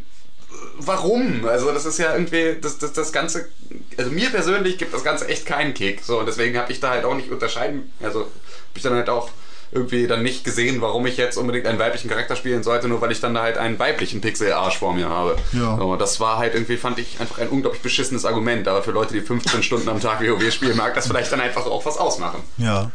[0.79, 1.47] warum?
[1.47, 3.49] Also das ist ja irgendwie, das, das, das Ganze,
[3.97, 6.03] also mir persönlich gibt das Ganze echt keinen Kick.
[6.03, 8.31] So, und deswegen habe ich da halt auch nicht unterscheiden, also habe
[8.77, 9.31] ich dann halt auch
[9.77, 13.13] irgendwie dann nicht gesehen, warum ich jetzt unbedingt einen weiblichen Charakter spielen sollte, nur weil
[13.13, 15.37] ich dann da halt einen weiblichen Pixel-Arsch vor mir habe.
[15.53, 15.77] Ja.
[15.77, 18.67] So, das war halt irgendwie, fand ich einfach ein unglaublich beschissenes Argument.
[18.67, 21.67] Aber für Leute, die 15 Stunden am Tag WoW spielen, mag das vielleicht dann einfach
[21.67, 22.41] auch was ausmachen.
[22.57, 22.91] Ja.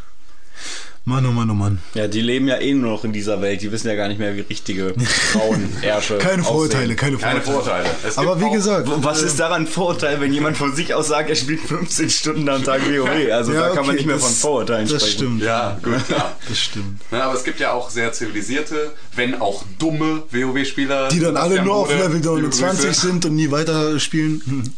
[1.03, 1.79] Mann, oh Mann, oh Mann.
[1.95, 3.63] Ja, die leben ja eh nur noch in dieser Welt.
[3.63, 4.93] Die wissen ja gar nicht mehr, wie richtige
[5.31, 7.85] Frauenärsche Keine Vorurteile, keine Keine Vorurteile.
[7.85, 8.07] Vorteile.
[8.07, 11.07] Es Aber wie auch- gesagt, Was ist daran ein Vorurteil, wenn jemand von sich aus
[11.07, 13.09] sagt, er spielt 15 Stunden am Tag WoW?
[13.31, 15.17] Also Ja, da kann man okay, nicht mehr das- von Vorurteilen Das sprechen.
[15.17, 15.41] stimmt.
[15.41, 16.35] Ja, gut, klar.
[16.47, 17.01] Das stimmt.
[17.11, 21.07] Ja, aber es gibt ja auch sehr zivilisierte, wenn auch dumme WoW-Spieler.
[21.09, 23.01] Die dann alle nur auf Level liebe 29 Grüße.
[23.07, 24.41] sind und nie weiterspielen.
[24.45, 24.73] Hm.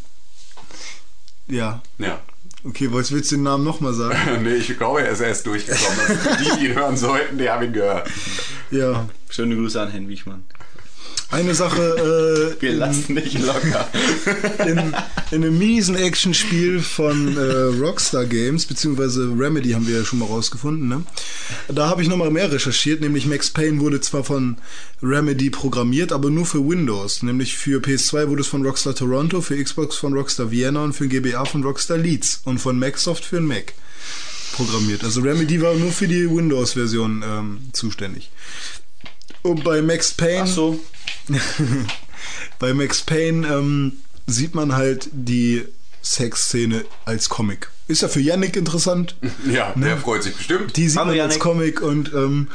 [1.49, 1.81] Ja.
[1.97, 2.21] Ja.
[2.65, 4.17] Okay, wolltest willst du den Namen nochmal sagen?
[4.43, 5.99] nee, ich glaube, er ist erst durchgekommen.
[5.99, 8.09] Also die, die ihn hören sollten, die haben ihn gehört.
[8.71, 9.09] Ja.
[9.29, 10.43] Schöne Grüße an Herrn Wiechmann.
[11.33, 13.89] Eine Sache, äh, Wir lassen dich locker.
[14.67, 14.77] in,
[15.31, 20.27] in einem miesen Actionspiel von äh, Rockstar Games, beziehungsweise Remedy haben wir ja schon mal
[20.27, 21.03] rausgefunden, ne?
[21.69, 24.57] Da habe ich nochmal mehr recherchiert, nämlich Max Payne wurde zwar von
[25.01, 27.23] Remedy programmiert, aber nur für Windows.
[27.23, 31.07] Nämlich für PS2 wurde es von Rockstar Toronto, für Xbox von Rockstar Vienna und für
[31.07, 33.73] GBA von Rockstar Leeds und von Microsoft für den Mac
[34.53, 35.03] programmiert.
[35.03, 38.29] Also Remedy war nur für die Windows-Version ähm, zuständig.
[39.43, 40.79] Und bei Max Payne Ach so.
[42.59, 43.93] bei Max Payne ähm,
[44.25, 45.65] sieht man halt die
[46.01, 47.69] Sexszene als Comic.
[47.87, 49.15] Ist ja für Yannick interessant.
[49.49, 50.75] Ja, der freut sich bestimmt.
[50.77, 51.41] Die sieht Hallo, man als Yannick.
[51.41, 52.47] Comic und ähm,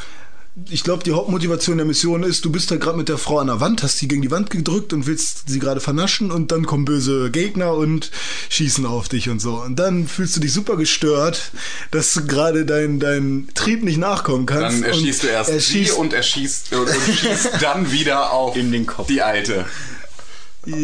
[0.70, 3.46] ich glaube, die Hauptmotivation der Mission ist, du bist da gerade mit der Frau an
[3.48, 6.66] der Wand, hast sie gegen die Wand gedrückt und willst sie gerade vernaschen und dann
[6.66, 8.10] kommen böse Gegner und
[8.48, 9.60] schießen auf dich und so.
[9.62, 11.52] Und dann fühlst du dich super gestört,
[11.90, 14.82] dass du gerade dein, dein Trieb nicht nachkommen kannst.
[14.82, 18.72] Dann erschießt du erst erschießt, sie und erschießt und, und schießt dann wieder auf In
[18.72, 19.06] den Kopf.
[19.06, 19.64] die alte.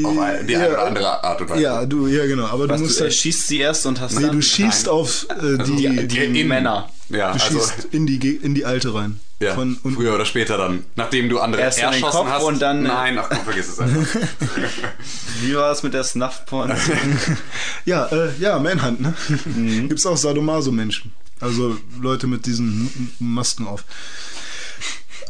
[0.02, 1.62] Auf ein- die eine oder andere Art und Weise.
[1.62, 4.14] Ja, du, ja genau, aber Was, du du musst halt, erschießt sie erst und hast
[4.14, 4.36] nee, dann...
[4.36, 6.88] du schießt auf äh, die, die in- Männer.
[7.10, 9.20] Ja, du also schießt in die in die alte rein.
[9.44, 10.84] Ja, Von, und, früher oder später dann.
[10.96, 12.42] Nachdem du andere Erst in den erschossen Kopf hast.
[12.44, 14.06] und dann- Nein, ach komm, vergiss es einfach.
[15.42, 16.74] Wie war es mit der Snuff-Porn?
[17.84, 19.14] Ja, äh, ja, Manhunt, ne?
[19.44, 19.88] Mhm.
[19.88, 21.12] Gibt's auch Sadomaso-Menschen.
[21.40, 23.84] Also Leute mit diesen Masken auf.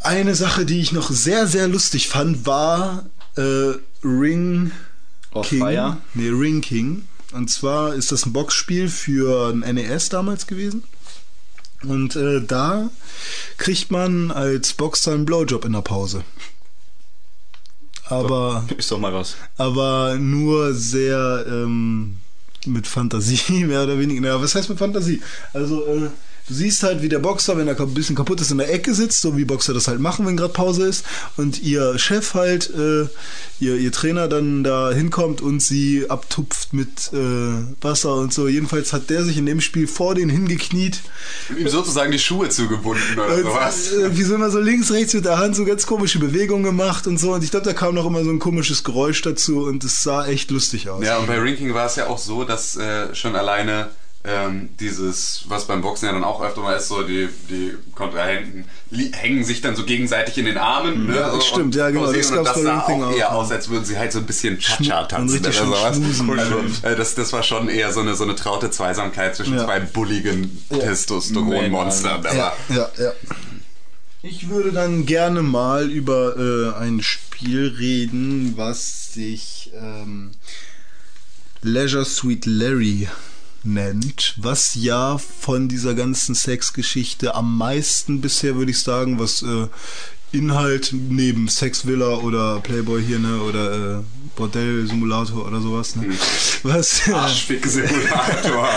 [0.03, 3.73] Eine Sache, die ich noch sehr, sehr lustig fand, war äh,
[4.05, 4.70] Ring
[5.32, 5.59] Of King.
[5.61, 5.97] Fire?
[6.15, 7.05] Nee, Ring King.
[7.32, 10.85] Und zwar ist das ein Boxspiel für ein NES damals gewesen.
[11.90, 12.90] Und äh, da
[13.59, 16.24] kriegt man als Boxer einen Blowjob in der Pause.
[18.06, 19.35] Aber Ist doch mal was.
[19.56, 22.19] aber nur sehr ähm,
[22.66, 24.20] mit Fantasie, mehr oder weniger.
[24.20, 25.23] Naja, was heißt mit Fantasie?
[25.52, 26.11] Also, äh,
[26.49, 28.95] du siehst halt, wie der Boxer, wenn er ein bisschen kaputt ist, in der Ecke
[28.95, 31.05] sitzt, so wie Boxer das halt machen, wenn gerade Pause ist,
[31.37, 33.07] und ihr Chef halt, äh,
[33.61, 38.49] ihr, ihr Trainer dann da hinkommt und sie abtupft mit äh, Wasser und so.
[38.49, 41.01] Jedenfalls hat der sich in dem Spiel vor den hingekniet
[41.49, 43.93] Und ihm sozusagen die Schuhe zugebunden oder sowas.
[43.93, 47.07] äh, wie so immer so links, rechts mit der Hand so ganz komische Bewegungen gemacht
[47.07, 47.33] und so.
[47.33, 50.27] Und ich glaube, da kam noch immer so ein komisches Geräusch dazu und es sah
[50.27, 51.05] echt lustig aus.
[51.05, 53.89] Ja, und bei Rinking war es ja auch so, dass äh, schon alleine
[54.27, 58.65] ähm, dieses, was beim Boxen ja dann auch öfter mal ist, so die, die Kontrahenten
[59.13, 61.07] hängen sich dann so gegenseitig in den Armen.
[61.07, 61.17] Ne?
[61.17, 63.29] Ja, so, stimmt, ja, genau, das und das sah auch eher ja.
[63.33, 66.01] aus, als würden sie halt so ein bisschen Cha-Cha tanzen oder sowas.
[66.39, 69.65] Also, äh, das, das war schon eher so eine, so eine traute Zweisamkeit zwischen Ja.
[69.67, 72.13] zwei bulligen Testosteronmonstern.
[72.13, 73.13] Aber Ja, ja, ja.
[74.23, 80.31] Ich würde dann gerne mal über äh, ein Spiel reden, was sich ähm,
[81.61, 83.07] Leisure Suite Larry
[83.65, 89.69] nennt, was ja von dieser ganzen Sexgeschichte am meisten bisher, würde ich sagen, was äh,
[90.35, 94.02] Inhalt neben Sex Villa oder Playboy hier, ne, oder äh,
[94.36, 96.06] Bordell Simulator oder sowas, ne,
[96.62, 98.69] was Arschfick-Simulator.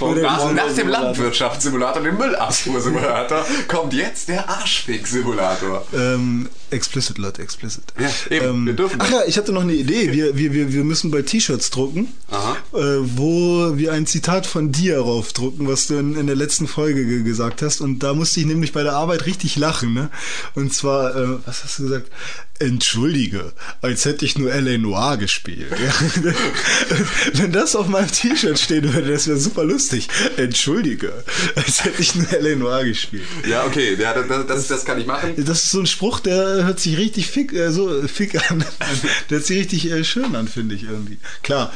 [0.22, 5.86] Nach, nach dem Landwirtschaftssimulator, dem Müllabfuhr-Simulator, kommt jetzt der Arschfick-Simulator.
[5.94, 7.84] Ähm, explicit, Leute, explicit.
[7.98, 10.12] Ja, eben, wir dürfen ach ja, ich hatte noch eine Idee.
[10.12, 14.98] Wir, wir, wir, wir müssen bei T-Shirts drucken, äh, wo wir ein Zitat von dir
[14.98, 17.80] raufdrucken, was du in, in der letzten Folge ge gesagt hast.
[17.80, 19.94] Und da musste ich nämlich bei der Arbeit richtig lachen.
[19.94, 20.10] Ne?
[20.54, 22.10] Und zwar, äh, was hast du gesagt?
[22.58, 23.52] Entschuldige,
[23.82, 24.78] als hätte ich nur L.A.
[24.78, 25.70] Noir gespielt.
[25.70, 26.32] Ja.
[27.34, 30.08] Wenn das auf meinem T-Shirt stehen würde, das wäre super lustig.
[30.36, 31.12] Entschuldige,
[31.54, 32.56] als hätte ich nur L.A.
[32.56, 33.26] Noir gespielt.
[33.46, 35.34] Ja, okay, ja, das, das, das kann ich machen.
[35.36, 38.64] Das ist so ein Spruch, der hört sich richtig fick, äh, so fick an.
[39.30, 41.18] Der hört sich richtig äh, schön an, finde ich irgendwie.
[41.42, 41.72] Klar.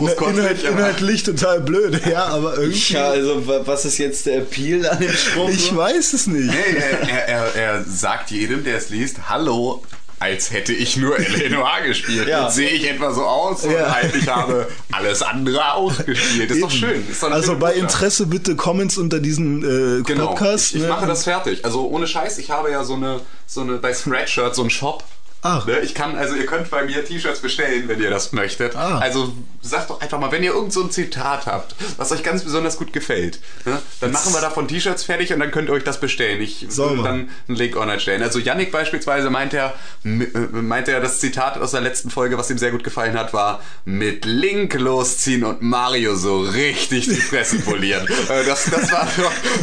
[0.00, 2.92] Großkotzig, Inhalt, inhaltlich total blöd, ja, aber irgendwie.
[2.94, 5.48] Ja, also wa- was ist jetzt der Appeal an dem Spruch?
[5.50, 6.46] ich weiß es nicht.
[6.52, 9.82] Nee, er, er, er, sagt jedem, der es liest, hallo,
[10.18, 12.28] als hätte ich nur Eleanor gespielt.
[12.28, 12.48] Ja.
[12.48, 13.92] Sehe ich etwa so aus und Ja.
[13.92, 16.50] halt, ich habe alles andere auch gespielt.
[16.50, 17.04] Ist doch schön.
[17.10, 17.72] Ist doch Also bei.
[17.74, 19.62] Interesse bitte Comments unter diesen
[19.98, 20.28] äh, Genau.
[20.28, 20.70] Podcast.
[20.70, 20.88] ich, ich ne?
[20.88, 21.64] mache das fertig.
[21.64, 25.02] Also ohne Scheiß, ich habe ja so eine, so eine bei Spreadshirt so einen Shop.
[25.42, 25.66] Ach.
[25.66, 25.80] Ne?
[25.80, 28.76] Ich kann, also ihr könnt bei mir T-Shirts bestellen, wenn ihr das möchtet.
[28.76, 28.98] Ah.
[28.98, 32.44] Also sagt doch einfach mal, wenn ihr irgend so ein Zitat habt, was euch ganz
[32.44, 33.80] besonders gut gefällt, ne?
[34.00, 36.40] dann machen wir davon T-Shirts fertig und dann könnt ihr euch das bestellen.
[36.40, 38.22] Ich würde dann einen Link online stellen.
[38.22, 39.74] Also Yannick beispielsweise meint er,
[40.04, 43.32] äh, meint er, das Zitat aus der letzten Folge, was ihm sehr gut gefallen hat,
[43.32, 48.06] war mit Link losziehen und Mario so richtig die Fresse polieren.
[48.28, 49.08] Äh, das, das war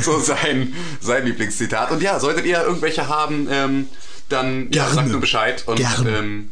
[0.04, 1.92] so so sein, sein Lieblingszitat.
[1.92, 3.88] Und ja, solltet ihr irgendwelche haben, ähm,
[4.30, 4.94] dann ja, Gerne.
[4.96, 5.64] sagt nur Bescheid.
[5.66, 6.18] Und Gerne.
[6.18, 6.50] ähm,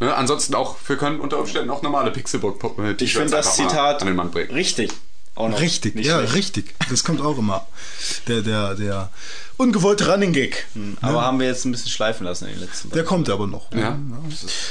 [0.00, 4.06] ne, ansonsten auch, wir können unter Umständen auch normale Pixelbook-T-Shirts Ich finde das Zitat an
[4.08, 4.50] den Mann bringen.
[4.50, 4.90] richtig.
[5.34, 5.60] Auch noch.
[5.60, 6.34] Richtig, Nicht ja, schlecht.
[6.34, 6.74] richtig.
[6.90, 7.64] Das kommt auch immer.
[8.26, 9.08] Der, der, der
[9.56, 10.66] ungewollte Running Gag.
[11.00, 13.72] Aber haben wir jetzt ein bisschen schleifen lassen in den letzten Der kommt aber noch.
[13.72, 13.96] Ja.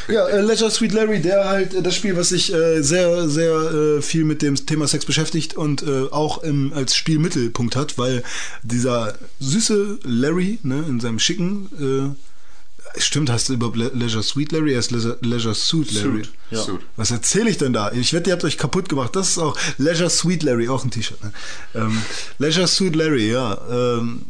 [0.10, 3.54] Ja, äh, Leisure Sweet Larry, der halt äh, das Spiel, was sich äh, sehr, sehr
[3.54, 8.22] äh, viel mit dem Thema Sex beschäftigt und äh, auch im, als Spielmittelpunkt hat, weil
[8.62, 12.27] dieser süße Larry ne, in seinem schicken, äh,
[13.00, 14.74] stimmt, heißt er überhaupt Le Leisure Sweet Larry?
[14.74, 16.24] Er ist Leisure, Leisure Suit Larry.
[16.24, 16.64] Suit, ja.
[16.64, 16.82] Suit.
[16.96, 17.92] Was erzähle ich denn da?
[17.92, 19.16] Ich wette, ihr habt euch kaputt gemacht.
[19.16, 21.24] Das ist auch Leisure Sweet Larry, auch ein T-Shirt.
[21.24, 21.34] Ne?
[21.76, 22.02] Ähm,
[22.38, 23.60] Leisure Suit Larry, ja.
[23.70, 24.26] Ähm,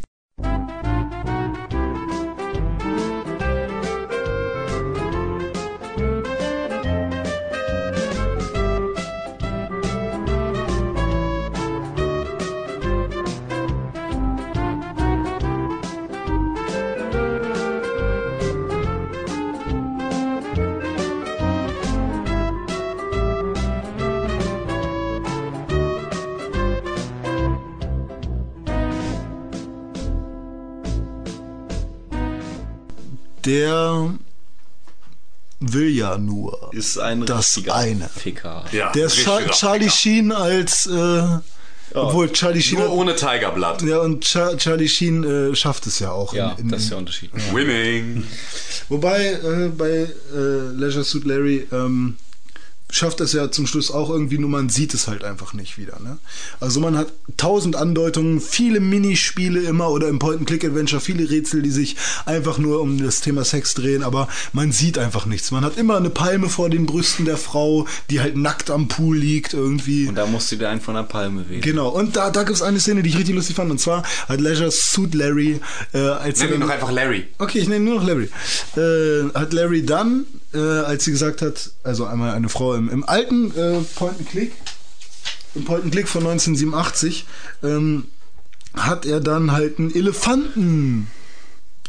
[33.47, 34.13] der
[35.59, 38.07] will ja nur Ist ein das richtiger eine.
[38.09, 38.63] Ficker.
[38.71, 39.95] Ja, Der ist Char Charlie Ficker.
[39.97, 41.23] Sheen als, äh,
[41.95, 43.81] obwohl Charlie Sheen, Nur hat, ohne Tigerblatt.
[43.81, 46.33] ja und Char Charlie Sheen äh, schafft es ja auch.
[46.33, 47.31] Ja, in, in, das ist der Unterschied.
[47.53, 48.23] Winning.
[48.89, 49.89] Wobei äh, bei
[50.35, 52.17] äh, Leisure Suit Larry ähm,
[52.89, 55.99] schafft es ja zum Schluss auch irgendwie, nur man sieht es halt einfach nicht wieder.
[55.99, 56.17] Ne?
[56.59, 61.97] Also man hat tausend Andeutungen, viele Minispiele immer oder im Point-and-Click-Adventure, viele Rätsel, die sich
[62.25, 65.51] einfach nur um das Thema Sex drehen, aber man sieht einfach nichts.
[65.51, 69.17] Man hat immer eine Palme vor den Brüsten der Frau, die halt nackt am Pool
[69.17, 70.07] liegt irgendwie.
[70.07, 71.61] Und da musst du dir einen von der Palme wählen.
[71.61, 74.03] Genau, und da, da gibt es eine Szene, die ich richtig lustig fand, und zwar
[74.29, 75.59] hat Leisure Suit Larry,
[75.93, 77.27] äh, als Nenn ihn doch einfach Larry.
[77.37, 78.29] Okay, ich nenne nur noch Larry.
[78.77, 83.03] Äh, hat Larry dann, äh, als sie gesagt hat, also einmal eine Frau im, im
[83.07, 84.53] alten äh, Point and Click,
[85.55, 87.25] im Point and Click von 1987,
[87.63, 88.05] ähm,
[88.75, 91.07] hat er dann halt einen Elefanten,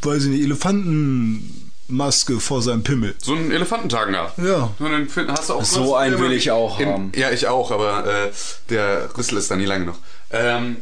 [0.01, 3.15] weiß ich nicht, Elefantenmaske vor seinem Pimmel.
[3.21, 4.33] So einen Elefantentagen da.
[4.37, 4.71] Ja.
[4.79, 7.11] Und dann find- hast du auch So einen will ich auch haben.
[7.15, 8.31] Ja, ich auch, aber äh,
[8.69, 9.97] der Rüssel ist da nie lang genug.
[10.31, 10.77] Ähm,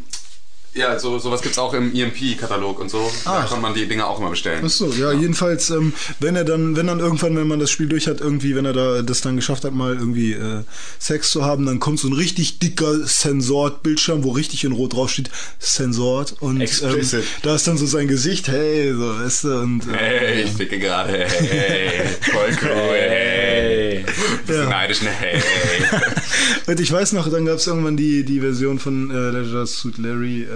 [0.78, 3.12] ja, so, sowas gibt's auch im EMP-Katalog und so.
[3.26, 3.50] Da Ach.
[3.50, 4.62] kann man die Dinger auch immer bestellen.
[4.66, 7.88] Ach so, ja, jedenfalls, ähm, wenn er dann, wenn dann irgendwann, wenn man das Spiel
[7.88, 10.64] durch hat, irgendwie, wenn er da das dann geschafft hat, mal irgendwie äh,
[11.00, 15.30] Sex zu haben, dann kommt so ein richtig dicker Sensort-Bildschirm, wo richtig in Rot draufsteht,
[15.60, 19.98] Sensort und ähm, da ist dann so sein Gesicht, hey, so, weißt du, und äh,
[19.98, 21.14] Hey, ich ficke gerade.
[21.14, 22.96] Hey, voll cool.
[22.98, 24.06] Hey.
[24.46, 24.70] Bisschen Ja.
[24.70, 25.10] neidisch, ne?
[25.10, 25.42] Hey.
[26.68, 29.98] und ich weiß noch, dann gab es irgendwann die, die Version von äh, Leisure Suit
[29.98, 30.48] Larry, äh,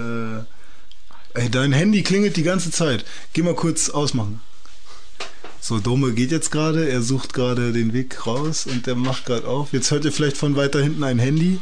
[1.34, 3.06] ey, dein Handy klingelt die ganze Zeit.
[3.34, 4.42] Geh mal kurz ausmachen.
[5.60, 9.48] So, Dome geht jetzt gerade, er sucht gerade den Weg raus und der macht gerade
[9.48, 9.74] auf.
[9.74, 11.60] Jetzt hört ihr vielleicht von weiter hinten ein Handy.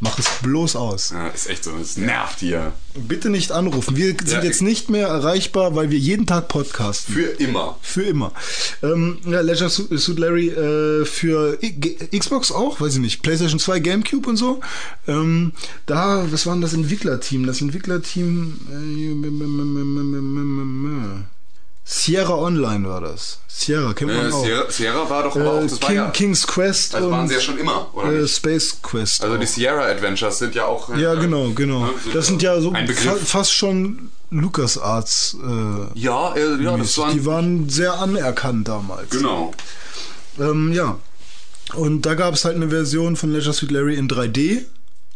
[0.00, 1.10] Mach es bloß aus.
[1.10, 2.72] Ja, ist echt so, es nervt hier.
[2.94, 3.96] Bitte nicht anrufen.
[3.96, 7.14] Wir sind Ja, jetzt nicht mehr erreichbar, weil wir jeden Tag podcasten.
[7.14, 7.78] Für immer.
[7.80, 8.32] Für immer.
[8.82, 13.22] Ähm, ja, Leisure Suit Suit Larry äh, für I- Xbox auch, weiß ich nicht.
[13.22, 14.60] PlayStation 2, GameCube und so.
[15.08, 15.52] Ähm,
[15.86, 17.46] da, was war denn das Entwicklerteam?
[17.46, 19.14] Das Entwicklerteam äh,
[21.84, 23.38] Sierra Online war das.
[23.46, 24.44] Sierra, kennt man Äh, auch.
[24.44, 27.28] Sierra, Sierra war doch aber auch, Äh, das war King, ja, King's Quest also waren
[27.28, 28.26] sie ja schon immer, oder äh?
[28.26, 29.22] Space Quest.
[29.22, 29.48] Also die auch.
[29.48, 30.90] Sierra Adventures sind ja auch...
[30.90, 31.84] äh, ja, genau, genau.
[31.86, 35.36] ne, Das sind ja so fa fast schon LucasArts.
[35.42, 37.12] Äh, Ja, äh, ja, das waren...
[37.12, 39.10] die waren sehr anerkannt damals.
[39.10, 39.52] Genau.
[40.40, 40.98] Ähm, ja.
[41.74, 44.62] Und da gab es halt eine Version von Leisure Suit Larry in 3D.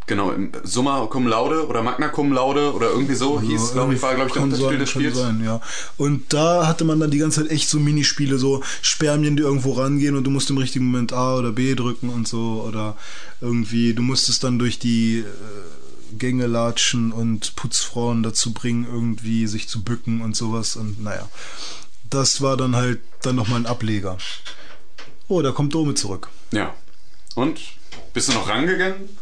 [0.09, 4.01] Genau, im Summa Cum Laude oder Magna Cum Laude oder irgendwie so hieß, glaube ich,
[4.01, 5.17] war, glaube ich, der Untertitel sein, des Spiels.
[5.17, 5.61] Sein, ja.
[5.99, 9.73] Und da hatte man dann die ganze Zeit echt so Minispiele, so Spermien, die irgendwo
[9.73, 12.65] rangehen und du musst im richtigen Moment A oder B drücken und so.
[12.67, 12.97] Oder
[13.43, 15.25] irgendwie, du musstest dann durch die äh,
[16.17, 20.77] Gänge latschen und Putzfrauen dazu bringen, irgendwie sich zu bücken und sowas.
[20.77, 21.29] Und naja,
[22.09, 24.17] das war dann halt dann nochmal ein Ableger.
[25.29, 26.31] Oh, da kommt Dome zurück.
[26.51, 26.75] Ja.
[27.35, 27.61] Und?
[28.15, 29.18] Bist du noch rangegangen?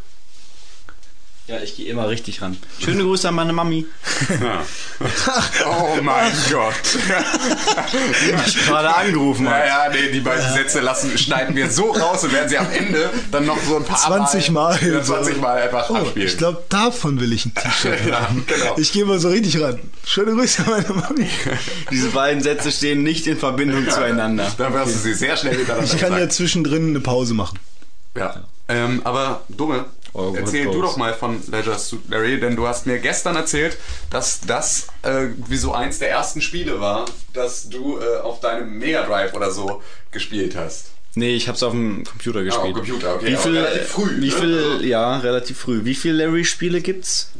[1.47, 2.57] Ja, ich gehe immer richtig ran.
[2.77, 3.85] Schöne Grüße an meine Mami.
[4.41, 4.63] Ja.
[5.65, 6.73] oh mein Gott.
[8.53, 9.59] Die gerade angerufen hat.
[9.59, 13.09] Naja, nee, die beiden Sätze lassen, schneiden wir so raus und werden sie am Ende
[13.31, 14.77] dann noch so ein paar 20 Mal.
[14.85, 16.27] Ja, 20 Mal einfach Oh, abspielen.
[16.27, 18.45] ich glaube, davon will ich ein T-Shirt Ja, haben.
[18.45, 18.75] genau.
[18.77, 19.79] Ich gehe mal so richtig ran.
[20.05, 21.29] Schöne Grüße an meine Mami.
[21.91, 24.51] Diese beiden Sätze stehen nicht in Verbindung zueinander.
[24.57, 26.33] Dann wirst du sie sehr schnell hintereinander Ich kann ja gesagt.
[26.33, 27.57] zwischendrin eine Pause machen.
[28.17, 28.43] Ja.
[28.69, 29.85] Ähm, aber Dumme,
[30.19, 33.35] Oh, erzähl what du doch mal von Leisure Suit Larry, denn du hast mir gestern
[33.35, 33.77] erzählt,
[34.09, 38.77] dass das äh, wie so eins der ersten Spiele war, das du äh, auf deinem
[38.79, 39.81] Mega Drive oder so
[40.11, 40.87] gespielt hast.
[41.13, 42.65] Nee, ich hab's auf dem Computer gespielt.
[42.67, 44.31] auf Computer, okay, Wie viel, relativ früh, Wie ne?
[44.31, 45.85] viel, ja, relativ früh.
[45.85, 47.31] Wie viele Larry-Spiele gibt's?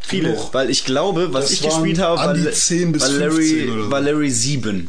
[0.00, 0.30] Viele.
[0.32, 0.54] Genug.
[0.54, 3.08] Weil ich glaube, was Das ich gespielt habe, war, an die La- 10 bis war
[3.10, 3.90] 15 Larry, oder so.
[3.90, 4.88] war Larry 7.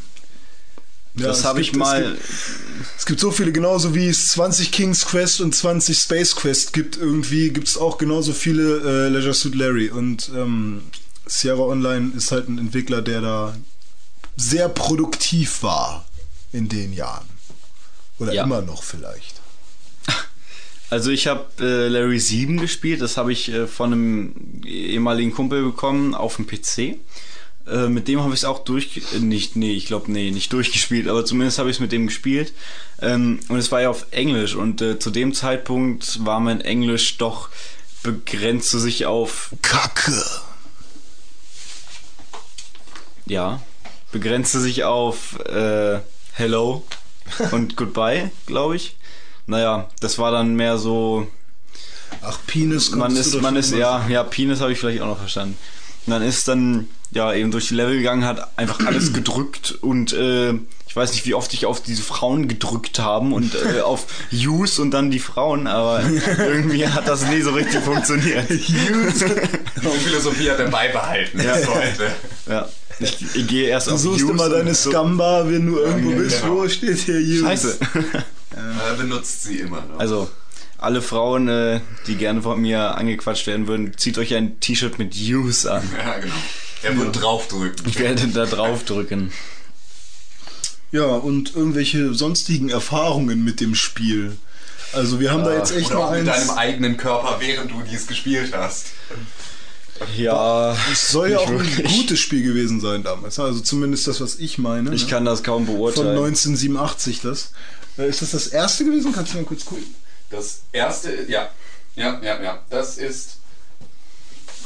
[1.16, 2.16] Ja, das habe ich gibt- mal.
[2.98, 6.98] Es gibt, so viele, genauso wie es 20 King's Quest und 20 Space Quest gibt,
[6.98, 9.90] irgendwie gibt es auch genauso viele äh, Leisure Suit Larry.
[9.90, 10.82] Und ähm,
[11.26, 13.58] Sierra Online ist halt ein Entwickler, der da
[14.36, 16.06] sehr produktiv war
[16.52, 17.28] in den Jahren.
[18.20, 18.44] Oder Ja.
[18.44, 19.42] immer noch vielleicht.
[20.90, 25.64] Also ich habe äh, Larry 7 gespielt, das habe ich äh, von einem ehemaligen Kumpel
[25.64, 26.98] bekommen auf dem PC.
[27.72, 30.52] Äh, mit dem habe ich es auch durch äh, nicht nee ich glaube nee nicht
[30.52, 32.54] durchgespielt aber zumindest habe ich es mit dem gespielt
[33.00, 37.18] ähm, und es war ja auf Englisch und äh, zu dem Zeitpunkt war mein Englisch
[37.18, 37.48] doch
[38.04, 40.22] begrenzte sich auf Kacke.
[43.26, 43.62] ja
[44.12, 46.00] begrenzte sich auf äh,
[46.34, 46.84] Hello
[47.52, 48.98] und Goodbye glaube ich
[49.48, 51.26] naja das war dann mehr so
[52.22, 52.92] Ach, Penis.
[52.92, 55.58] man ist, man ist, ja, ja, Penis habe ich vielleicht auch noch verstanden.
[56.08, 60.14] Und dann ist dann ja eben durch die Level gegangen, hat einfach alles gedrückt und
[60.14, 60.54] äh,
[60.88, 64.82] ich weiß nicht, wie oft ich auf diese Frauen gedrückt haben und äh, auf Use
[64.82, 66.04] und dann die Frauen, aber
[66.38, 68.50] irgendwie hat das nie so richtig funktioniert.
[68.50, 71.56] Die Philosophie hat er beibehalten Ja.
[71.56, 72.12] bis heute.
[72.50, 72.68] ja.
[73.00, 76.12] Ich, ich gehe erst Du auf suchst Use immer deine so- Scamba, wenn du irgendwo
[76.12, 76.42] ja, bist.
[76.42, 76.56] genau.
[76.58, 77.42] Wo steht hier Use?
[77.46, 77.78] Scheiße.
[78.54, 79.98] Er benutzt sie immer noch.
[79.98, 80.30] Also,
[80.82, 85.16] alle Frauen, äh, die gerne von mir angequatscht werden würden, zieht euch ein T-Shirt mit
[85.16, 85.88] Use an.
[85.98, 86.34] ja, genau.
[86.84, 87.88] Er wird draufdrücken.
[87.88, 89.32] Ich werde da drauf drücken.
[90.92, 94.38] Ja, und irgendwelche sonstigen Erfahrungen mit dem Spiel.
[94.94, 96.48] Also wir haben da jetzt echt Oder auch mal mit eins.
[96.48, 98.88] deinem eigenen Körper, während du dies gespielt hast.
[100.18, 101.96] Ja, Es soll ja auch ein wirklich.
[101.96, 103.40] gutes Spiel gewesen sein damals.
[103.40, 104.94] Also zumindest das, was ich meine.
[104.96, 105.10] Ich ne?
[105.10, 106.18] kann das kaum Von beurteilen.
[106.18, 107.52] 1987 das.
[107.98, 109.14] Äh, Ist das das erste gewesen?
[109.14, 109.86] Kannst du mal kurz gucken?
[110.32, 111.50] Das erste, ja.
[111.96, 112.60] Ja, ja, ja.
[112.70, 113.38] Das ist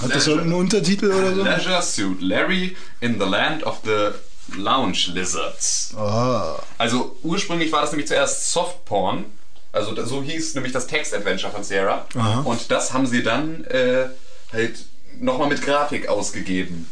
[0.02, 1.44] Hat das irgendeinen Untertitel oder so?
[1.44, 4.10] Leisure Suit Larry in the Land of the
[4.56, 5.94] Lounge Lizards.
[5.98, 6.60] Ah.
[6.78, 9.26] Also ursprünglich war das nämlich zuerst Softporn.
[9.72, 12.06] Also da- so hieß nämlich das Text-Adventure von Sierra.
[12.16, 12.42] Aha.
[12.42, 14.06] Und das haben sie dann äh,
[14.54, 14.86] halt
[15.20, 16.90] nochmal mit Grafik ausgegeben.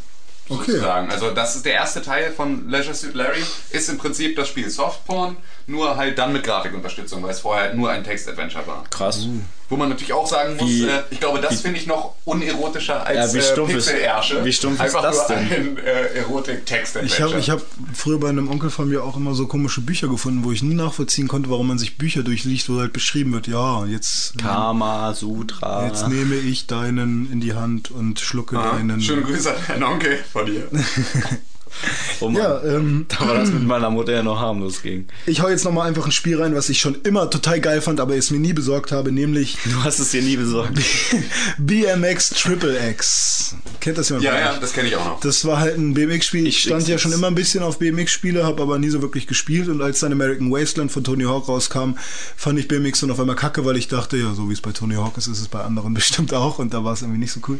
[0.48, 0.72] Okay.
[0.72, 1.10] Sozusagen.
[1.10, 3.42] Also das ist der erste Teil von Leisure Suit Larry.
[3.70, 7.90] Ist im Prinzip das Spiel Softporn, nur halt dann mit Grafikunterstützung, weil es vorher nur
[7.90, 8.84] ein Text-Adventure war.
[8.90, 9.26] Krass.
[9.70, 13.06] Wo man natürlich auch sagen muss, Wie- äh, ich glaube, das finde ich noch unerotischer
[13.06, 14.44] als Ja, wie äh, stumpf ist- Pixel-Ärsche.
[14.44, 15.48] wie stumpf ist Einfach das nur denn?
[15.48, 17.06] ein äh, Erotik-Text-Adventure.
[17.16, 17.62] Ich habe ich hab
[17.94, 20.74] früher bei einem Onkel von mir auch immer so komische Bücher gefunden, wo ich nie
[20.74, 25.86] nachvollziehen konnte, warum man sich Bücher durchliest, wo halt beschrieben wird, ja, jetzt, Kama Sutra.
[25.86, 29.00] jetzt nehme ich deinen in die Hand und schlucke Ah, deinen.
[29.00, 30.68] Schöne Grüße an Herrn Onkel von dir.
[32.20, 32.42] Oh Mann.
[32.42, 35.08] Ja, ähm, Da war das mit meiner Mutter ja noch harmlos ging.
[35.26, 38.00] ich hau jetzt nochmal einfach ein Spiel rein, was ich schon immer total geil fand,
[38.00, 40.78] aber es mir nie besorgt habe, nämlich Du hast es dir nie besorgt.
[41.58, 43.56] BMX Triple X.
[43.80, 44.24] Kennt das jemand?
[44.24, 45.20] Ja, ja, das kenne ich auch noch.
[45.20, 46.46] Das war halt ein BMX-Spiel.
[46.46, 49.26] Ich Ich stand ja schon immer ein bisschen auf BMX-Spiele, habe aber nie so wirklich
[49.26, 49.68] gespielt.
[49.68, 51.94] Und als dann American Wasteland von Tony Hawk rauskam,
[52.36, 54.72] fand ich BMX dann auf einmal kacke, weil ich dachte, ja, so wie es bei
[54.72, 56.58] Tony Hawk ist, ist es bei anderen bestimmt auch.
[56.58, 57.58] Und da war es irgendwie nicht so cool.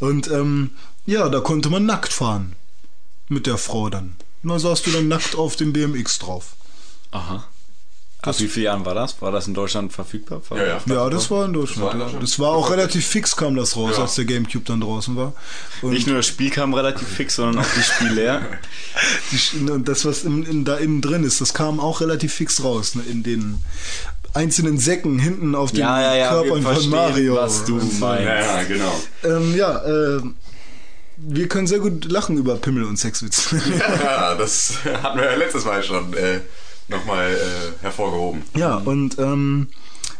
[0.00, 0.70] Und ähm,
[1.06, 2.52] ja, da konnte man nackt fahren.
[3.28, 4.16] Mit der Frau dann.
[4.42, 6.54] Und da saßt du dann nackt auf dem BMX drauf.
[7.10, 7.44] Aha.
[8.22, 9.22] Ab wie vielen Jahren war das?
[9.22, 10.42] War das in Deutschland verfügbar?
[10.50, 10.80] Ja, ja.
[10.86, 11.78] Ja, das war in Deutschland.
[11.78, 12.04] Das war in ja.
[12.06, 12.22] Deutschland.
[12.24, 14.02] Das war auch relativ fix, kam das raus, Ja.
[14.02, 15.34] als der Gamecube dann draußen war.
[15.82, 18.58] Und Nicht nur das Spiel kam relativ fix, sondern auch die Spiele.
[19.30, 22.64] Die Und das, was in, in, da innen drin ist, das kam auch relativ fix
[22.64, 23.62] raus, ne, in den
[24.34, 27.36] einzelnen Säcken hinten auf den Ja, ja, ja, Körpern von Mario.
[27.36, 28.24] was du meinst.
[28.24, 29.00] Ja, genau.
[29.24, 30.20] Ähm, ja, äh,
[31.20, 33.60] wir können sehr gut lachen über Pimmel und Sexwitze.
[34.02, 36.40] Ja, das hatten wir ja letztes Mal schon äh,
[36.88, 38.42] nochmal äh, hervorgehoben.
[38.56, 39.68] ja, und ähm,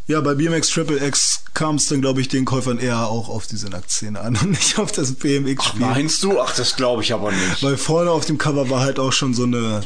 [0.07, 3.47] ja, bei BMX Triple X kam es dann, glaube ich, den Käufern eher auch auf
[3.47, 5.81] diese Nacktszene an und nicht auf das BMX-Spiel.
[5.81, 6.41] Meinst du?
[6.41, 7.63] Ach, das glaube ich aber nicht.
[7.63, 9.83] Weil vorne auf dem Cover war halt auch schon so eine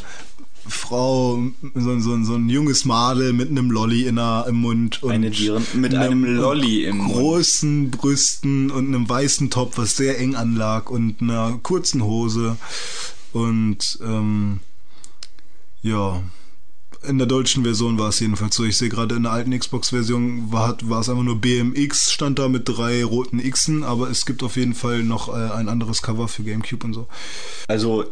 [0.69, 1.43] Frau,
[1.75, 5.03] so, so, so ein junges Madel mit einem Lolli in der, im Mund.
[5.03, 7.13] Und Eine Dieren- mit einem Lolli im Mund.
[7.15, 12.57] Großen Brüsten und einem weißen Top, was sehr eng anlag und einer kurzen Hose.
[13.33, 14.61] Und ähm,
[15.83, 16.23] ja,
[17.05, 18.65] in der deutschen Version war es jedenfalls so.
[18.65, 22.49] Ich sehe gerade in der alten Xbox-Version war, war es einfach nur BMX, stand da
[22.49, 26.29] mit drei roten Xen, aber es gibt auf jeden Fall noch äh, ein anderes Cover
[26.29, 27.09] für GameCube und so.
[27.67, 28.05] Also,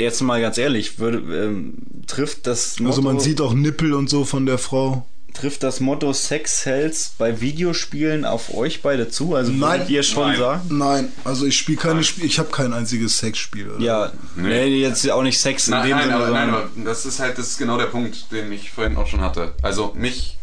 [0.00, 1.74] jetzt mal ganz ehrlich, würde, ähm,
[2.06, 5.06] trifft das Motto, Also man sieht auch Nippel und so von der Frau.
[5.32, 9.36] trifft das Motto Sex Hells bei Videospielen auf euch beide zu?
[9.36, 9.82] Also Nein.
[9.88, 10.38] ihr schon Nein.
[10.38, 10.62] sagen?
[10.76, 13.70] Nein, also ich spiele keine Spiele, ich habe kein einziges Sexspiel.
[13.70, 13.80] Oder?
[13.84, 14.48] Ja, nee.
[14.48, 14.80] Nee.
[14.80, 17.38] jetzt auch nicht Sex in Nein, dem nein, Sinne, aber, nein, aber das ist halt
[17.38, 19.54] das ist genau der Punkt, den ich vorhin auch schon hatte.
[19.62, 20.36] Also mich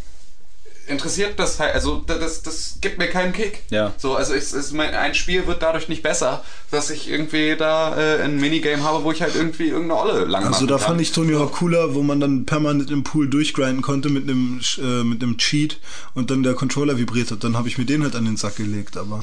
[0.87, 3.63] interessiert das halt, also da- das, das gibt mir keinen Kick.
[3.69, 3.93] Ja.
[3.97, 7.97] So, also es, es, mein, ein Spiel wird dadurch nicht besser, dass ich irgendwie da
[7.97, 11.11] äh, ein Minigame habe, wo ich halt irgendwie irgendeine Olle lang Also da fand ich
[11.11, 15.21] Tony Hawk cooler, wo man dann permanent im Pool durchgrinden konnte mit einem äh, mit
[15.21, 15.79] einem Cheat
[16.13, 17.43] und dann der Controller vibriert hat.
[17.43, 19.21] Dann habe ich mir den halt an den Sack gelegt, aber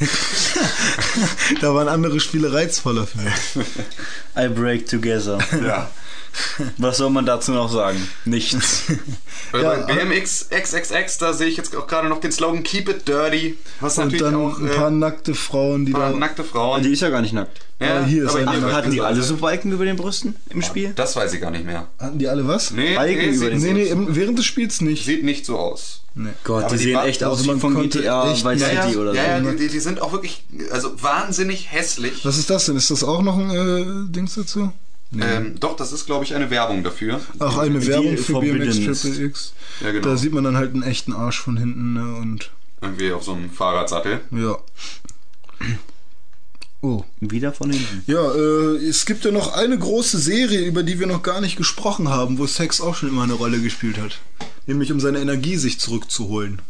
[1.60, 3.66] da waren andere Spiele reizvoller für mich.
[4.36, 5.38] I break together.
[5.64, 5.90] Ja.
[6.78, 8.06] Was soll man dazu noch sagen?
[8.24, 8.84] Nichts.
[9.52, 12.88] Weil Ja, bei BMX XXX, da sehe ich jetzt auch gerade noch den Slogan Keep
[12.88, 16.18] it dirty, was Und natürlich dann auch ein äh, paar nackte Frauen, die paar da
[16.18, 16.82] nackte Frauen.
[16.82, 17.60] Die ist ja gar nicht nackt.
[17.80, 20.92] ja, hier ist aber eine- Hatten die alle so Balken über den Brüsten im Spiel?
[20.96, 21.88] Das weiß ich gar nicht mehr.
[21.98, 22.70] hatten die alle was?
[22.70, 25.04] Nee, Balken nee, über den Nee, nee, im, während des Spiels nicht.
[25.04, 26.02] sieht nicht so aus.
[26.14, 26.30] Nee.
[26.44, 28.82] Gott, Aber die die sehen echt also aus wie man von GTA echt Vice Ja,
[28.84, 29.16] City oder so.
[29.18, 32.24] ja, ja die, die sind auch wirklich, also wahnsinnig hässlich.
[32.24, 32.76] Was ist das denn?
[32.76, 34.72] Ist das auch noch ein äh, Dings dazu?
[35.18, 37.20] Ähm, doch, das ist, glaube ich, eine Werbung dafür.
[37.38, 39.00] Ach, eine Die Werbung für BMX.
[39.00, 39.52] Triple X.
[39.80, 40.08] Ja, genau.
[40.08, 42.16] Da sieht man dann halt einen echten Arsch von hinten ne?
[42.16, 42.50] und
[42.80, 44.20] Irgendwie auf so einem Fahrradsattel.
[44.32, 44.58] Ja.
[46.82, 47.04] Oh.
[47.20, 48.02] Wieder von hinten.
[48.06, 51.56] Ja, äh, es gibt ja noch eine große Serie, über die wir noch gar nicht
[51.56, 54.18] gesprochen haben, wo Sex auch schon immer eine Rolle gespielt hat.
[54.66, 56.60] Nämlich um seine Energie sich zurückzuholen.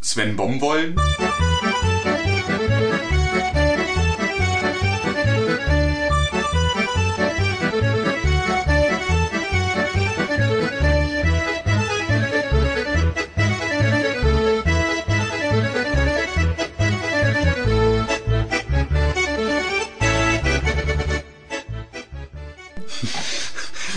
[0.00, 0.94] Sven Bombollen?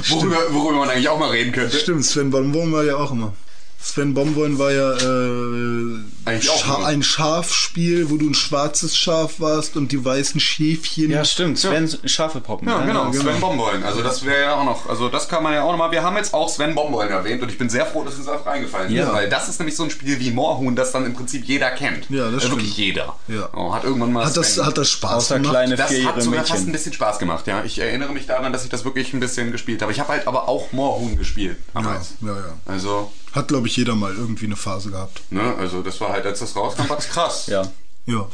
[0.07, 1.77] Worüber, worüber man eigentlich auch mal reden könnte.
[1.77, 3.33] Stimmt, Sven Bonbon war ja auch immer.
[3.81, 9.75] Sven Bonbon war ja äh, Auch Scha ein Schafspiel, wo du ein schwarzes Schaf warst
[9.77, 11.09] und die weißen Schäfchen.
[11.09, 11.57] Ja, stimmt.
[11.57, 12.67] Sven Schafe poppen.
[12.67, 13.23] Ja, genau, genau.
[13.23, 13.83] Sven Bombollen.
[13.83, 16.17] Also das wäre ja auch noch, also das kann man ja auch nochmal, wir haben
[16.17, 19.05] jetzt auch Sven Bombollen erwähnt und ich bin sehr froh, dass uns das reingefallen Ja.
[19.07, 21.71] ist, weil das ist nämlich so ein Spiel wie Moorhuhn, das dann im Prinzip jeder
[21.71, 22.09] kennt.
[22.09, 22.57] Ja, das Also stimmt.
[22.61, 23.15] Wirklich jeder.
[23.27, 23.49] Ja.
[23.55, 25.51] Oh, hat irgendwann mal Hat das, Sven- hat das Spaß Außer gemacht?
[25.51, 26.71] kleine das hat sogar fast ein Mädchen.
[26.73, 27.63] bisschen Spaß gemacht, ja.
[27.63, 29.91] Ich erinnere mich daran, dass ich das wirklich ein bisschen gespielt habe.
[29.91, 32.13] Ich habe halt aber auch Moorhuhn gespielt Ja, damals.
[32.21, 32.53] ja, ja.
[32.65, 35.21] Also, Hat, glaube ich, jeder mal irgendwie eine Phase gehabt.
[35.29, 37.47] ne, also das war halt, als das rauskam, war das krass.
[37.47, 37.71] Ja.
[38.05, 38.27] Ja.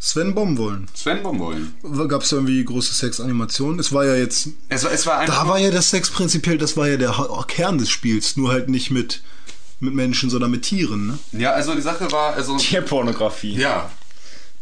[0.00, 0.88] Sven Bombollen.
[0.94, 1.74] Sven Bombollen.
[2.08, 3.78] Gab es irgendwie große Sexanimationen?
[3.78, 4.48] Es war ja jetzt.
[4.68, 7.14] Es war, es war einfach Da war ja das Sex prinzipiell, das war ja der
[7.46, 9.22] Kern des Spiels, nur halt nicht mit,
[9.78, 11.18] mit Menschen, sondern mit Tieren, ne?
[11.40, 13.54] Ja, also die Sache war, also Tierpornografie.
[13.54, 13.90] Ja,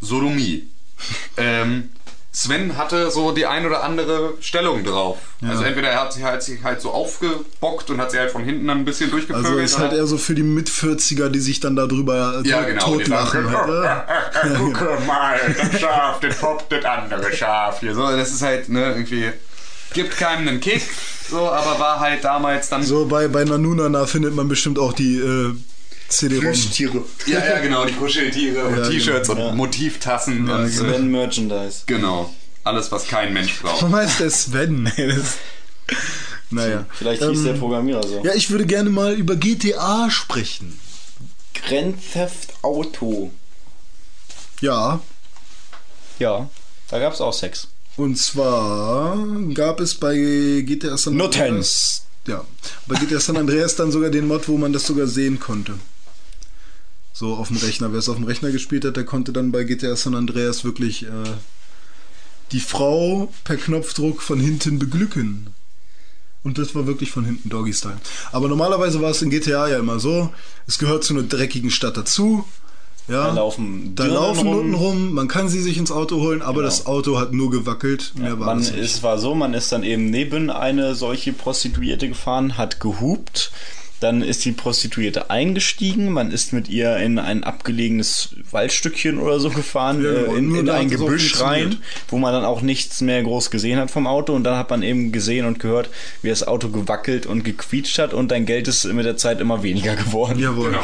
[0.02, 0.68] Sodomie.
[1.38, 1.88] ähm,
[2.32, 5.18] Sven hatte so die ein oder andere Stellung drauf.
[5.42, 8.44] Also entweder er hat sie halt, sich halt so aufgebockt und hat sie halt von
[8.44, 9.46] hinten dann ein bisschen durchgevögelt.
[9.46, 12.84] Also ist halt eher so für die Mit-40er, die sich dann darüber äh, ja, genau.
[12.84, 13.50] totlachen.
[13.50, 13.68] Halt,
[14.44, 14.72] äh.
[14.72, 17.94] Guck mal, das Schaf, das poppt das andere Schaf hier.
[17.94, 19.30] So, das ist halt, ne, irgendwie,
[19.92, 20.82] gibt keinem einen Kick,
[21.28, 22.84] so, aber war halt damals dann...
[22.84, 25.54] So bei, bei Nanunana findet man bestimmt auch die äh,
[26.10, 26.42] CD-ROM.
[26.44, 27.04] Plüschtiere.
[27.26, 29.48] Ja, ja, genau, die Kuscheltiere und Ja, T-Shirts genau.
[29.50, 31.82] und Motivtassen und äh, Sven Merchandise.
[31.86, 32.34] genau.
[32.64, 33.80] Alles, was kein Mensch braucht.
[33.82, 34.92] Warum heißt der Sven?
[36.52, 36.84] Naja.
[36.92, 38.22] Vielleicht hieß Ähm, der Programmierer so.
[38.24, 40.78] Ja, ich würde gerne mal über GTA sprechen.
[41.66, 43.30] Grand Theft Auto.
[44.60, 45.00] Ja,
[46.18, 46.50] Ja,
[46.88, 47.68] da gab's auch Sex.
[47.96, 49.16] und zwar
[49.54, 50.16] gab es bei
[50.66, 51.20] GTA San.
[51.20, 52.02] Andreas.
[52.26, 52.44] Ja,
[52.86, 55.74] bei GTA San Andreas dann sogar den Mod, wo man das sogar sehen konnte.
[57.12, 57.92] So auf dem Rechner.
[57.92, 61.04] Wer es auf dem Rechner gespielt hat, der konnte dann bei GTA San Andreas wirklich
[61.04, 61.08] äh,
[62.52, 65.48] die Frau per Knopfdruck von hinten beglücken.
[66.42, 67.98] Und das war wirklich von hinten Doggy-Style.
[68.32, 70.32] Aber normalerweise war es in GTA ja immer so,
[70.66, 72.44] es gehört zu einer dreckigen Stadt dazu.
[73.08, 74.56] Ja, Da laufen da laufen rum.
[74.56, 76.64] Nutten rum, man kann sie sich ins Auto holen, aber Genau.
[76.64, 78.12] das Auto hat nur gewackelt.
[78.16, 78.80] Mehr war Man es nicht.
[78.82, 83.50] es war so, man ist dann eben neben eine solche Prostituierte gefahren, hat gehupt,
[84.00, 89.50] dann ist die Prostituierte eingestiegen, man ist mit ihr in ein abgelegenes Waldstückchen oder so
[89.50, 91.76] gefahren, Ja, äh, in, in ein Gebüsch rein,
[92.08, 94.82] wo man dann auch nichts mehr groß gesehen hat vom Auto und dann hat man
[94.82, 95.90] eben gesehen und gehört,
[96.22, 99.62] wie das Auto gewackelt und gequietscht hat und dein Geld ist mit der Zeit immer
[99.62, 100.38] weniger geworden.
[100.38, 100.70] Jawohl.
[100.70, 100.82] Genau.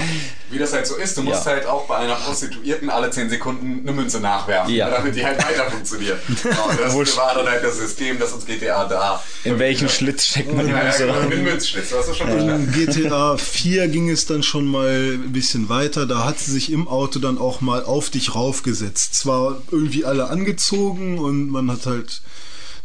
[0.50, 1.52] Wie das halt so ist, du musst Ja.
[1.52, 4.90] halt auch bei einer Prostituierten alle 10 Sekunden eine Münze nachwerfen, Ja.
[4.90, 6.18] damit die halt weiter funktioniert.
[6.42, 6.70] Genau,
[7.00, 9.22] das war dann halt das System, das uns GTA da.
[9.44, 11.24] In welchen Schlitz steckt man die Ja, ja, Münze genau, rein?
[11.24, 12.72] in den Münzschlitz, du hast das schon verstanden.
[13.08, 16.06] GTA 4 ging es dann schon mal ein bisschen weiter.
[16.06, 19.14] Da hat sie sich im Auto dann auch mal auf dich raufgesetzt.
[19.14, 22.22] Zwar irgendwie alle angezogen und man hat halt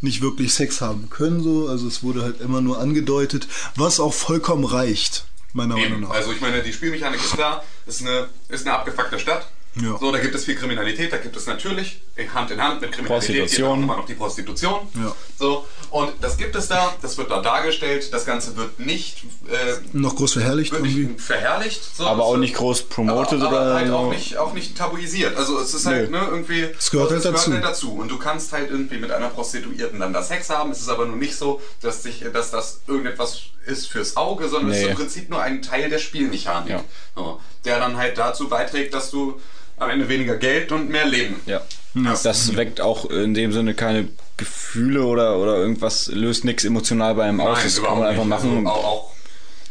[0.02, 1.68] nicht wirklich Sex haben können, so.
[1.68, 6.02] Also es wurde halt immer nur angedeutet, was auch vollkommen reicht, meiner Meinung Eben.
[6.02, 6.12] nach.
[6.12, 9.48] Also ich meine, die Spielmechanik ist da, ist eine, ist eine abgefuckte Stadt.
[9.76, 9.98] Ja.
[9.98, 12.02] So, da gibt es viel Kriminalität, da gibt es natürlich
[12.36, 13.84] Hand in Hand mit Kriminalität Prostitution.
[13.84, 14.88] immer noch die Prostitution.
[14.96, 15.16] Ja.
[15.40, 19.76] So, und das gibt es da, das wird da dargestellt, das Ganze wird nicht, äh,
[19.94, 21.16] Noch groß verherrlicht irgendwie.
[21.18, 21.96] verherrlicht.
[21.96, 24.78] So, Aber Es auch nicht groß promoted aber, aber oder halt auch nicht, auch nicht
[24.78, 25.38] tabuisiert.
[25.38, 26.20] Also es ist halt Nö.
[26.20, 26.68] ne, irgendwie.
[26.78, 27.54] Es gehört halt dazu.
[27.54, 27.94] halt dazu.
[27.94, 30.72] Und du kannst halt irgendwie mit einer Prostituierten dann das Sex haben.
[30.72, 34.72] Es ist aber nur nicht so, dass, sich, dass das irgendetwas ist fürs Auge, sondern
[34.72, 34.84] es Nee.
[34.84, 36.72] ist im Prinzip nur ein Teil der Spielmechanik.
[36.72, 36.84] Ja.
[37.16, 39.40] So, der dann halt dazu beiträgt, dass du
[39.82, 41.36] am Ende weniger Geld und mehr Leben.
[41.46, 41.62] Ja.
[41.94, 42.16] Ja.
[42.24, 47.24] Das weckt auch in dem Sinne keine Gefühle oder, oder irgendwas, löst nichts emotional bei
[47.26, 47.58] einem aus.
[47.58, 48.30] Nein, Das kann man einfach nicht.
[48.30, 48.68] machen.
[48.68, 49.12] Also auch, auch,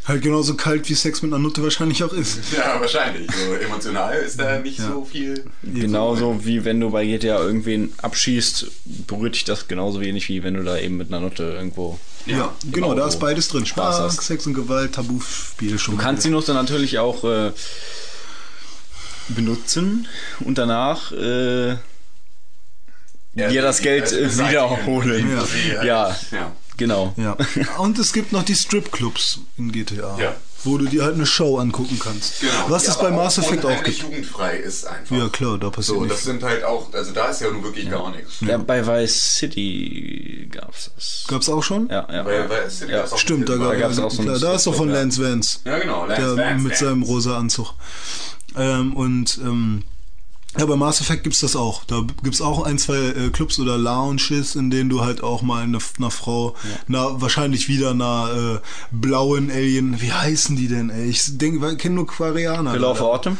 [0.07, 2.39] Halt genauso kalt wie Sex mit einer Nutte wahrscheinlich auch ist.
[2.57, 3.31] ja, wahrscheinlich.
[3.31, 5.45] So emotional ist da nicht so viel.
[5.63, 8.67] Genauso wie wenn du bei GTA irgendwen abschießt,
[9.07, 11.99] berührt dich das genauso wenig wie wenn du da eben mit einer Nutte irgendwo.
[12.27, 13.67] Ja, genau, da Auto ist beides drin.
[13.67, 14.27] Spaß Spaß, hast.
[14.27, 15.97] Sex und Gewalt, Tabuspiel schon.
[15.97, 17.53] Du kannst die Nutte natürlich auch äh,
[19.35, 20.07] benutzen
[20.41, 21.77] und danach äh,
[23.35, 25.31] dir das die- Geld äh, wiederholen.
[25.77, 25.83] Ja.
[25.85, 26.53] Ja, ja.
[26.77, 27.15] genau.
[27.17, 27.37] Ja.
[27.79, 30.19] Und es gibt noch die Stripclubs in GTA.
[30.19, 30.35] Ja.
[30.65, 32.41] wo du dir halt eine Show angucken kannst.
[32.41, 33.99] Genau, Was es bei Mass Effect auch gibt.
[34.03, 35.17] jugendfrei ist einfach.
[35.17, 36.25] Ja klar, da passiert So, das nichts.
[36.25, 38.41] sind halt auch, also da ist ja nun wirklich gar nichts.
[38.43, 41.25] Ja, bei Vice City gab's das.
[41.29, 41.89] Gab's auch schon?
[41.89, 42.27] Ja, ja.
[42.27, 44.67] Weil es sind Ja, auch Stimmt, da, gab, Da gab's auch so klar, da ist
[44.67, 44.97] doch von ja.
[44.97, 45.61] Lance Vance.
[45.65, 46.05] Ja, genau.
[46.05, 46.85] Lance der Vance, mit Vance.
[46.85, 47.73] seinem rosa Anzug.
[48.57, 49.83] Ähm, und ähm,
[50.59, 51.85] ja, bei Mass Effect gibt's das auch.
[51.85, 55.63] Da gibt's auch ein, zwei äh, Clubs oder Lounges, in denen du halt auch mal
[55.63, 56.57] eine, einer Frau,
[56.89, 61.09] na, wahrscheinlich wieder einer äh, blauen Alien, wie heißen die denn, ey?
[61.09, 62.73] Ich denke, ich kenne nur Quarianer.
[62.73, 63.39] Pillar of Autumn?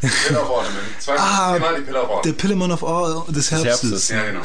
[0.00, 0.76] Pillar of Ornament.
[1.00, 2.36] Zwei Ah, Mal die Pillar of Der Ornament.
[2.38, 3.82] Pillemann of All des Herbstes.
[3.90, 4.08] Herbstes.
[4.10, 4.40] Ja, genau.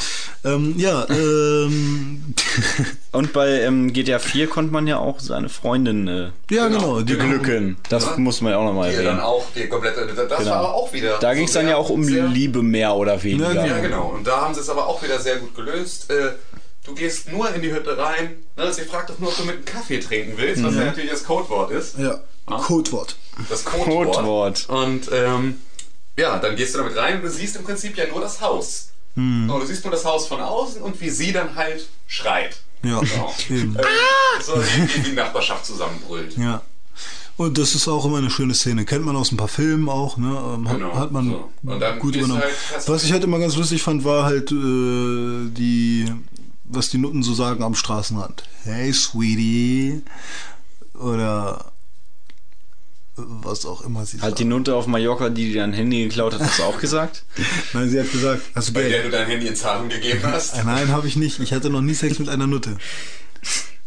[0.46, 2.34] Ähm, ja, ähm,
[3.12, 7.02] Und bei ähm, GTA 4 konnte man ja auch seine Freundin äh, ja, Genau, genau.
[7.02, 7.26] Die, genau.
[7.26, 7.78] glücken.
[7.90, 8.18] Das Ja.
[8.18, 9.22] muss man ja auch nochmal Hier dann erwähnen.
[9.22, 10.52] auch die komplette, das Genau.
[10.52, 11.18] war aber auch wieder.
[11.20, 13.54] Da so ging es dann ja auch um sehr, Liebe mehr oder weniger.
[13.54, 14.08] Ja, Ja, genau.
[14.16, 16.10] Und da haben sie es aber auch wieder sehr gut gelöst.
[16.10, 16.32] Äh,
[16.86, 18.32] Du gehst nur in die Hütte rein.
[18.58, 18.74] Ne?
[18.74, 21.24] Sie fragt doch nur, ob du mit einem Kaffee trinken willst, was ja natürlich das
[21.24, 21.98] Codewort ist.
[21.98, 23.16] ja, Codewort.
[23.50, 24.16] Das Codewort.
[24.16, 24.70] Codewort.
[24.70, 25.56] Und ähm,
[26.18, 28.90] ja, dann gehst du damit rein und du siehst im Prinzip ja nur das Haus.
[29.16, 29.48] Hm.
[29.50, 32.58] So, du siehst nur das Haus von außen und wie sie dann halt schreit.
[32.84, 33.34] Ja, Genau.
[33.50, 33.78] eben.
[34.42, 34.54] So,
[34.96, 36.38] wie die Nachbarschaft zusammenbrüllt.
[36.38, 36.62] Ja.
[37.36, 38.86] Und das ist auch immer eine schöne Szene.
[38.86, 40.28] Kennt man aus ein paar Filmen auch, ne?
[40.56, 41.50] Ähm, Hat, Genau, hat man so.
[41.64, 42.42] Und gut übernommen.
[42.42, 46.06] halt- was ich halt immer ganz lustig fand, war halt äh, die,
[46.66, 48.44] was die Nutten so sagen am Straßenrand.
[48.64, 50.04] Hey, Sweetie.
[50.94, 51.73] Oder
[53.16, 54.50] was auch immer sie Hat die sagt.
[54.50, 57.24] Nutte auf Mallorca, die dir dein Handy geklaut hat, das auch gesagt?
[57.74, 59.06] Nein, sie hat gesagt, hast du Bei der Geld?
[59.06, 60.56] du dein Handy in Zahlung gegeben hast.
[60.58, 61.40] Äh, Nein, habe ich nicht.
[61.40, 62.78] Ich hatte noch nie Sex mit einer Nutte.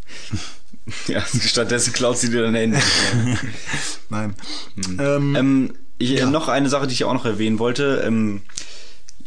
[1.08, 2.78] ja, stattdessen klaut sie dir dein Handy.
[4.10, 4.34] Nein.
[4.98, 6.26] Ähm, ähm, ich, Ja.
[6.30, 8.04] Noch eine Sache, die ich auch noch erwähnen wollte.
[8.06, 8.42] Ähm,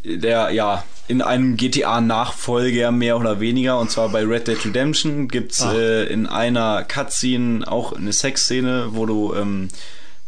[0.05, 5.61] der, ja, in einem GTA-Nachfolger mehr oder weniger, und zwar bei Red Dead Redemption gibt's
[5.61, 5.73] Ah.
[5.73, 9.69] äh, in einer Cutscene auch eine Sexszene, wo du ähm,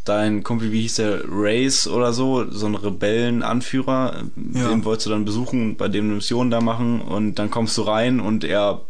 [0.05, 4.69] dein Kumpel, wie hieß der, Race oder so, so ein Rebellenanführer, Ja.
[4.69, 7.77] den wolltest du dann besuchen und bei dem eine Mission da machen und dann kommst
[7.77, 8.81] du rein und er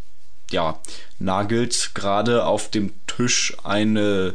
[0.51, 0.79] ja,
[1.19, 4.33] nagelt gerade auf dem Tisch eine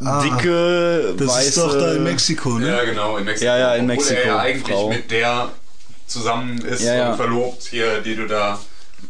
[0.00, 1.48] Ah, dicke, das weiße...
[1.48, 2.68] ist doch da in Mexiko, ne?
[2.68, 3.44] Ja, genau, in Mexiko.
[3.46, 4.88] Ja, ja, in Obwohl Mexiko, er ja eigentlich Frau.
[4.88, 5.48] mit der
[6.08, 7.10] zusammen ist Ja, ja.
[7.12, 8.58] und verlobt hier, die du da,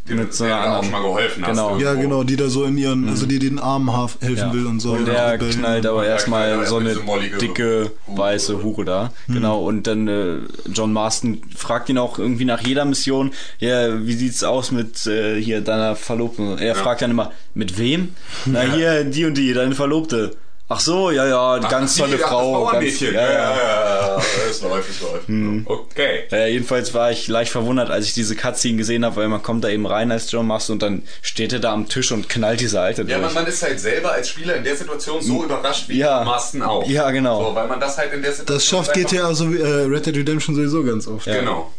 [0.06, 0.82] die Mit so einer auch anderen.
[0.84, 1.50] schon mal geholfen hast.
[1.50, 1.78] Genau.
[1.78, 4.52] Ja, genau, die da so in ihren, also die den Armen helfen Ja.
[4.52, 4.92] will und so.
[4.92, 6.94] Und der knallt aber Ja, erstmal so eine
[7.40, 8.18] dicke, Hure.
[8.18, 9.12] weiße Hure da.
[9.28, 10.38] Genau, und dann äh,
[10.74, 15.40] John Marston fragt ihn auch irgendwie nach jeder Mission, ja, wie sieht's aus mit äh,
[15.40, 16.58] hier deiner Verlobten?
[16.58, 18.14] Er fragt dann immer, mit wem?
[18.44, 20.36] Na hier, die und die, deine Verlobte.
[20.70, 22.52] Ach so, ja, ja, Ach, ganz die, tolle das Frau.
[22.64, 23.14] Ganz, Bauernmädchen.
[23.14, 23.56] ja, ja.
[23.56, 25.26] ja, es läuft, es läuft.
[25.26, 25.62] Hm.
[25.66, 26.24] Okay.
[26.30, 29.64] Äh, jedenfalls war ich leicht verwundert, als ich diese Cutscene gesehen habe, weil man kommt
[29.64, 32.60] da eben rein als John Marston und dann steht er da am Tisch und knallt
[32.60, 33.34] diese Alte Ja, man, durch.
[33.34, 36.00] man ist halt selber als Spieler in der Situation so überrascht wie Hm.
[36.00, 36.24] Ja.
[36.24, 36.86] Masten auch.
[36.86, 37.48] Ja, genau.
[37.48, 40.04] So, weil man das halt in der Situation Das schafft GTA, so wie, äh, Red
[40.04, 41.26] Dead Redemption sowieso ganz oft.
[41.26, 41.36] Ja.
[41.40, 41.72] Genau.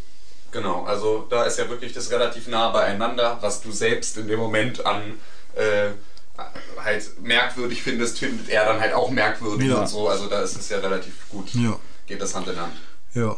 [0.52, 4.40] Genau, also da ist ja wirklich das relativ nah beieinander, was du selbst in dem
[4.40, 5.20] Moment an
[5.56, 5.90] äh,
[6.84, 9.82] halt merkwürdig findest, findet er dann halt auch merkwürdig Ja.
[9.82, 10.08] und so.
[10.08, 11.54] Also da ist es ja relativ gut.
[11.54, 11.78] Ja.
[12.08, 12.74] Geht das Hand in Hand.
[13.14, 13.36] Ja.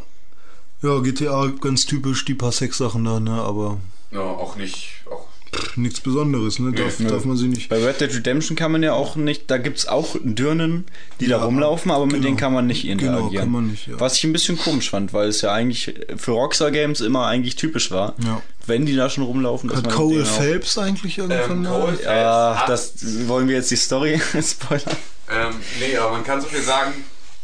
[0.82, 3.78] Ja, GTA ganz typisch, die paar Sexsachen da, ne, aber
[4.12, 5.02] Ja, auch nicht.
[5.10, 5.28] Auch,
[5.76, 6.72] nichts Besonderes, ne?
[6.72, 7.10] Darf, nö.
[7.10, 7.68] darf man sie nicht.
[7.70, 10.86] Bei Red Dead Redemption kann man ja auch nicht, da gibt's auch Dirnen,
[11.20, 12.26] die da Ja, rumlaufen, aber mit genau.
[12.26, 13.44] denen kann man nicht Genau, interagieren.
[13.44, 14.00] kann man nicht, ja.
[14.00, 17.56] Was ich ein bisschen komisch fand, weil es ja eigentlich für Rockstar Games immer eigentlich
[17.58, 18.42] typisch war, Ja.
[18.66, 19.70] wenn die da schon rumlaufen.
[19.70, 21.82] dass Hat man Cole mit Phelps eigentlich irgendwann Ähm, mal?
[21.82, 22.94] Cole- Ja, Hat- das
[23.28, 24.96] wollen wir jetzt die Story spoilern.
[25.30, 26.94] ähm, nee, aber man kann so viel sagen,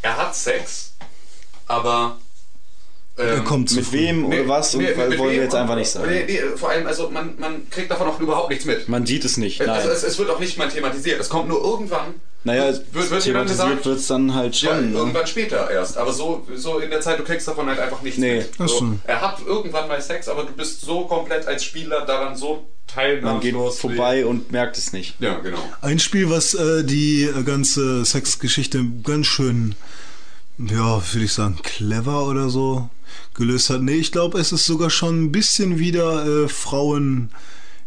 [0.01, 0.93] er hat Sex,
[1.67, 2.19] aber.
[3.18, 5.89] Er ähm, kommt zu Mit wem oder was und nee, wollen wir jetzt einfach nicht
[5.89, 6.07] sagen.
[6.10, 8.88] Nee, nee, vor allem, also man, man kriegt davon auch überhaupt nichts mit.
[8.88, 9.60] Man sieht es nicht.
[9.60, 9.69] Nein.
[9.69, 11.19] Also es, es wird auch nicht mal thematisiert.
[11.19, 12.14] Es kommt nur irgendwann.
[12.44, 14.91] naja, wird, wird thematisiert gesagt, wird's dann halt ja, schon.
[14.91, 14.98] ne?
[14.99, 15.98] irgendwann später erst.
[15.98, 18.44] Aber so, so in der Zeit, du kriegst davon halt einfach nichts Nee.
[18.60, 18.69] mit.
[18.69, 22.68] So, er hat irgendwann mal Sex, aber du bist so komplett als Spieler daran so
[23.22, 25.15] Man geht vorbei und merkt es nicht.
[25.19, 25.57] Ja, genau.
[25.81, 29.76] Ein Spiel, was äh, die ganze Sexgeschichte ganz schön,
[30.57, 32.89] ja, würde ich sagen, clever oder so
[33.34, 33.81] gelöst hat.
[33.81, 37.29] Nee, ich glaube, es ist sogar schon ein bisschen wieder äh, Frauen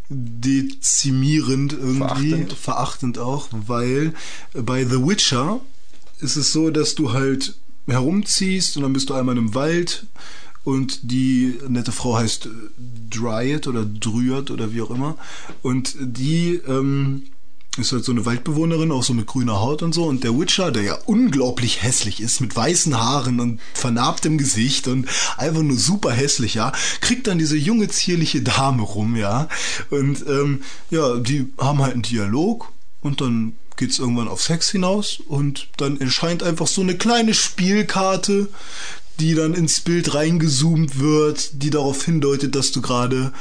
[0.08, 2.52] dezimierend irgendwie, Verachtend.
[2.52, 4.12] verachtend auch, weil
[4.52, 5.60] bei The Witcher
[6.18, 7.54] ist es so, dass du halt
[7.86, 10.06] herumziehst und dann bist du einmal im Wald
[10.64, 12.48] und die nette Frau heißt
[13.08, 15.16] Dryad oder Dryad oder wie auch immer
[15.62, 17.24] und die ähm,
[17.78, 20.04] ist halt so eine Waldbewohnerin, auch so mit grüner Haut und so.
[20.04, 25.08] Und der Witcher, der ja unglaublich hässlich ist, mit weißen Haaren und vernarbtem Gesicht und
[25.36, 29.48] einfach nur super hässlich, ja, kriegt dann diese junge, zierliche Dame rum, ja.
[29.90, 32.72] Und ähm, ja, die haben halt einen Dialog
[33.02, 38.48] und dann geht's irgendwann auf Sex hinaus und dann erscheint einfach so eine kleine Spielkarte,
[39.20, 43.32] die dann ins Bild reingezoomt wird, die darauf hindeutet, dass du gerade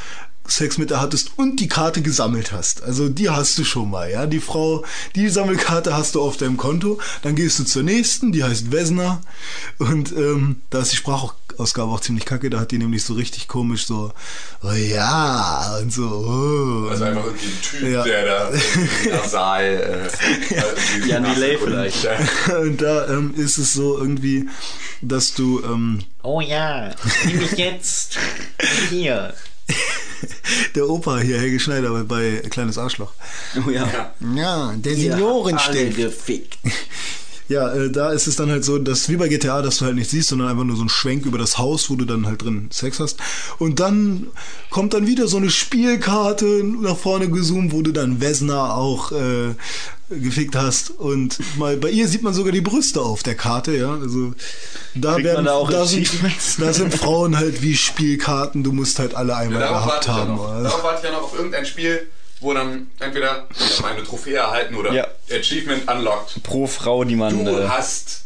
[0.49, 2.83] Sex mit der hattest und die Karte gesammelt hast.
[2.83, 4.25] Also die hast du schon mal, ja.
[4.25, 4.83] Die Frau,
[5.15, 6.99] die Sammelkarte hast du auf deinem Konto.
[7.21, 9.21] Dann gehst du zur nächsten, die heißt Vesna.
[9.77, 12.49] Und ähm, da ist die Sprachausgabe auch ziemlich kacke.
[12.49, 14.11] Da hat die nämlich so richtig komisch so,
[14.63, 16.89] oh ja, und so, oh.
[16.89, 18.03] Also einfach irgendwie ein Typ, Ja.
[18.03, 18.51] der da
[19.09, 19.63] nasal.
[19.63, 20.55] Äh,
[20.95, 22.03] irgendwie Jan so Delay vielleicht.
[22.03, 22.57] Ja.
[22.57, 24.49] Und da ähm, ist es so irgendwie,
[25.01, 26.93] dass du ähm, Oh ja,
[27.25, 28.17] nimm mich jetzt.
[28.89, 29.33] Hier.
[30.75, 33.13] der Opa hier, Helge Schneider, bei, Kleines Arschloch.
[33.65, 34.13] Oh ja.
[34.35, 34.95] Ja, der
[35.57, 36.57] Alle gefickt.
[37.49, 39.95] Ja, äh, da ist es dann halt so, dass wie bei GTA, dass du halt
[39.95, 42.43] nicht siehst, sondern einfach nur so ein Schwenk über das Haus, wo du dann halt
[42.43, 43.17] drin Sex hast.
[43.57, 44.27] Und dann
[44.69, 49.55] kommt dann wieder so eine Spielkarte nach vorne gezoomt, wo du dann Vesna auch äh,
[50.09, 50.91] gefickt hast.
[50.91, 53.95] Und mal bei ihr sieht man sogar die Brüste auf der Karte, ja.
[53.95, 54.33] Also
[54.93, 56.07] da Kriegt werden da auch da sind,
[56.59, 60.15] da sind Frauen halt wie Spielkarten, du musst halt alle einmal Darauf gehabt ich ja
[60.15, 60.35] haben.
[60.35, 60.63] noch.
[60.63, 62.07] Darauf warte ich ja noch auf irgendein Spiel,
[62.39, 65.07] wo dann entweder ich habe eine Trophäe erhalten oder Ja.
[65.31, 66.41] Achievement unlocked.
[66.43, 67.45] Pro Frau, die man.
[67.45, 68.21] Du Äh, hast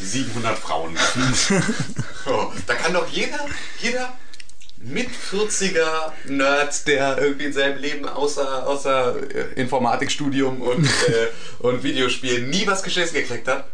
[0.00, 0.96] 700 Frauen.
[2.24, 3.40] so, da kann doch jeder,
[3.82, 4.12] jeder
[4.80, 11.28] mit 40er Nerd, der irgendwie in seinem Leben außer, außer äh, Informatikstudium und, äh,
[11.58, 13.64] und Videospielen nie was geschissen gekriegt hat.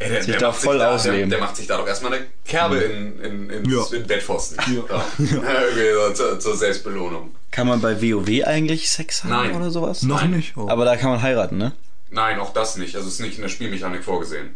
[0.00, 1.28] Ey, der, Sich der da macht voll da, ausleben.
[1.28, 3.84] Der, der macht sich da doch erstmal eine Kerbe in, in, in, Ja.
[3.92, 4.56] in Bettpfosten.
[4.88, 5.04] Ja.
[5.18, 7.34] Irgendwie so zur, zur Selbstbelohnung.
[7.50, 9.56] kann man bei WoW eigentlich Sex haben Nein.
[9.56, 10.02] oder sowas?
[10.02, 10.30] noch Nein.
[10.32, 10.56] nicht?
[10.56, 10.68] Oh.
[10.68, 11.72] Aber da kann man heiraten, ne?
[12.10, 12.94] Nein, auch das nicht.
[12.94, 14.50] Also es ist nicht in der Spielmechanik vorgesehen.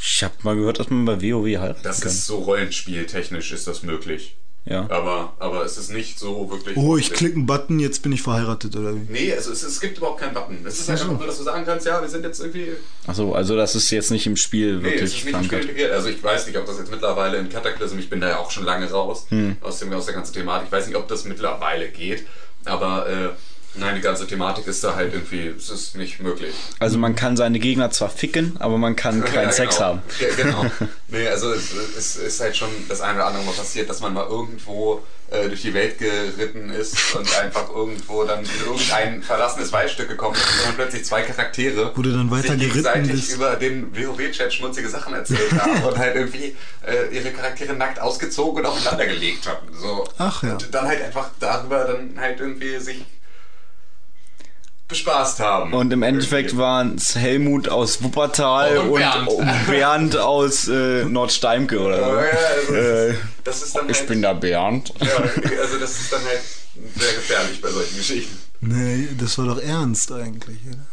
[0.00, 2.10] Ich habe mal gehört, dass man bei WoW heiraten Das kann.
[2.10, 4.36] ist so rollenspieltechnisch ist das möglich.
[4.68, 4.86] Ja.
[4.90, 6.76] Aber, aber es ist nicht so wirklich.
[6.76, 9.06] oh, ich klicke einen Button, jetzt bin ich verheiratet oder wie?
[9.10, 10.58] Nee, also es, es gibt überhaupt keinen Button.
[10.64, 12.68] Es ist einfach nur, dass du sagen kannst, ja, wir sind jetzt irgendwie.
[13.06, 15.58] Achso, also das ist jetzt nicht im Spiel Nee, es ist wirklich nicht im Spiel
[15.60, 15.92] integriert.
[15.92, 18.50] Also ich weiß nicht, ob das jetzt mittlerweile in Cataclysm, ich bin da ja auch
[18.50, 19.56] schon lange raus Hm.
[19.62, 20.66] aus, dem, aus der ganzen Thematik.
[20.66, 22.24] Ich weiß nicht, ob das mittlerweile geht,
[22.64, 23.28] aber äh,
[23.74, 26.54] nein, die ganze Thematik ist da halt irgendwie, es ist nicht möglich.
[26.78, 29.88] Also man kann seine Gegner zwar ficken, aber man kann keinen Ja, Sex genau.
[29.88, 30.02] haben.
[30.20, 30.66] Ja, genau.
[31.10, 34.12] Nee, also es, es ist halt schon das eine oder andere Mal passiert, dass man
[34.12, 39.72] mal irgendwo äh, durch die Welt geritten ist und einfach irgendwo dann in irgendein verlassenes
[39.72, 43.34] Waldstück gekommen ist und dann plötzlich zwei Charaktere du dann weiter sich gegenseitig bist.
[43.34, 46.54] über den WoW-Chat schmutzige Sachen erzählt haben und halt irgendwie
[46.86, 49.68] äh, ihre Charaktere nackt ausgezogen und aufeinander gelegt hatten.
[49.74, 50.06] So.
[50.18, 50.52] Ach ja.
[50.52, 53.02] Und dann halt einfach darüber dann halt irgendwie sich
[54.88, 55.74] bespaßt haben.
[55.74, 59.28] Und im Endeffekt waren es Helmut aus Wuppertal Und und, Bernd.
[59.28, 62.14] und Bernd aus äh, Nordsteimke oder Ja, so.
[62.16, 62.24] ja,
[62.56, 62.74] also
[63.10, 64.92] Äh, das ist dann ich halt, bin der Bernd.
[65.00, 65.08] Ja,
[65.60, 66.40] also das ist dann halt
[66.96, 68.38] sehr gefährlich bei solchen Geschichten.
[68.60, 70.86] Nee, das war doch ernst eigentlich, oder?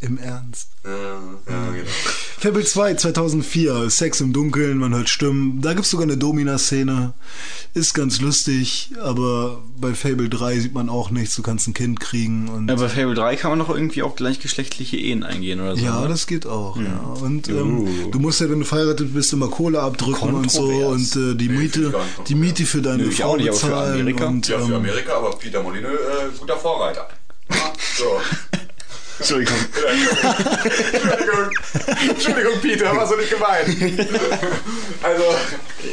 [0.00, 0.68] Im Ernst.
[0.84, 1.86] Ja, ja, genau.
[2.38, 5.62] Fable 2 2004, Sex im Dunkeln, man hört Stimmen.
[5.62, 7.14] Da gibt's sogar eine Domina-Szene.
[7.72, 11.34] Ist ganz lustig, aber bei Fable 3 sieht man auch nichts.
[11.34, 12.68] Du kannst ein Kind kriegen und.
[12.68, 15.84] Ja, bei Fable 3 kann man doch irgendwie auch gleichgeschlechtliche Ehen eingehen oder so.
[15.84, 16.08] Ja, ne?
[16.08, 16.98] das geht auch, ja.
[17.22, 17.52] Und Uh.
[17.58, 21.34] ähm, du musst ja, wenn du verheiratet bist, immer Kohle abdrücken und so und äh,
[21.36, 21.94] die Nee, Miete,
[22.28, 24.26] die Miete für deine ich Frau auch nicht, aber für bezahlen Amerika.
[24.26, 27.08] und Ja, für ähm, Amerika, aber Peter Molyneux, äh, guter Vorreiter.
[27.50, 28.20] Ja, So.
[29.18, 29.56] Entschuldigung.
[30.62, 31.50] Entschuldigung,
[32.10, 33.68] Entschuldigung, Peter, war so nicht gemeint.
[35.02, 35.24] Also,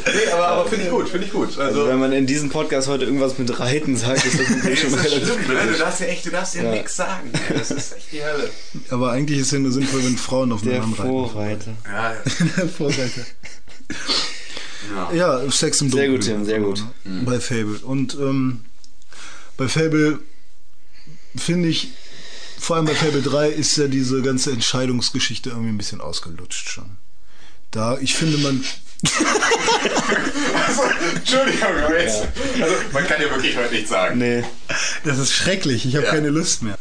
[0.06, 1.48] nee, aber, aber finde ich gut, finde ich gut.
[1.58, 4.76] Also Also, wenn man in diesem Podcast heute irgendwas mit Reiten sagt, ist das nee,
[4.76, 5.54] schon das relativ stimmt, ne?
[5.72, 6.70] Du darfst ja echt, du darfst ja, Ja.
[6.72, 7.30] nichts sagen.
[7.32, 7.58] ey.
[7.58, 8.50] Das ist echt die Hölle.
[8.90, 11.08] aber eigentlich ist ja nur sinnvoll, wenn Frauen auf Der einem reiten.
[11.10, 11.70] Vorreiter.
[11.86, 12.14] Ja,
[12.58, 13.20] Der Vorreiter.
[15.12, 15.12] ja.
[15.42, 16.12] Ja, Sex im Sehr Dunkeln.
[16.20, 16.84] gut, Tim, sehr gut.
[17.24, 17.78] Bei Fable.
[17.84, 18.60] Und ähm,
[19.56, 20.18] bei Fable
[21.36, 21.92] finde ich,
[22.64, 26.96] vor allem bei Fable 3 ist ja diese ganze Entscheidungsgeschichte irgendwie ein bisschen ausgelutscht schon.
[27.70, 28.64] Da, ich finde, man.
[30.66, 30.82] Also,
[31.14, 32.22] Entschuldigung, aber jetzt.
[32.60, 34.18] Also, man kann ja wirklich heute nichts sagen.
[34.18, 34.44] Nee.
[35.04, 36.10] Das ist schrecklich, ich habe Ja.
[36.12, 36.78] keine Lust mehr.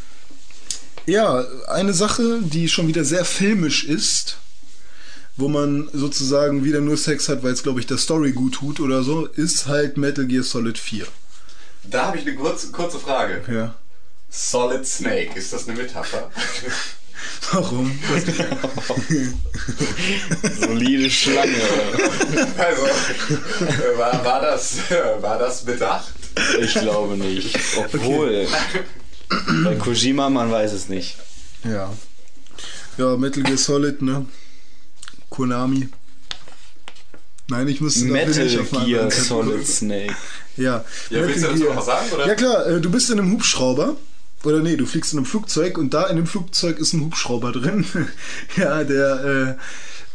[1.06, 4.38] Ja, eine Sache, die schon wieder sehr filmisch ist,
[5.36, 8.80] wo man sozusagen wieder nur Sex hat, weil es, glaube ich, der Story gut tut
[8.80, 11.06] oder so, ist halt Metal Gear Solid 4.
[11.84, 13.42] Da habe ich eine kurze, kurze Frage.
[13.52, 13.76] Ja.
[14.36, 16.32] Solid Snake, ist das eine Metapher?
[17.52, 17.98] Warum?
[20.60, 21.54] Solide Schlange.
[22.58, 26.12] Also, äh, war, war, das, äh, war das bedacht?
[26.60, 27.58] Ich glaube nicht.
[27.78, 28.48] Obwohl.
[29.64, 31.16] Bei Kojima, man weiß es nicht.
[31.64, 31.94] Ja.
[32.98, 34.26] Ja, Metal Gear Solid, ne?
[35.30, 35.90] Konami.
[37.50, 39.68] Nein, ich dafür Metal nicht auf einen Gear Solid.
[39.68, 40.16] Snake.
[40.58, 42.12] Ja, Ja, willst du dazu noch was sagen?
[42.14, 42.28] Oder?
[42.28, 43.96] Ja klar, äh, du bist in einem Hubschrauber
[44.44, 47.52] Oder nee, du fliegst in einem Flugzeug und da in dem Flugzeug ist ein Hubschrauber
[47.52, 47.86] drin.
[48.58, 49.64] ja, der äh,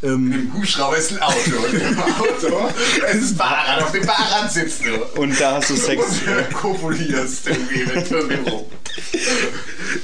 [0.03, 1.37] ähm, Im Hubschrauber ist ein Auto.
[1.67, 2.69] Und im Auto
[3.13, 3.83] ist ein Fahrrad.
[3.83, 5.21] Auf dem Fahrrad sitzt du.
[5.21, 6.03] Und da hast du Sex.
[6.03, 8.65] Und kopulierst irgendwie mit irgendwie rum.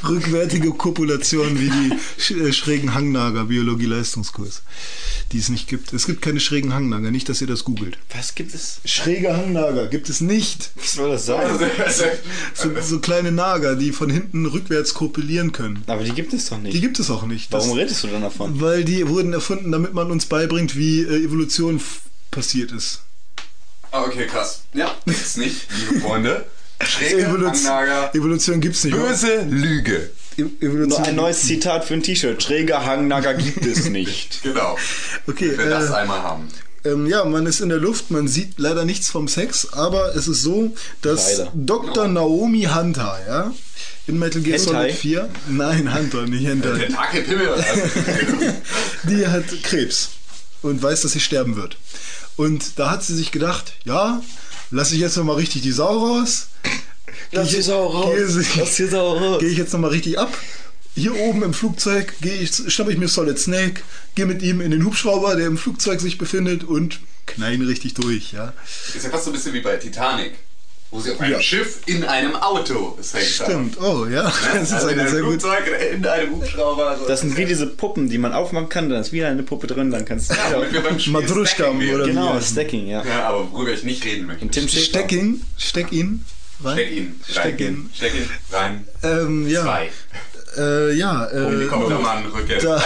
[0.08, 4.62] rückwärtige Kopulation wie die sch äh, schrägen Hangnager Biologie-Leistungskurs,
[5.32, 5.92] die es nicht gibt.
[5.92, 7.98] Es gibt keine schrägen Hangnager, nicht, dass ihr das googelt.
[8.14, 8.80] Was gibt es?
[8.84, 10.70] Schräge Hangnager gibt es nicht.
[10.76, 11.44] Was soll das sein?
[12.54, 15.82] So, so kleine Nager, die von hinten rückwärts kopulieren können.
[15.86, 16.80] Aber die gibt es doch Die nicht.
[16.80, 17.52] gibt es auch nicht.
[17.52, 18.60] Das- Warum redest du dann davon?
[18.60, 21.80] Weil die wurden erfunden, damit man uns beibringt, wie äh, Evolution
[22.30, 23.02] passiert ist.
[23.90, 24.62] Ah, Okay, krass.
[24.72, 26.46] Ja, ist nicht, liebe Freunde.
[26.82, 28.14] Schräge Evolution, Hangnager.
[28.14, 28.96] Evolution gibt's nicht.
[28.96, 30.10] Böse Lüge.
[30.36, 32.42] Evolution Nur ein neues Zitat für ein T-Shirt.
[32.42, 34.42] Schräger Hangnager gibt es nicht.
[34.42, 34.76] Genau.
[35.28, 36.48] Okay, Wenn wir das äh, einmal haben.
[36.84, 40.28] Ähm, ja, man ist in der Luft, man sieht leider nichts vom Sex, aber es
[40.28, 41.52] ist so, dass Leider.
[41.54, 42.08] Dr.
[42.08, 43.54] Naomi Hunter, ja,
[44.06, 44.72] in Metal Gear Hentai?
[44.72, 47.64] Solid 4, nein, Hunter, nicht Hentai, was?
[49.04, 50.10] die hat Krebs
[50.60, 51.78] und weiß, dass sie sterben wird.
[52.36, 54.22] Und da hat sie sich gedacht, ja,
[54.70, 56.48] lass ich jetzt nochmal richtig die Sau raus.
[57.32, 58.14] Lass die Sau raus.
[58.14, 59.40] Gehe, Lass die Sau raus.
[59.40, 60.36] Gehe ich jetzt nochmal richtig ab.
[60.94, 63.82] Hier oben im Flugzeug gehe ich, schnappe ich mir Solid Snake,
[64.14, 67.94] gehe mit ihm in den Hubschrauber, der im Flugzeug sich befindet und knall ihn richtig
[67.94, 68.52] durch, ja.
[68.94, 70.32] Ist ja fast so ein bisschen wie bei Titanic.
[70.90, 71.40] Wo sie auf einem Ja.
[71.40, 75.22] Schiff in einem Auto sex Stimmt, oh ja, das ist also in eine einem sehr
[75.22, 75.40] gut.
[75.42, 76.90] Flugzeug, in einem Hubschrauber.
[76.90, 79.66] Also Das sind wie diese Puppen, die man aufmachen kann, dann ist wieder eine Puppe
[79.66, 82.40] drin, dann kannst du ja, womit wir beim Spiel Madruschka oder- Genau.
[82.40, 83.04] Stacking, ja.
[83.04, 84.46] Ja, aber worüber ich nicht reden möchte.
[84.46, 84.84] Tim Schäfer.
[84.84, 86.24] Steck ihn, steck ihn
[86.62, 86.76] rein.
[86.78, 87.20] Steck ihn.
[87.34, 87.40] Rein.
[87.42, 87.90] Steck ihn.
[87.92, 88.86] Steck ihn rein.
[89.02, 89.90] Ähm, ja, Zwei.
[90.56, 91.38] Äh, ja, äh,
[92.32, 92.82] Rückkehr des da-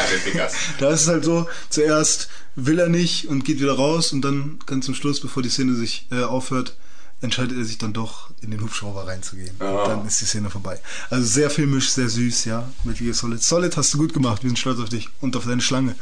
[0.79, 4.59] da ist es halt so, zuerst will er nicht und geht wieder raus und dann
[4.67, 6.75] ganz zum Schluss, bevor die Szene sich äh, aufhört,
[7.21, 9.51] entscheidet er sich dann doch in den Hubschrauber reinzugehen.
[9.59, 10.79] Und dann ist die Szene vorbei.
[11.11, 13.43] Also sehr filmisch, sehr süß, ja, mit Gear Solid.
[13.43, 15.97] Solid hast du gut gemacht, wir sind stolz auf dich und auf deine Schlange.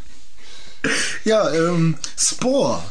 [1.24, 2.82] ja, ähm, Spore.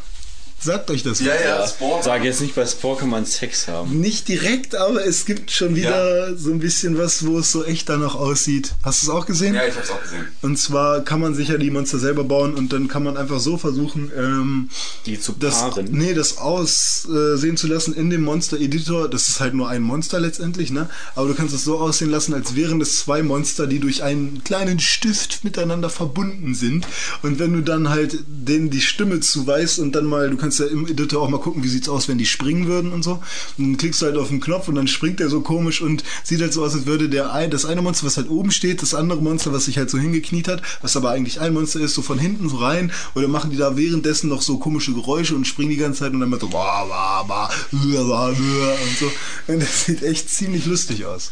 [0.62, 2.04] Sagt euch das Ja, ja, Sport.
[2.04, 4.00] Sag jetzt nicht, bei Sport kann man Sex haben.
[4.02, 7.88] Nicht direkt, aber es gibt schon wieder so ein bisschen was, wo es so echt
[7.88, 8.74] danach aussieht.
[8.84, 9.54] Hast du es auch gesehen?
[9.56, 10.28] Ja, ich hab's auch gesehen.
[10.42, 13.40] Und zwar kann man sich ja die Monster selber bauen und dann kann man einfach
[13.40, 14.70] so versuchen, ähm,
[15.06, 15.88] Die zu das, paaren.
[15.92, 19.08] nee, das aussehen zu lassen in dem Monster-Editor.
[19.10, 20.90] Das ist halt nur ein Monster letztendlich, ne?
[21.16, 24.44] Aber du kannst es so aussehen lassen, als wären es zwei Monster, die durch einen
[24.44, 26.86] kleinen Stift miteinander verbunden sind.
[27.24, 30.66] Und wenn du dann halt denen die Stimme zuweist und dann mal, du kannst ja
[30.66, 33.22] im Editor auch mal gucken, wie sieht's aus, wenn die springen würden und so.
[33.58, 36.04] Und dann klickst du halt auf den Knopf und dann springt der so komisch und
[36.24, 38.82] sieht halt so aus, als würde der ein, das eine Monster, was halt oben steht,
[38.82, 41.94] das andere Monster, was sich halt so hingekniet hat, was aber eigentlich ein Monster ist,
[41.94, 42.92] so von hinten so rein.
[43.14, 46.20] Oder machen die da währenddessen noch so komische Geräusche und springen die ganze Zeit und
[46.20, 49.12] dann mal so wah, wah, wah, wah, wah und so.
[49.48, 51.32] Und das sieht echt ziemlich lustig aus.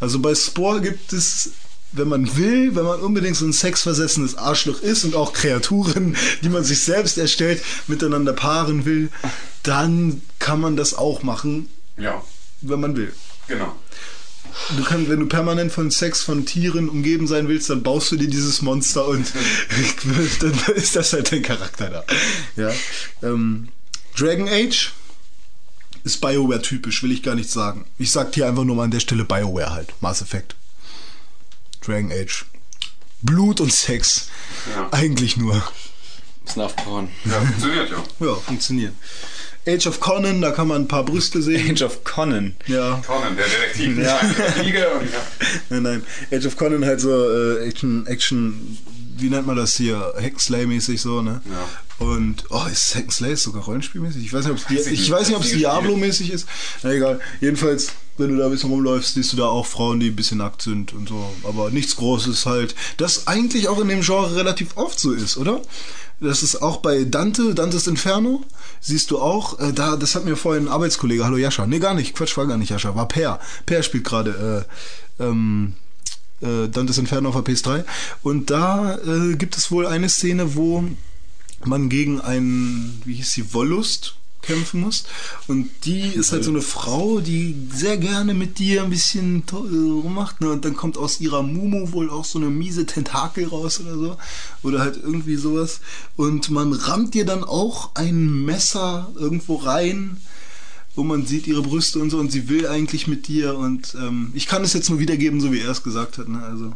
[0.00, 1.50] Also bei Spore gibt es
[1.96, 6.48] wenn man will, wenn man unbedingt so ein sexversessenes Arschloch ist und auch Kreaturen, die
[6.48, 9.10] man sich selbst erstellt, miteinander paaren will,
[9.62, 12.22] dann kann man das auch machen, Ja,
[12.60, 13.12] wenn man will.
[13.48, 13.74] genau.
[14.76, 18.16] Du kannst, wenn du permanent von Sex von Tieren umgeben sein willst, dann baust du
[18.16, 19.26] dir dieses Monster und
[20.40, 22.04] dann ist das halt dein Charakter da.
[22.56, 22.72] Ja.
[23.22, 23.68] Ähm,
[24.16, 24.92] Dragon Age
[26.04, 27.84] ist BioWare typisch, will ich gar nicht sagen.
[27.98, 29.92] Ich sag hier einfach nur mal an der Stelle BioWare halt.
[30.00, 30.54] Mass Effect.
[31.80, 32.44] Dragon Age.
[33.22, 34.28] Blut und Sex.
[34.74, 34.88] Ja.
[34.92, 35.62] Eigentlich nur.
[36.48, 37.08] Snuffporn.
[37.24, 38.26] Ja, funktioniert ja.
[38.26, 38.92] Ja, funktioniert.
[39.68, 41.72] Age of Conan, da kann man ein paar Brüste sehen.
[41.72, 42.54] Age of Conan.
[42.66, 43.02] Ja.
[43.04, 43.98] Conan, der Detektiv.
[43.98, 44.16] Ja.
[44.18, 45.18] Fliege und ja.
[45.70, 46.02] Nein, nein.
[46.30, 48.78] Age of Conan halt so äh, Action, Action,
[49.16, 50.14] wie nennt man das hier?
[50.20, 51.40] Hackslay-mäßig so, ne?
[51.44, 52.06] Ja.
[52.06, 54.24] Und, oh, ist Hackslay sogar rollenspielmäßig?
[54.24, 55.50] Ich weiß nicht, ob es.
[55.50, 56.46] Diablo-mäßig ist.
[56.82, 57.20] Na egal.
[57.40, 60.38] Jedenfalls, wenn du da ein bisschen rumläufst, siehst du da auch Frauen, die ein bisschen
[60.38, 61.32] nackt sind und so.
[61.44, 62.74] Aber nichts Großes halt.
[62.96, 65.62] Das eigentlich auch in dem Genre relativ oft so ist, oder?
[66.18, 68.42] Das ist auch bei Dante, Dantes Inferno,
[68.80, 71.92] siehst du auch, äh, da, das hat mir vorhin ein Arbeitskollege, hallo Jascha, nee gar
[71.92, 73.38] nicht, Quatsch, war gar nicht Jascha, war Per.
[73.66, 74.66] Per spielt gerade
[75.20, 75.74] äh, ähm,
[76.40, 77.84] äh, Dantes Inferno auf der PS3
[78.22, 80.84] und da äh, gibt es wohl eine Szene, wo
[81.64, 84.16] man gegen einen, wie hieß sie, Wollust
[84.46, 85.04] kämpfen muss.
[85.46, 89.54] Und die ist halt so eine Frau, die sehr gerne mit dir ein bisschen äh,
[89.54, 90.40] rummacht.
[90.40, 90.50] Ne?
[90.50, 94.16] Und dann kommt aus ihrer Mumu wohl auch so eine miese Tentakel raus oder so.
[94.62, 95.80] Oder halt irgendwie sowas.
[96.16, 100.18] Und man rammt dir dann auch ein Messer irgendwo rein
[100.96, 104.30] wo man sieht ihre Brüste und so und sie will eigentlich mit dir und ähm,
[104.32, 106.26] ich kann es jetzt nur wiedergeben, so wie er es gesagt hat.
[106.26, 106.42] Ne?
[106.42, 106.72] Also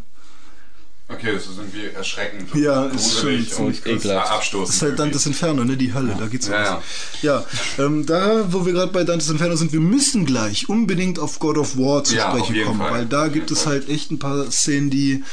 [1.12, 2.54] Okay, das ist irgendwie erschreckend.
[2.54, 4.30] Ja, ist schon ziemlich ekelhaft.
[4.30, 4.68] abstoßend.
[4.68, 5.76] Das ist halt Dantes Inferno, ne?
[5.76, 6.84] Die Hölle, da geht's Ja, los.
[7.22, 7.44] Ja,
[7.78, 11.58] ähm, da, wo wir gerade bei Dantes Inferno sind, wir müssen gleich unbedingt auf God
[11.58, 12.92] of War zu Ja, sprechen kommen, Fall.
[12.92, 13.72] weil da Auf gibt es Fall.
[13.74, 15.24] halt echt ein paar Szenen, die,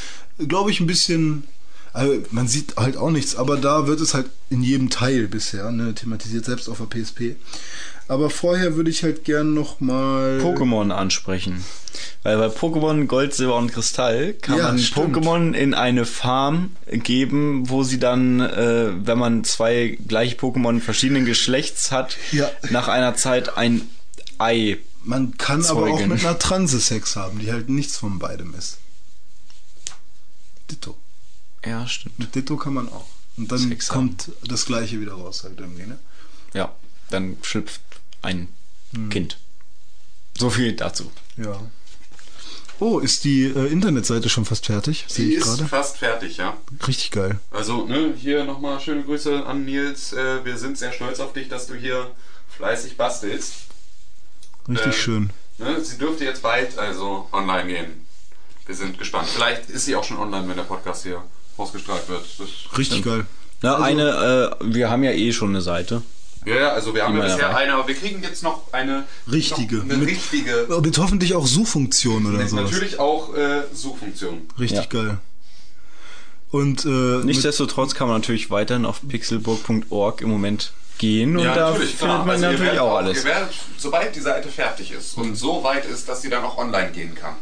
[0.48, 1.44] glaube ich, ein bisschen.
[1.92, 5.70] Also man sieht halt auch nichts, aber da wird es halt in jedem Teil bisher
[5.72, 7.36] ne, thematisiert, selbst auf der PSP.
[8.08, 11.62] Aber vorher würde ich halt gern noch mal Pokémon ansprechen.
[12.22, 15.14] Weil bei Pokémon Gold, Silber und Kristall kann Ja, man stimmt.
[15.16, 21.26] Pokémon in eine Farm geben, wo sie dann, äh, wenn man zwei gleiche Pokémon verschiedenen
[21.26, 22.50] Geschlechts hat, Ja.
[22.70, 23.82] nach einer Zeit ein
[24.38, 24.78] Ei.
[25.04, 26.08] Man kann aber auch Zeugen.
[26.08, 28.78] mit einer Transe Sex haben, die halt nichts von beidem ist.
[30.70, 30.96] Ditto.
[31.64, 32.18] Ja, stimmt.
[32.18, 33.06] Mit Ditto kann man auch.
[33.36, 34.16] Und dann Sex haben.
[34.16, 35.98] kommt das gleiche wieder raus halt irgendwie, ne?
[36.54, 36.72] Ja,
[37.10, 37.80] dann schlüpft
[38.22, 38.48] ein
[39.10, 39.38] Kind.
[40.36, 41.10] So viel dazu.
[41.36, 41.60] Ja.
[42.80, 45.04] Oh, ist die äh, Internetseite schon fast fertig?
[45.08, 45.66] Ich ist gerade.
[45.66, 46.56] fast fertig, ja.
[46.86, 47.40] Richtig geil.
[47.50, 50.12] Also, ne, hier nochmal schöne Grüße an Nils.
[50.12, 52.10] Äh, wir sind sehr stolz auf dich, dass du hier
[52.56, 53.54] fleißig bastelst.
[54.68, 55.30] Richtig Ähm, schön.
[55.58, 58.06] Ne, sie dürfte jetzt bald also online gehen.
[58.66, 59.28] Wir sind gespannt.
[59.28, 61.22] Vielleicht ist sie auch schon online, wenn der Podcast hier
[61.56, 62.24] ausgestrahlt wird.
[62.38, 63.26] Das, Richtig geil.
[63.60, 66.02] Na, eine, äh, wir haben ja eh schon eine Seite.
[66.46, 69.76] Ja, ja, also wir haben ja bisher eine, aber wir kriegen jetzt noch eine Richtige.
[69.76, 70.66] Noch eine Mit- richtige.
[70.82, 72.64] Mit hoffentlich auch Suchfunktion oder sowas.
[72.64, 74.42] Natürlich auch äh, Suchfunktion.
[74.58, 75.02] Richtig Ja.
[75.02, 75.18] geil.
[76.50, 82.00] Und äh, Nichtsdestotrotz kann man natürlich weiterhin auf pixelburg.org im Moment gehen und da findet
[82.00, 83.18] man Also natürlich auch alles.
[83.18, 86.56] Ihr werdet, sobald die Seite fertig ist und so weit ist, dass sie dann auch
[86.58, 87.34] online gehen kann,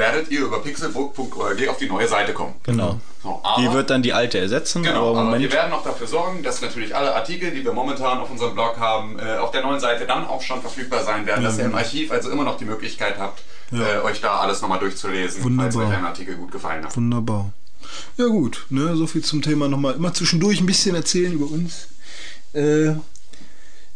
[0.00, 2.54] werdet ihr über pixelbook.org auf die neue Seite kommen.
[2.64, 2.98] Genau.
[3.22, 6.42] So, Die wird dann die alte ersetzen, Genau, aber aber, wir werden auch dafür sorgen,
[6.42, 9.78] dass natürlich alle Artikel, die wir momentan auf unserem Blog haben, äh, auf der neuen
[9.78, 12.64] Seite dann auch schon verfügbar sein werden, dass ihr im Archiv also immer noch die
[12.64, 15.88] Möglichkeit habt, äh, euch da alles nochmal durchzulesen, falls Wunderbar.
[15.88, 16.96] euch ein Artikel gut gefallen hat.
[16.96, 17.52] Wunderbar.
[18.16, 19.94] Ja gut, ne, so viel zum Thema nochmal.
[19.94, 21.88] Immer zwischendurch ein bisschen erzählen über uns.
[22.54, 22.94] Äh,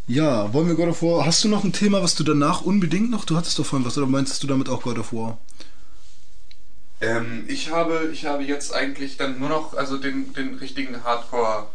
[0.07, 1.25] ja, wollen wir God of War.
[1.25, 3.25] Hast du noch ein Thema, was du danach unbedingt noch?
[3.25, 5.39] Du hattest doch vorhin was, oder meinst du damit auch God of War?
[7.05, 11.67] Ähm, ich, habe, ich habe jetzt eigentlich dann nur noch also den, den richtigen Hardcore.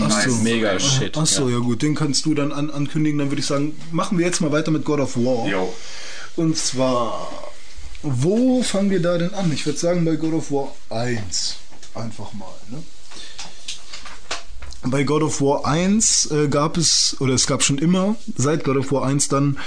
[0.00, 0.30] Ach so.
[0.30, 0.42] Scheiß.
[0.42, 1.16] Mega shit.
[1.16, 1.58] Ach so, ja.
[1.58, 3.18] gut, den kannst du dann an, ankündigen.
[3.18, 5.46] Dann würde ich sagen, machen wir jetzt mal weiter mit God of War.
[5.46, 5.72] Jo.
[6.36, 7.30] Und zwar,
[8.02, 9.50] wo fangen wir da denn an?
[9.52, 11.56] Ich würde sagen bei God of War 1.
[11.94, 12.82] Einfach mal, ne?
[14.82, 18.76] Bei God of War 1 äh, gab es, oder es gab schon immer, seit God
[18.76, 19.58] of War 1 dann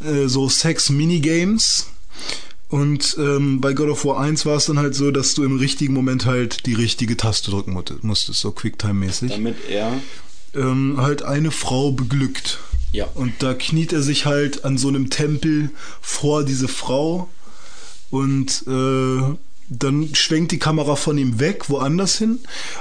[0.00, 1.86] äh, so Sex-Minigames.
[2.68, 5.56] Und ähm, bei God of War 1 war es dann halt so, dass du im
[5.58, 9.30] richtigen Moment halt die richtige Taste drücken mu- musstest, so Quicktime-mäßig.
[9.30, 9.92] Damit er.
[10.54, 12.58] Ähm, halt eine Frau beglückt.
[12.92, 13.06] Ja.
[13.14, 15.70] Und da kniet er sich halt an so einem Tempel
[16.00, 17.28] vor diese Frau
[18.10, 19.36] und äh,
[19.70, 22.38] dann schwenkt die Kamera von ihm weg, woanders hin,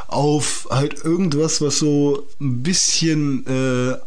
[0.08, 3.98] auf halt irgendwas, was so ein bisschen äh,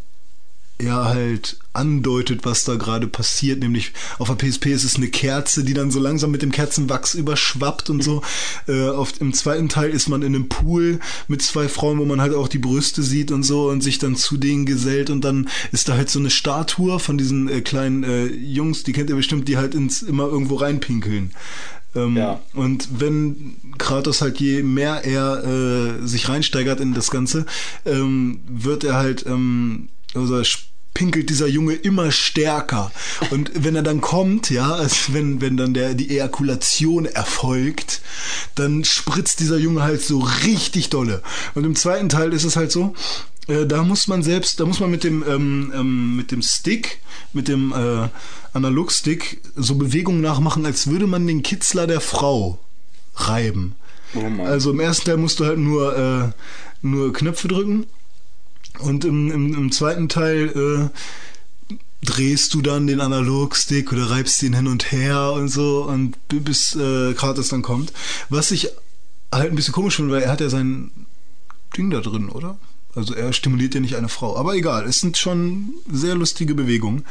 [0.82, 3.60] ja halt andeutet, was da gerade passiert.
[3.60, 7.14] Nämlich auf der PSP ist es eine Kerze, die dann so langsam mit dem Kerzenwachs
[7.14, 8.22] überschwappt und so.
[8.68, 12.20] Äh, auf, Im zweiten Teil ist man in einem Pool mit zwei Frauen, wo man
[12.20, 15.48] halt auch die Brüste sieht und so und sich dann zu denen gesellt und dann
[15.72, 19.16] ist da halt so eine Statue von diesen äh, kleinen äh, Jungs, die kennt ihr
[19.16, 21.32] bestimmt, die halt ins immer irgendwo reinpinkeln.
[21.94, 22.40] Ähm, Ja.
[22.54, 27.46] Und wenn Kratos halt je mehr er äh, sich reinsteigert in das Ganze,
[27.84, 30.40] ähm, wird er halt, ähm, also
[30.94, 32.90] pinkelt dieser Junge immer stärker.
[33.30, 38.02] Und wenn er dann kommt, ja, also wenn, wenn dann der, die Ejakulation erfolgt,
[38.54, 41.22] dann spritzt dieser Junge halt so richtig dolle.
[41.54, 42.94] Und im zweiten Teil ist es halt so,
[43.46, 46.98] äh, da muss man selbst, da muss man mit dem, ähm, ähm, mit dem Stick,
[47.32, 48.08] mit dem äh,
[48.52, 52.58] Analogstick so Bewegungen nachmachen, als würde man den Kitzler der Frau
[53.14, 53.74] reiben.
[54.14, 54.42] Oh.
[54.42, 56.32] Also im ersten Teil musst du halt nur, äh,
[56.82, 57.86] nur Knöpfe drücken
[58.82, 64.54] und im, im, im zweiten Teil äh, drehst du dann den Analogstick oder reibst den
[64.54, 67.92] hin und her und so und bis äh, Kratos dann kommt.
[68.28, 68.70] Was ich
[69.32, 70.90] halt ein bisschen komisch finde, weil er hat ja sein
[71.76, 72.58] Ding da drin, oder?
[72.94, 74.36] Also er stimuliert ja nicht eine Frau.
[74.36, 77.04] Aber egal, es sind schon sehr lustige Bewegungen.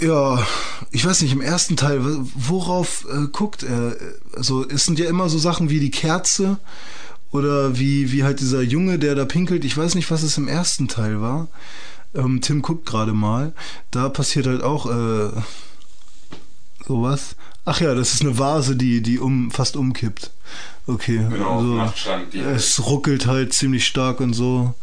[0.00, 0.44] Ja,
[0.90, 3.96] ich weiß nicht, im ersten Teil, worauf äh, guckt er?
[4.34, 6.58] Also es sind ja immer so Sachen wie die Kerze
[7.32, 9.64] oder wie, wie halt dieser Junge, der da pinkelt.
[9.64, 11.48] Ich weiß nicht, was es im ersten Teil war.
[12.14, 13.54] Ähm, Tim guckt gerade mal.
[13.90, 15.30] Da passiert halt auch äh,
[16.86, 17.36] sowas.
[17.64, 20.30] Ach ja, das ist eine Vase, die, die um, fast umkippt.
[20.86, 21.92] Okay, Genau, also
[22.38, 24.74] es ruckelt halt ziemlich stark und so.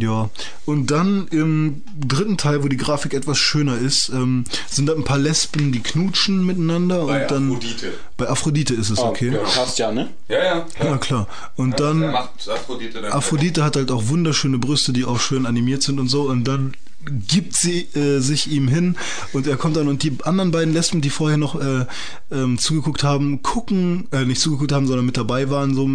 [0.00, 0.30] Ja,
[0.64, 5.02] und dann im dritten Teil, wo die Grafik etwas schöner ist, ähm, sind da ein
[5.02, 7.92] paar Lesben, die knutschen miteinander Bei und dann Aphrodite.
[8.16, 9.32] bei Aphrodite ist es okay.
[9.32, 10.08] Ja, passt ja, ne?
[10.28, 10.66] Ja, ja.
[10.80, 11.26] Ja klar.
[11.56, 13.10] Und Er dann macht Aphrodite dann.
[13.10, 16.22] Aphrodite hat halt auch wunderschöne Brüste, die auch schön animiert sind und so.
[16.28, 18.96] Und dann gibt sie äh, sich ihm hin
[19.32, 21.86] und er kommt dann und die anderen beiden Lesben, die vorher noch äh,
[22.30, 25.88] ähm, zugeguckt haben, gucken, äh, nicht zugeguckt haben, sondern mit dabei waren, so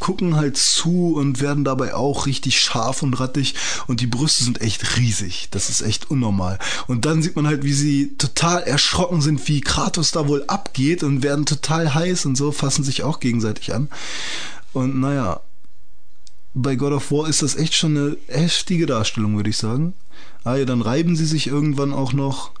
[0.00, 3.54] gucken halt zu und werden dabei auch richtig scharf und rattig
[3.86, 5.48] und die Brüste sind echt riesig.
[5.50, 6.58] Das ist echt unnormal.
[6.86, 11.02] Und dann sieht man halt, wie sie total erschrocken sind, wie Kratos da wohl abgeht
[11.02, 13.88] und werden total heiß und so, fassen sich auch gegenseitig an.
[14.72, 15.40] Und naja,
[16.54, 19.94] bei God of War ist das echt schon eine heftige Darstellung, würde ich sagen.
[20.44, 22.52] Ah ja, dann reiben sie sich irgendwann auch noch.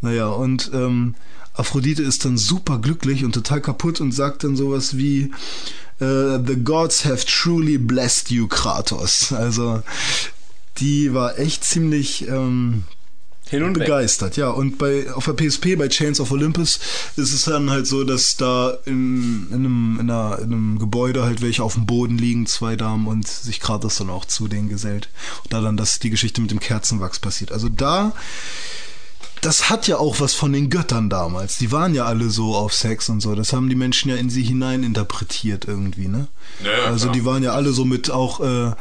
[0.00, 1.14] Naja, und ähm,
[1.54, 5.30] Aphrodite ist dann super glücklich und total kaputt und sagt dann sowas wie
[6.00, 9.32] äh, The gods have truly blessed you, Kratos.
[9.32, 9.82] Also
[10.78, 12.84] die war echt ziemlich ähm,
[13.48, 13.86] Hin und weg.
[13.86, 14.50] begeistert, ja.
[14.50, 16.78] Und bei auf der PSP bei Chains of Olympus
[17.16, 21.22] ist es dann halt so, dass da in, in, einem, in, einer, in einem Gebäude
[21.24, 24.68] halt welche auf dem Boden liegen, zwei Damen und sich Kratos dann auch zu denen
[24.68, 25.10] gesellt.
[25.44, 27.52] Und da dann das die Geschichte mit dem Kerzenwachs passiert.
[27.52, 28.12] Also da
[29.42, 31.58] das hat ja auch was von den Göttern damals.
[31.58, 33.34] Die waren ja alle so auf Sex und so.
[33.34, 36.28] Das haben die Menschen ja in sie hinein interpretiert irgendwie, ne?
[36.64, 37.14] Ja, ja, also klar.
[37.14, 38.72] die waren ja alle so mit auch äh,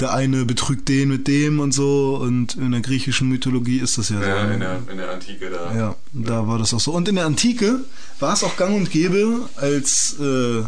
[0.00, 4.08] der eine betrügt den mit dem und so und in der griechischen Mythologie ist das
[4.10, 4.52] ja, Ja, so.
[4.52, 4.80] in ne?
[4.84, 5.74] der, in der Antike da.
[5.76, 6.92] Ja, da war das auch so.
[6.92, 7.80] Und in der Antike
[8.18, 10.62] war es auch gang und gäbe als äh,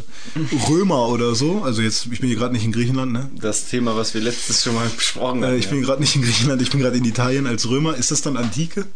[0.69, 1.63] Römer oder so.
[1.63, 3.31] Also jetzt, ich bin hier gerade nicht in Griechenland, ne?
[3.41, 5.59] Das Thema, was wir letztes schon mal besprochen Äh, haben.
[5.59, 7.95] ich bin gerade nicht in Griechenland, ich bin gerade in Italien als Römer.
[7.97, 8.87] Ist das dann Antike?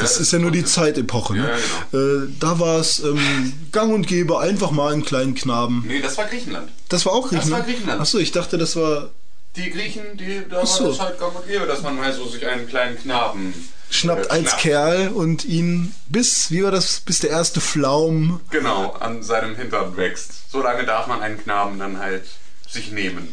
[0.00, 1.34] Das das ist ja nur die Zeitepoche.
[1.34, 1.48] Ne?
[1.48, 1.56] Ja,
[1.92, 2.24] genau.
[2.24, 5.84] äh, da war es ähm, gang und gäbe, einfach mal einen kleinen Knaben.
[5.86, 6.70] Nee, das war Griechenland.
[6.88, 7.66] Das war auch Das Griechenland?
[7.66, 8.00] war Griechenland.
[8.00, 9.10] Achso, ich dachte, das war
[9.56, 10.84] Die Griechen, die, da Ach so.
[10.84, 13.52] war das halt gang und gäbe, dass man mal so sich einen kleinen Knaben
[13.90, 14.60] schnappt äh, als schnappt.
[14.62, 18.40] Kerl und ihn bis, wie war das, bis der erste Pflaum.
[18.50, 20.50] Genau, an seinem Hintern wächst.
[20.50, 22.24] So lange darf man einen Knaben dann halt
[22.68, 23.28] sich nehmen.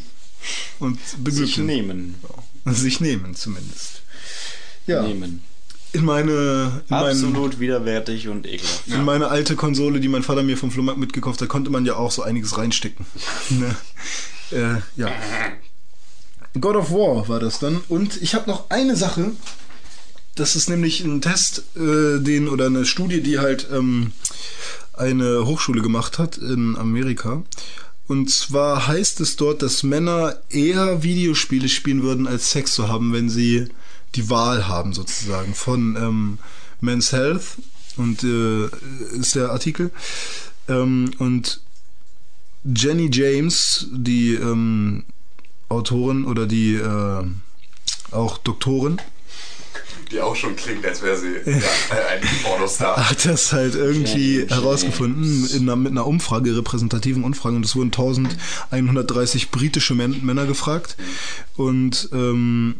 [0.80, 1.66] Und sich beglücken.
[1.66, 2.16] nehmen.
[2.66, 4.02] Sich nehmen zumindest.
[4.88, 5.44] Ja, Nehmen.
[5.96, 8.88] In meine, in, Absolut widerwärtig und ekelhaft.
[8.88, 11.96] in meine alte Konsole, die mein Vater mir vom Flohmarkt mitgekauft hat, konnte man ja
[11.96, 13.06] auch so einiges reinstecken.
[13.50, 13.76] ne?
[14.52, 15.10] äh, ja.
[16.60, 17.82] God of War war das dann.
[17.88, 19.32] Und ich habe noch eine Sache.
[20.36, 24.12] Das ist nämlich ein Test, äh, den oder eine Studie, die halt ähm,
[24.94, 27.44] eine Hochschule gemacht hat in Amerika.
[28.08, 33.14] Und zwar heißt es dort, dass Männer eher Videospiele spielen würden, als Sex zu haben,
[33.14, 33.70] wenn sie
[34.16, 36.38] die Wahl haben, sozusagen, von ähm,
[36.82, 37.58] Men's Health
[37.98, 38.66] und äh,
[39.18, 39.92] ist der Artikel.
[40.68, 41.62] Ähm, und
[42.64, 45.04] Jenny James, die ähm,
[45.70, 47.26] Autorin oder die äh,
[48.12, 49.00] auch Doktorin,
[50.12, 53.10] Die auch schon klingt, als wäre sie ja, äh, ein Pornostar.
[53.10, 54.52] hat das halt irgendwie James.
[54.52, 57.56] herausgefunden in einer, mit einer Umfrage, repräsentativen Umfrage.
[57.56, 60.96] Und es wurden 1130 britische Män Männer gefragt.
[61.56, 62.80] Und ähm,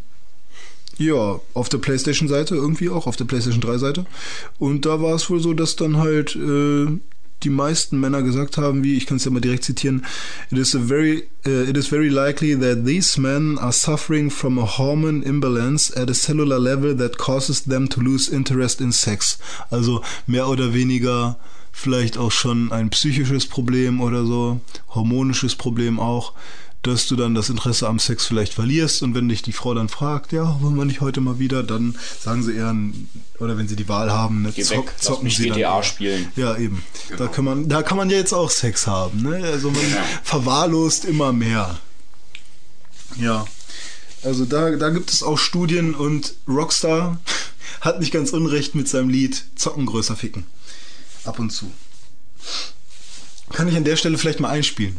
[0.98, 4.06] ja, auf der PlayStation-Seite irgendwie auch, auf der PlayStation 3-Seite.
[4.60, 6.88] Und da war es wohl so, dass dann halt äh,
[7.44, 10.06] die meisten Männer gesagt haben, wie ich kann es ja mal direkt zitieren,
[10.52, 14.78] it is very uh, it is very likely that these men are suffering from a
[14.78, 19.38] hormone imbalance at a cellular level that causes them to lose interest in sex.
[19.70, 21.38] Also mehr oder weniger
[21.72, 26.32] vielleicht auch schon ein psychisches Problem oder so, hormonisches Problem auch,
[26.88, 29.90] dass du dann das Interesse am Sex vielleicht verlierst und wenn dich die Frau dann
[29.90, 32.76] fragt, ja, wollen wir nicht heute mal wieder, dann sagen sie eher,
[33.40, 35.84] oder wenn sie die Wahl haben, ne, zock, weg, zocken sie dann GTA eher.
[35.84, 36.32] spielen.
[36.36, 36.84] Ja, eben.
[37.18, 39.44] Da kann man, da kann man ja jetzt auch Sex haben, ne?
[39.44, 39.82] Also man
[40.24, 41.80] verwahrlost immer mehr.
[43.20, 43.46] Ja.
[44.24, 47.20] Also da, da gibt es auch Studien und Rockstar
[47.82, 50.46] hat nicht ganz unrecht mit seinem Lied Zocken größer ficken.
[51.24, 51.72] Ab und zu.
[53.52, 54.98] Kann ich an der Stelle vielleicht mal einspielen.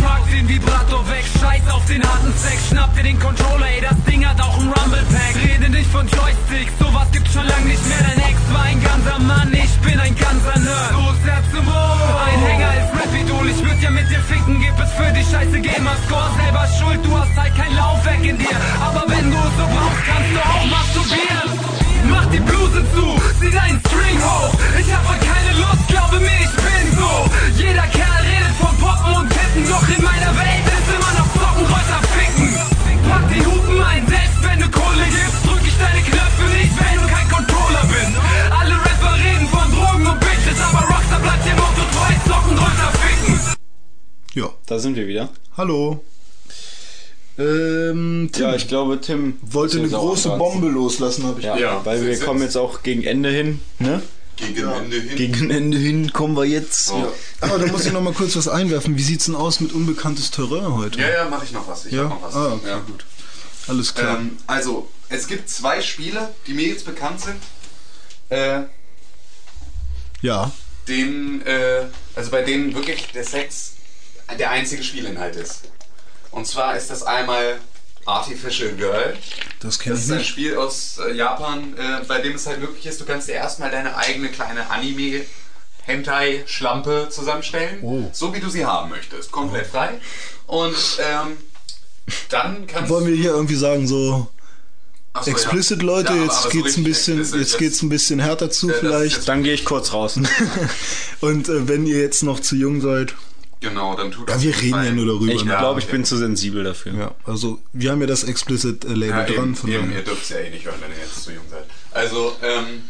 [0.00, 3.98] Frag den Vibrator weg, scheiß auf den harten Sex, schnapp dir den Controller, ey, das
[4.04, 5.34] Ding hat auch ein Rumble-Pack.
[5.42, 7.98] Rede nicht von Joysticks, sowas gibt's schon lang nicht mehr.
[8.00, 10.92] Dein Ex war ein ganzer Mann, ich bin ein ganzer Nerd.
[10.92, 12.02] Los, Herz zum Wohl.
[12.26, 15.60] Ein Hänger ist Rap-Idol, ich würd ja mit dir ficken, gib es für die scheiße
[15.60, 16.30] Gamerscore.
[16.40, 18.56] Selber schuld, du hast halt kein Laufwerk in dir.
[18.80, 21.48] Aber wenn du es so brauchst, kannst du auch masturbieren.
[22.10, 23.04] Mach die Bluse zu,
[23.40, 24.52] zieh deinen String hoch.
[24.78, 27.30] Ich hab heute keine Lust, glaube mir, ich bin so.
[27.62, 31.66] Jeder Kerl redet von Poppen und Titten, doch in meiner Welt ist immer noch Zocken
[31.66, 32.48] größer ficken.
[33.08, 36.94] Pack die Hupen ein, selbst wenn du Kohle gibst, drück ich deine Knöpfe nicht, wenn
[37.00, 38.12] du kein Controller bist.
[38.50, 42.92] Alle Rapper reden von Drogen und Bitches, aber Rockstar bleibt dem Motto treu, Zocken größer
[43.02, 43.40] ficken.
[44.34, 44.48] Ja.
[44.66, 45.28] Da sind wir wieder.
[45.56, 46.02] Hallo.
[47.38, 50.30] Ähm, Tim Ja, ich glaube, Tim wollte eine große.
[50.36, 54.02] Bombe loslassen, habe ich Ja, Ja, weil wir kommen jetzt auch gegen Ende hin, ne?
[54.36, 55.16] Gegen Ende hin.
[55.16, 56.86] Gegen Ende hin kommen wir jetzt.
[56.86, 57.12] So.
[57.40, 58.96] Aber da muss ich noch mal kurz was einwerfen.
[58.96, 60.98] Wie sieht's denn aus mit unbekanntes Terrain heute?
[61.00, 61.86] Ja, ja, mache ich noch was.
[61.86, 62.04] Ich Ja?
[62.04, 62.34] noch was.
[62.34, 62.78] Ah, okay, ja.
[62.78, 63.04] gut.
[63.68, 64.18] Alles klar.
[64.18, 67.42] Ähm, also, es gibt zwei Spiele, die mir jetzt bekannt sind,
[68.30, 68.62] äh,
[70.22, 70.50] ja.
[70.88, 73.74] denen, äh, also bei denen wirklich der Sex
[74.38, 75.62] der einzige Spielinhalt ist.
[76.30, 77.58] Und zwar ist das einmal
[78.04, 79.16] Artificial Girl.
[79.60, 80.28] Das kenne Das ich ist ein nicht.
[80.28, 83.70] Spiel aus äh, Japan, äh, bei dem es halt wirklich ist, du kannst dir erstmal
[83.70, 85.22] deine eigene kleine Anime
[85.84, 88.08] Hentai-Schlampe zusammenstellen, Oh.
[88.12, 90.00] so wie du sie haben möchtest, komplett frei.
[90.46, 91.36] Und ähm,
[92.28, 94.28] dann kannst Wollen wir hier irgendwie sagen, so
[95.12, 95.36] Ach so, ja.
[95.36, 97.82] explicit Leute, Ja, aber- jetzt aber so geht's ein richtig bisschen, explicit, jetzt das- geht's
[97.82, 99.28] ein bisschen härter zu das ist vielleicht.
[99.28, 100.18] Dann gehe ich kurz raus.
[101.20, 103.14] Und äh, wenn ihr jetzt noch zu jung seid,
[103.62, 105.32] Genau, dann tut ja, auf wir reden Fall- ja nur darüber.
[105.32, 105.56] Ich ne?
[105.56, 106.92] glaube, ich bin zu sensibel dafür.
[106.94, 109.34] Ja, also wir haben ja das explicit äh, Label Ja, dran.
[109.44, 111.44] eben, Von eben, ihr dürft es ja eh nicht hören, wenn ihr jetzt zu jung
[111.48, 111.64] seid.
[111.92, 112.82] Also, ähm,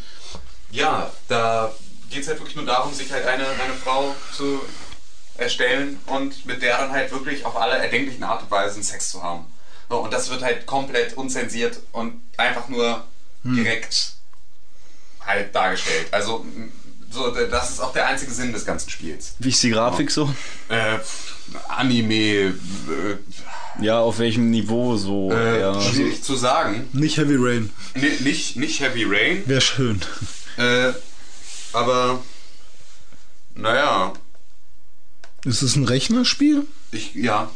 [0.70, 1.72] ja, da
[2.10, 4.60] geht es halt wirklich nur darum, sich halt eine, eine Frau zu
[5.36, 9.22] erstellen und mit der dann halt wirklich auf alle erdenklichen Art und Weisen Sex zu
[9.22, 9.44] haben.
[9.90, 13.04] So, und das wird halt komplett unzensiert und einfach nur
[13.44, 13.56] Hm.
[13.56, 14.14] direkt
[15.26, 16.06] halt dargestellt.
[16.12, 16.46] Also,
[17.12, 19.34] so, das ist auch der einzige Sinn des ganzen Spiels.
[19.38, 20.32] Wie ist die Grafik so?
[20.68, 20.98] Äh,
[21.68, 22.54] Anime, äh,
[23.80, 25.30] Ja, auf welchem Niveau so?
[25.32, 25.80] äh, ja.
[25.80, 26.88] schwierig zu sagen.
[26.92, 27.70] Nicht Heavy Rain.
[27.94, 30.00] Nee, nicht, nicht Heavy Rain, Wäre schön.
[30.56, 30.92] Äh,
[31.72, 32.22] aber,
[33.54, 34.12] naja,
[35.44, 36.66] Ist es ein Rechnerspiel?
[36.92, 37.50] ich, ja.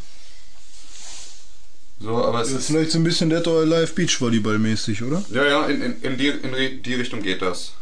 [2.01, 5.25] So, aber es Ja, ist, vielleicht so ein bisschen Dead or Alive Beachvolleyball mäßig, oder?
[5.33, 7.73] ja, ja, in, in, in, die, in die Richtung geht das.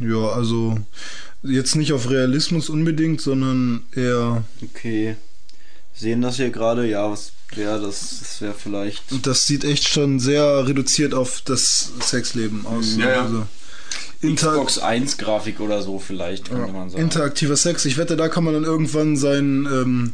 [0.00, 0.78] Ja, also
[1.42, 5.16] jetzt nicht auf Realismus unbedingt, sondern eher Okay.
[5.94, 6.88] Sehen das hier gerade?
[6.88, 8.20] Ja, was wäre das?
[8.20, 9.04] Das wäre vielleicht.
[9.26, 12.96] das sieht echt schon sehr reduziert auf das Sexleben aus.
[12.96, 13.22] Ja, ja.
[13.24, 13.46] Also,
[14.22, 17.02] Inter Xbox 1 Grafik oder so vielleicht, könnte man sagen.
[17.02, 17.84] interaktiver Sex.
[17.84, 20.12] Ich wette, da kann man dann irgendwann sein ähm,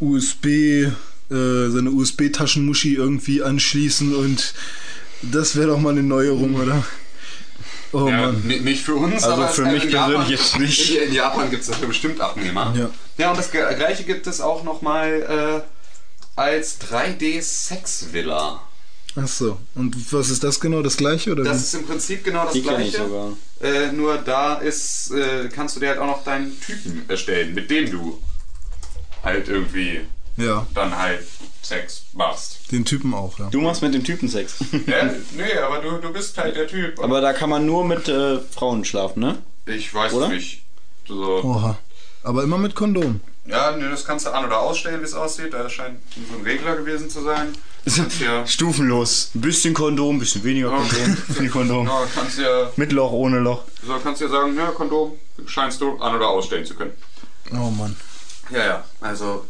[0.00, 0.90] USB, äh,
[1.30, 4.54] seine USB-Taschenmuschi irgendwie anschließen und
[5.22, 6.84] das wäre doch mal eine Neuerung, oder?
[7.94, 10.90] Oh Ja, nicht für uns, Also aber für mich persönlich jetzt nicht.
[10.96, 12.74] In Japan gibt es dafür bestimmt Abnehmer.
[12.76, 12.90] Ja.
[13.18, 18.60] ja, und das gleiche gibt es auch nochmal äh, als 3D-Sex-Villa.
[19.16, 19.58] Ach so.
[19.76, 20.82] Und was ist das genau?
[20.82, 21.62] Das gleiche oder Das wie?
[21.62, 22.98] ist im Prinzip genau das Die gleiche.
[22.98, 23.32] sogar.
[23.62, 27.70] Äh, nur da ist, äh, kannst du dir halt auch noch deinen Typen erstellen, mit
[27.70, 28.20] dem du
[29.22, 30.00] halt irgendwie
[30.36, 31.20] Ja, dann halt
[31.62, 32.70] Sex machst.
[32.72, 33.48] den Typen auch, ja.
[33.50, 34.56] Du machst mit dem Typen Sex.
[34.86, 35.04] Ja,
[35.36, 36.98] nee, aber du, du bist halt der Typ.
[37.02, 39.38] Aber da kann man nur mit äh, Frauen schlafen, ne?
[39.66, 40.28] ich weiß Oder?
[40.28, 40.62] nicht.
[41.06, 41.78] So, Oha.
[42.22, 43.20] Aber immer mit Kondom.
[43.46, 45.52] ja, nee, das kannst du an- oder ausstellen, wie es aussieht.
[45.52, 45.98] Da scheint
[46.30, 47.48] so ein Regler gewesen zu sein.
[47.86, 49.30] Du ja, Stufenlos.
[49.34, 51.16] Ein bisschen Kondom, ein bisschen weniger Kondom.
[51.34, 51.86] Viel Kondom.
[51.86, 53.62] ja, kannst ja, Mit Loch, ohne Loch.
[53.86, 55.12] so kannst ja sagen, ja, Kondom
[55.46, 56.92] scheinst du an- oder ausstellen zu können.
[57.52, 57.94] Oh Mann.
[58.50, 59.44] Ja, ja, also,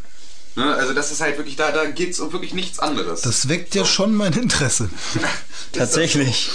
[0.56, 3.22] ne, also das ist halt wirklich, da, da geht es um wirklich nichts anderes.
[3.22, 4.88] Das weckt ja schon mein Interesse.
[5.72, 6.50] Tatsächlich.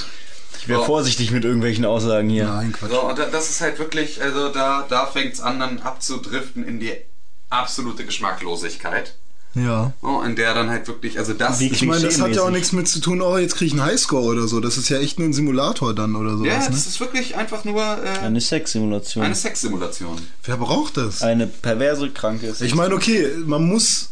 [0.61, 0.85] Ich wäre So.
[0.85, 2.45] vorsichtig mit irgendwelchen Aussagen hier.
[2.45, 2.91] Nein, Quatsch.
[2.91, 6.67] So, und da- das ist halt wirklich, also da, da fängt es an, dann abzudriften
[6.67, 6.93] in die
[7.49, 9.15] absolute Geschmacklosigkeit.
[9.55, 9.93] Ja.
[10.01, 11.59] Oh, in der dann halt wirklich, also das.
[11.59, 13.73] Wie Ich meine, das hat ja auch nichts mit zu tun, oh, jetzt kriege ich
[13.73, 14.59] einen Highscore oder so.
[14.59, 16.65] Das ist ja echt nur ein Simulator dann oder sowas, ja, ne?
[16.69, 19.26] das ist wirklich einfach nur äh, Eine Sexsimulation.
[19.26, 20.17] eine Sexsimulation.
[20.43, 21.23] Wer braucht das?
[21.23, 24.09] Eine perverse, kranke Ich meine, okay, man muss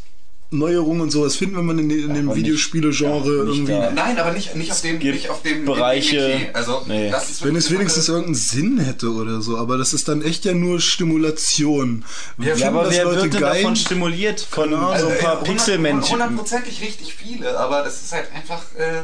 [0.50, 3.72] Neuerungen und sowas finden, wenn man in, in dem aber nicht- Videospiele-Genre ja, irgendwie.
[3.72, 3.92] da.
[3.92, 6.48] Nein, aber nicht, nicht auf dem, gibt nicht auf dem Bereiche- dem.
[6.54, 7.10] Also, Nee.
[7.12, 10.22] das ist Wenn es wenigstens eine- irgendeinen Sinn hätte oder so, aber das ist dann
[10.22, 12.06] echt ja nur Stimulation.
[12.38, 13.62] Wir Ja, finden Ja, aber wer Leute wird denn geil.
[13.62, 14.40] davon stimuliert?
[14.40, 14.98] Von Ahnung.
[15.00, 16.12] so ein paar Äh, hundert- Pixelmännchen.
[16.14, 19.04] Hundertprozentig richtig viele, aber das ist halt einfach, äh,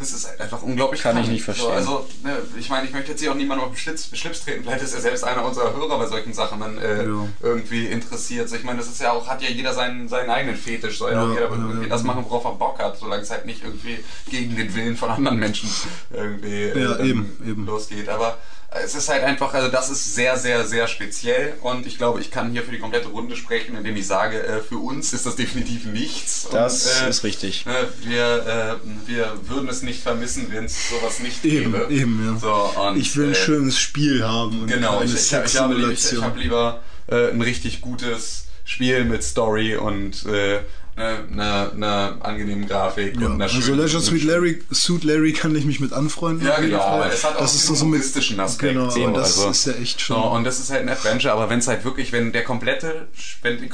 [0.00, 1.32] das ist halt einfach unglaublich Kann ich krank.
[1.32, 1.66] nicht verstehen.
[1.66, 4.44] So, also, ne, ich meine, ich möchte jetzt hier auch niemanden auf den Schlitz, Schlips
[4.44, 4.62] treten.
[4.64, 7.28] Vielleicht ist ja selbst einer unserer Hörer bei solchen Sachen dann äh, Ja.
[7.42, 8.48] irgendwie interessiert.
[8.48, 10.98] So, ich meine, das ist ja auch, hat ja jeder seinen, seinen eigenen Fetisch.
[10.98, 13.62] Soll ja, auch jeder irgendwie das machen, worauf er Bock hat, solange es halt nicht
[13.62, 15.68] irgendwie gegen den Willen von anderen Menschen
[16.10, 17.66] irgendwie äh, eben, eben.
[17.66, 18.08] losgeht.
[18.08, 18.38] Aber
[18.72, 22.30] es ist halt einfach, also das ist sehr, sehr, sehr speziell und ich glaube, ich
[22.30, 25.36] kann hier für die komplette Runde sprechen, indem ich sage, äh, für uns ist das
[25.44, 26.46] definitiv nichts.
[26.52, 27.66] Das und, äh, ist richtig.
[27.66, 31.86] äh, Wir, äh, wir würden es nicht vermissen, wenn es sowas nicht Eben, gäbe.
[31.92, 32.38] eben, ja.
[32.38, 35.74] So, und, ich will ein äh, schönes Spiel haben und Genau, ich, ich, ich, habe,
[35.74, 40.60] lieber- ich, ich habe lieber äh, ein richtig gutes Spiel mit Story und äh,
[41.00, 45.32] eine, eine, eine angenehmen Grafik Ja, und einer also schönen- Leisure Suit Larry, Suit Larry
[45.32, 46.46] kann ich mich mit anfreunden.
[46.46, 48.72] Ja, genau, aber es hat auch das ist so, diesen so humoristischen Aspekt.
[48.74, 50.22] Genau, so, aber das also- ist ja echt So, schon.
[50.32, 53.08] und das ist halt ein Adventure, aber wenn es halt wirklich, wenn der komplette,
[53.42, 53.70] wenn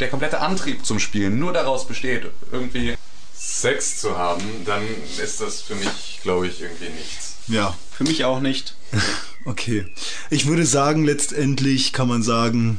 [0.00, 2.94] der komplette Antrieb zum Spielen nur daraus besteht, irgendwie
[3.34, 4.82] Sex zu haben, dann
[5.22, 7.34] ist das für mich, glaube ich, irgendwie nichts.
[7.48, 8.74] Ja, Für mich auch nicht.
[9.46, 9.86] okay.
[10.30, 12.78] Ich würde sagen, letztendlich kann man sagen,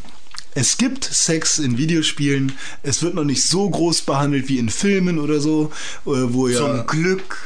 [0.55, 2.53] es gibt Sex in Videospielen.
[2.81, 5.71] Es wird noch nicht so groß behandelt wie in Filmen oder so,
[6.05, 6.57] äh, wo ja.
[6.57, 7.37] Zum Glück.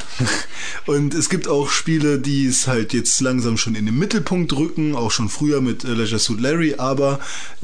[0.86, 4.96] Und es gibt auch Spiele, die es halt jetzt langsam schon in den Mittelpunkt rücken,
[4.96, 7.20] auch schon früher mit äh, Leisure Suit Larry, aber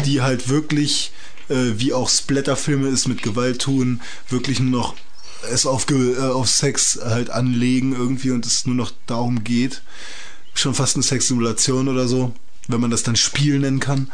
[0.05, 1.11] die halt wirklich,
[1.47, 4.95] äh, wie auch Splatterfilme es mit Gewalt tun, wirklich nur noch
[5.49, 9.81] es auf, auf Sex halt anlegen irgendwie und es nur noch darum geht.
[10.53, 12.33] Schon fast eine Sexsimulation oder so,
[12.67, 14.11] wenn man das dann Spiel nennen kann.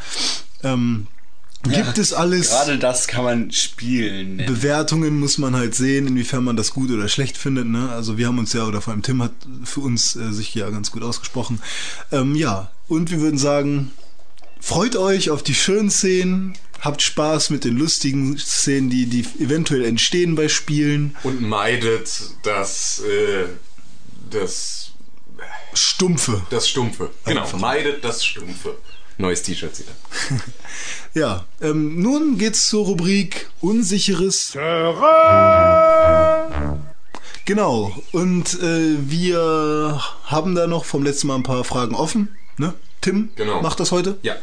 [0.61, 1.07] Ähm,
[1.69, 2.49] gibt es alles.
[2.49, 4.37] Gerade das kann man spielen.
[4.37, 4.53] nennen.
[4.53, 7.67] Bewertungen muss man halt sehen, inwiefern man das gut oder schlecht findet.
[7.67, 7.89] Ne?
[7.91, 9.33] Also wir haben uns ja, oder vor allem Tim hat
[9.63, 11.61] für uns äh, sich ja ganz gut ausgesprochen.
[12.11, 13.91] Ähm, ja, und wir würden sagen,
[14.59, 19.85] freut euch auf die schönen Szenen, habt Spaß mit den lustigen Szenen, die, die eventuell
[19.85, 21.15] entstehen bei Spielen.
[21.23, 22.09] Und meidet
[22.43, 23.45] das, äh,
[24.29, 24.91] das,
[25.73, 26.45] Stumpfe.
[26.49, 27.11] das Stumpfe.
[27.25, 27.59] Genau, Einfach.
[27.59, 28.77] meidet das Stumpfe.
[29.17, 29.91] Neues T-Shirt wieder.
[31.13, 34.51] Ja, ähm, nun geht's zur Rubrik Unsicheres.
[37.45, 42.35] Genau, und äh, wir haben da noch vom letzten Mal ein paar Fragen offen.
[42.57, 42.73] Ne?
[42.99, 43.61] Tim Genau.
[43.61, 44.17] macht das heute.
[44.23, 44.35] Ja.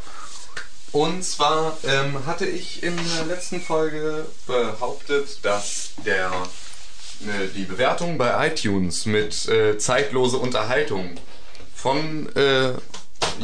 [0.93, 6.31] Und zwar ähm, hatte ich in der letzten Folge behauptet, dass der,
[7.23, 11.17] äh, die Bewertung bei iTunes mit äh, zeitlose Unterhaltung
[11.75, 12.73] von äh,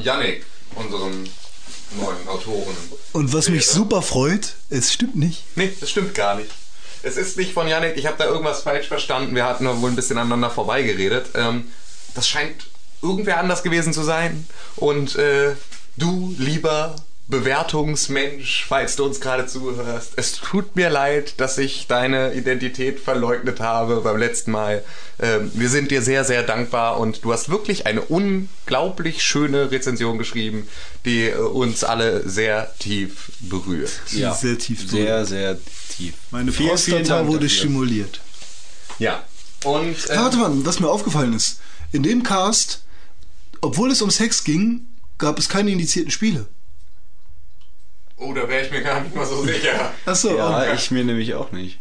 [0.03, 0.45] Yannick,
[0.75, 1.25] unserem
[1.97, 2.77] neuen Autoren.
[3.13, 5.45] Und was mich super freut, es stimmt nicht.
[5.57, 6.51] Nee, das stimmt gar nicht.
[7.03, 9.35] Es ist nicht von Yannick, ich habe da irgendwas falsch verstanden.
[9.35, 11.31] Wir hatten wohl ein bisschen aneinander vorbeigeredet.
[11.35, 11.71] Ähm,
[12.15, 12.67] das scheint
[13.03, 14.47] irgendwer anders gewesen zu sein.
[14.77, 15.55] Und äh,
[15.97, 16.97] du, lieber
[17.29, 23.61] Bewertungsmensch, falls du uns gerade zuhörst, es tut mir leid, dass ich deine Identität verleugnet
[23.61, 24.83] habe beim letzten Mal.
[25.21, 30.17] Ähm, wir sind dir sehr, sehr dankbar und du hast wirklich eine unglaublich schöne Rezension
[30.17, 30.69] geschrieben,
[31.05, 33.93] die äh, uns alle sehr tief berührt.
[34.13, 35.59] Ja, Sehr tief Sehr, sehr
[35.97, 36.15] tief.
[36.31, 37.59] Meine Vielen, vielen Prostata Dank wurde dafür.
[37.59, 38.21] stimuliert.
[38.99, 39.23] Ja.
[39.65, 41.61] Und ähm, Warte mal, was mir aufgefallen ist.
[41.93, 42.85] In dem Cast,
[43.61, 44.87] obwohl es um Sex ging,
[45.19, 46.47] gab es keine indizierten Spiele.
[48.19, 49.93] Oh, da wäre ich mir gar nicht mal so sicher.
[50.07, 51.79] Achso, Ja, oh, ich mir nämlich auch nicht.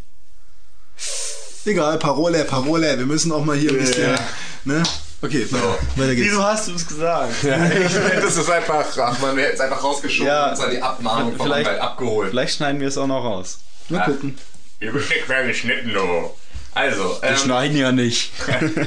[1.65, 2.97] egal, Parole, Parole.
[2.97, 4.11] Wir müssen auch mal hier ein bisschen.
[4.13, 4.19] Ja.
[4.65, 4.83] Ne?
[5.21, 5.47] Okay,
[5.95, 6.35] weiter geht's.
[6.37, 7.41] hast du es gesagt?
[7.43, 10.45] Ja, ich finde, das ist einfach, ach man, wäre jetzt einfach rausgeschoben Ja.
[10.45, 12.29] und uns an die Abmahnung vom Vielleicht- Anwalt abgeholt.
[12.29, 13.59] Vielleicht schneiden wir es auch noch raus.
[13.89, 14.37] Mal gucken.
[14.79, 16.29] Ihr Besteck wäre geschnitten, du.
[16.75, 18.31] Also, Wir ähm, schneiden ja nicht.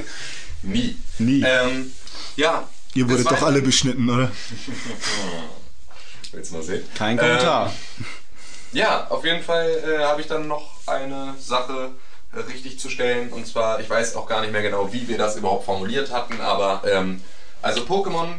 [0.63, 0.97] nie.
[1.19, 1.43] Nie.
[1.45, 1.91] Ähm,
[2.37, 2.69] ja.
[2.95, 4.31] Ihr wurdet doch alle beschnitten, oder?
[6.33, 6.85] Willst du mal sehen?
[6.97, 7.73] Kein Kommentar.
[7.99, 8.07] Ähm,
[8.73, 11.91] Ja, auf jeden Fall äh, habe ich dann noch eine Sache
[12.49, 13.33] richtig zu stellen.
[13.33, 16.41] Und zwar, ich weiß auch gar nicht mehr genau, wie wir das überhaupt formuliert hatten,
[16.41, 17.21] aber ähm,
[17.63, 18.35] also Pokémon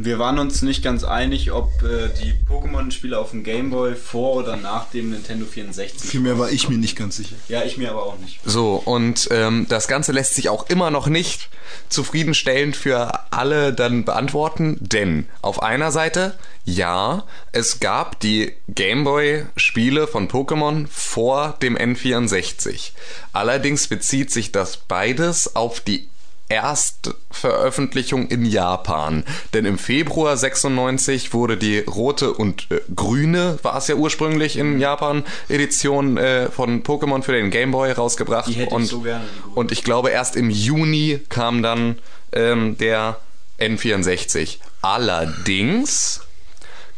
[0.00, 4.56] Wir waren uns nicht ganz einig, ob äh, die Pokémon-Spiele auf dem Gameboy vor oder
[4.56, 6.08] nach dem Nintendo 64.
[6.08, 7.34] Vielmehr war ich mir nicht ganz sicher.
[7.48, 8.38] Ja, ich mir aber auch nicht.
[8.44, 11.48] So, und ähm, das Ganze lässt sich auch immer noch nicht
[11.88, 20.28] zufriedenstellend für alle dann beantworten, denn auf einer Seite, ja, es gab die Gameboy-Spiele von
[20.28, 22.92] Pokémon vor dem N64.
[23.32, 26.08] Allerdings bezieht sich das beides auf die
[26.48, 29.24] Erstveröffentlichung in Japan.
[29.54, 34.78] Denn im Februar 96 wurde die rote und äh, grüne, war es ja ursprünglich in
[34.78, 38.48] Japan, Edition äh, von Pokémon für den Game Boy rausgebracht.
[38.48, 41.98] Die hätte ich und, so gerne, und ich glaube, erst im Juni kam dann
[42.32, 43.18] ähm, der
[43.58, 44.58] N64.
[44.80, 46.20] Allerdings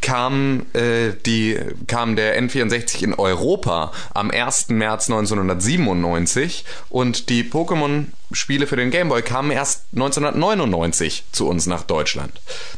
[0.01, 4.70] kam, äh, die, kam der N64 in Europa am 1.
[4.70, 12.32] März 1997 und die Pokémon-Spiele für den Gameboy kamen erst 1999 zu uns nach Deutschland.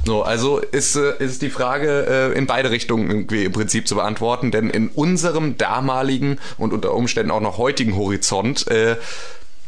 [0.04, 3.94] So, also ist, äh, ist die Frage äh, in beide Richtungen irgendwie im Prinzip zu
[3.94, 8.96] beantworten, denn in unserem damaligen und unter Umständen auch noch heutigen Horizont äh,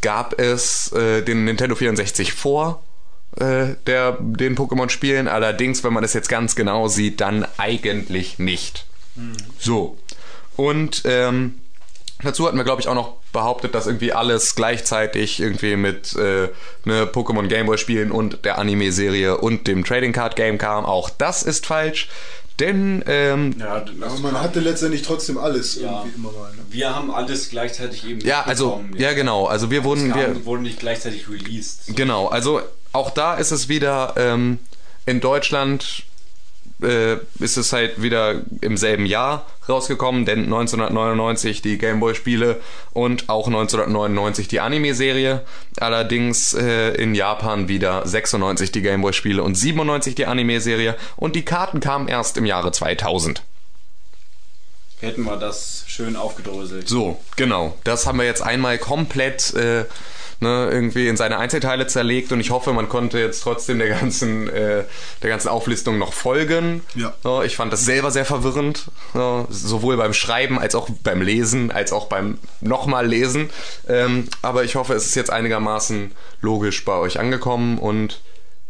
[0.01, 2.82] gab es äh, den Nintendo 64 vor
[3.39, 5.28] äh, der, den Pokémon-Spielen.
[5.28, 8.86] Allerdings, wenn man es jetzt ganz genau sieht, dann eigentlich nicht.
[9.59, 9.97] So.
[10.56, 11.55] Und ähm,
[12.23, 16.48] dazu hatten wir, glaube ich, auch noch behauptet, dass irgendwie alles gleichzeitig irgendwie mit äh,
[16.85, 20.85] ne, Pokémon Gameboy spielen und der Anime-Serie und dem Trading Card Game kam.
[20.85, 22.09] Auch das ist falsch.
[22.61, 25.98] Denn ähm, Ja, Aber man hatte letztendlich trotzdem alles Ja.
[26.05, 26.52] irgendwie immer mal.
[26.52, 26.62] Ne?
[26.70, 29.01] wir haben alles gleichzeitig eben ja, also mitbekommen.
[29.01, 29.47] ja genau.
[29.47, 31.97] Also wir wurden wir wurden nicht gleichzeitig released.
[31.97, 32.61] Genau, also
[32.94, 34.58] auch da ist es wieder ähm,
[35.06, 36.04] in Deutschland
[36.82, 42.60] äh, ist es halt wieder im selben Jahr rausgekommen, denn 1999 die Gameboy-Spiele
[42.92, 45.42] und auch 1999 die Anime-Serie.
[45.78, 51.80] Allerdings äh, in Japan wieder 96 die Gameboy-Spiele und 97 die Anime-Serie und die Karten
[51.80, 53.42] kamen erst im Jahre 2000.
[55.00, 56.88] Hätten wir das schön aufgedröselt.
[56.88, 57.76] So, genau.
[57.84, 59.84] Das haben wir jetzt einmal komplett äh,
[60.44, 64.48] ne, irgendwie in seine Einzelteile zerlegt und ich hoffe, man konnte jetzt trotzdem der ganzen,
[64.48, 64.84] äh,
[65.22, 66.82] der ganzen Auflistung noch folgen.
[66.94, 67.14] Ja.
[67.22, 71.72] So, ich fand das selber sehr verwirrend, so, sowohl beim Schreiben als auch beim Lesen,
[71.72, 73.50] als auch beim nochmal Lesen.
[73.88, 78.20] Ähm, aber ich hoffe, es ist jetzt einigermaßen logisch bei euch angekommen und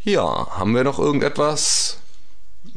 [0.03, 1.99] ja, haben wir noch irgendetwas?
[2.67, 2.75] Ich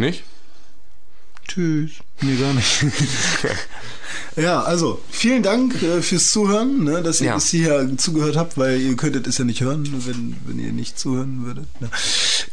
[0.00, 0.24] Nicht?
[1.46, 1.90] Tschüss.
[2.22, 2.84] Nee, gar nicht.
[4.36, 7.34] ja, also, vielen Dank äh, fürs Zuhören, ne, dass ihr Ja.
[7.34, 10.98] bis hierher zugehört habt, weil ihr könntet es ja nicht hören, wenn, wenn ihr nicht
[10.98, 11.66] zuhören würdet.
[11.80, 11.90] Ne.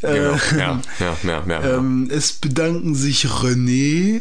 [0.02, 0.12] Genau.
[0.12, 1.44] Äh, Ja, ja, ja, ja.
[1.48, 1.62] ja.
[1.78, 4.20] ähm, es bedanken sich René,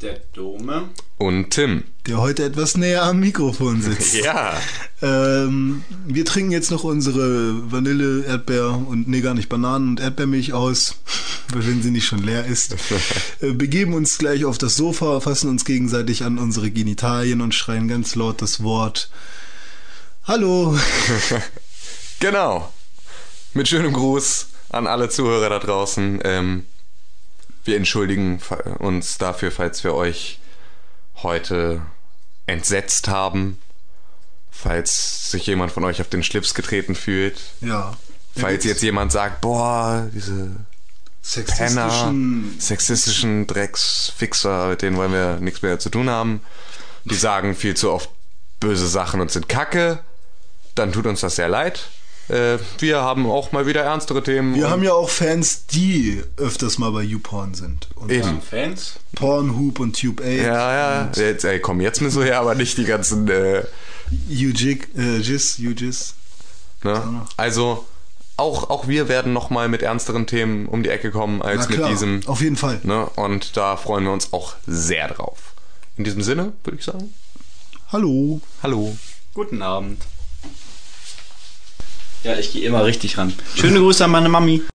[0.00, 0.90] Der Dome.
[1.16, 1.82] Und Tim.
[2.06, 4.14] der heute etwas näher am Mikrofon sitzt.
[4.24, 4.60] Ja.
[5.02, 10.52] Ähm, wir trinken jetzt noch unsere Vanille, Erdbeer und nee, gar nicht Bananen und Erdbeermilch
[10.52, 10.96] aus,
[11.52, 12.76] weil wenn sie nicht schon leer ist.
[13.40, 17.88] äh, begeben uns gleich auf das Sofa, fassen uns gegenseitig an unsere Genitalien und schreien
[17.88, 19.10] ganz laut das Wort
[20.28, 20.78] Hallo.
[22.20, 22.70] Genau.
[23.54, 26.20] Mit schönem Gruß an alle Zuhörer da draußen.
[26.22, 26.66] Ähm,
[27.68, 28.40] wir entschuldigen
[28.78, 30.40] uns dafür, falls wir euch
[31.16, 31.82] heute
[32.46, 33.58] entsetzt haben.
[34.50, 37.38] Falls sich jemand von euch auf den Schlips getreten fühlt.
[37.60, 37.96] Ja.
[38.36, 40.56] Falls jetzt jemand sagt, boah, diese
[41.44, 46.40] Penner, sexistischen sexistischen Drecksfixer, mit denen wollen wir nichts mehr zu tun haben.
[47.04, 48.10] Die sagen viel zu oft
[48.60, 50.00] böse Sachen und sind kacke.
[50.74, 51.88] Dann tut uns das sehr leid.
[52.28, 54.54] Äh, wir haben auch mal wieder ernstere Themen.
[54.54, 57.88] Wir haben ja auch Fans, die öfters mal bei YouPorn sind.
[57.94, 58.42] Und Eben.
[58.42, 59.00] Fans?
[59.14, 60.26] Pornhub und Tube 8.
[60.26, 60.72] Ja,
[61.04, 61.10] ja.
[61.16, 63.28] Jetzt, ey, komm, jetzt müssen wir her, aber nicht die ganzen.
[63.28, 63.64] Äh,
[64.28, 66.14] UJIG, äh, UJIS.
[66.82, 67.26] ne?
[67.36, 67.86] Also,
[68.36, 71.88] auch, auch wir werden nochmal mit ernsteren Themen um die Ecke kommen als Na klar,
[71.88, 72.20] mit diesem.
[72.26, 72.80] auf jeden Fall.
[72.84, 73.06] Ne?
[73.16, 75.54] Und da freuen wir uns auch sehr drauf.
[75.96, 77.12] In diesem Sinne, würde ich sagen.
[77.90, 78.40] Hallo.
[78.62, 78.96] Hallo.
[79.34, 80.02] Guten Abend.
[82.24, 83.32] Ja, ich gehe immer richtig ran.
[83.54, 84.62] Schöne Grüße an meine Mami.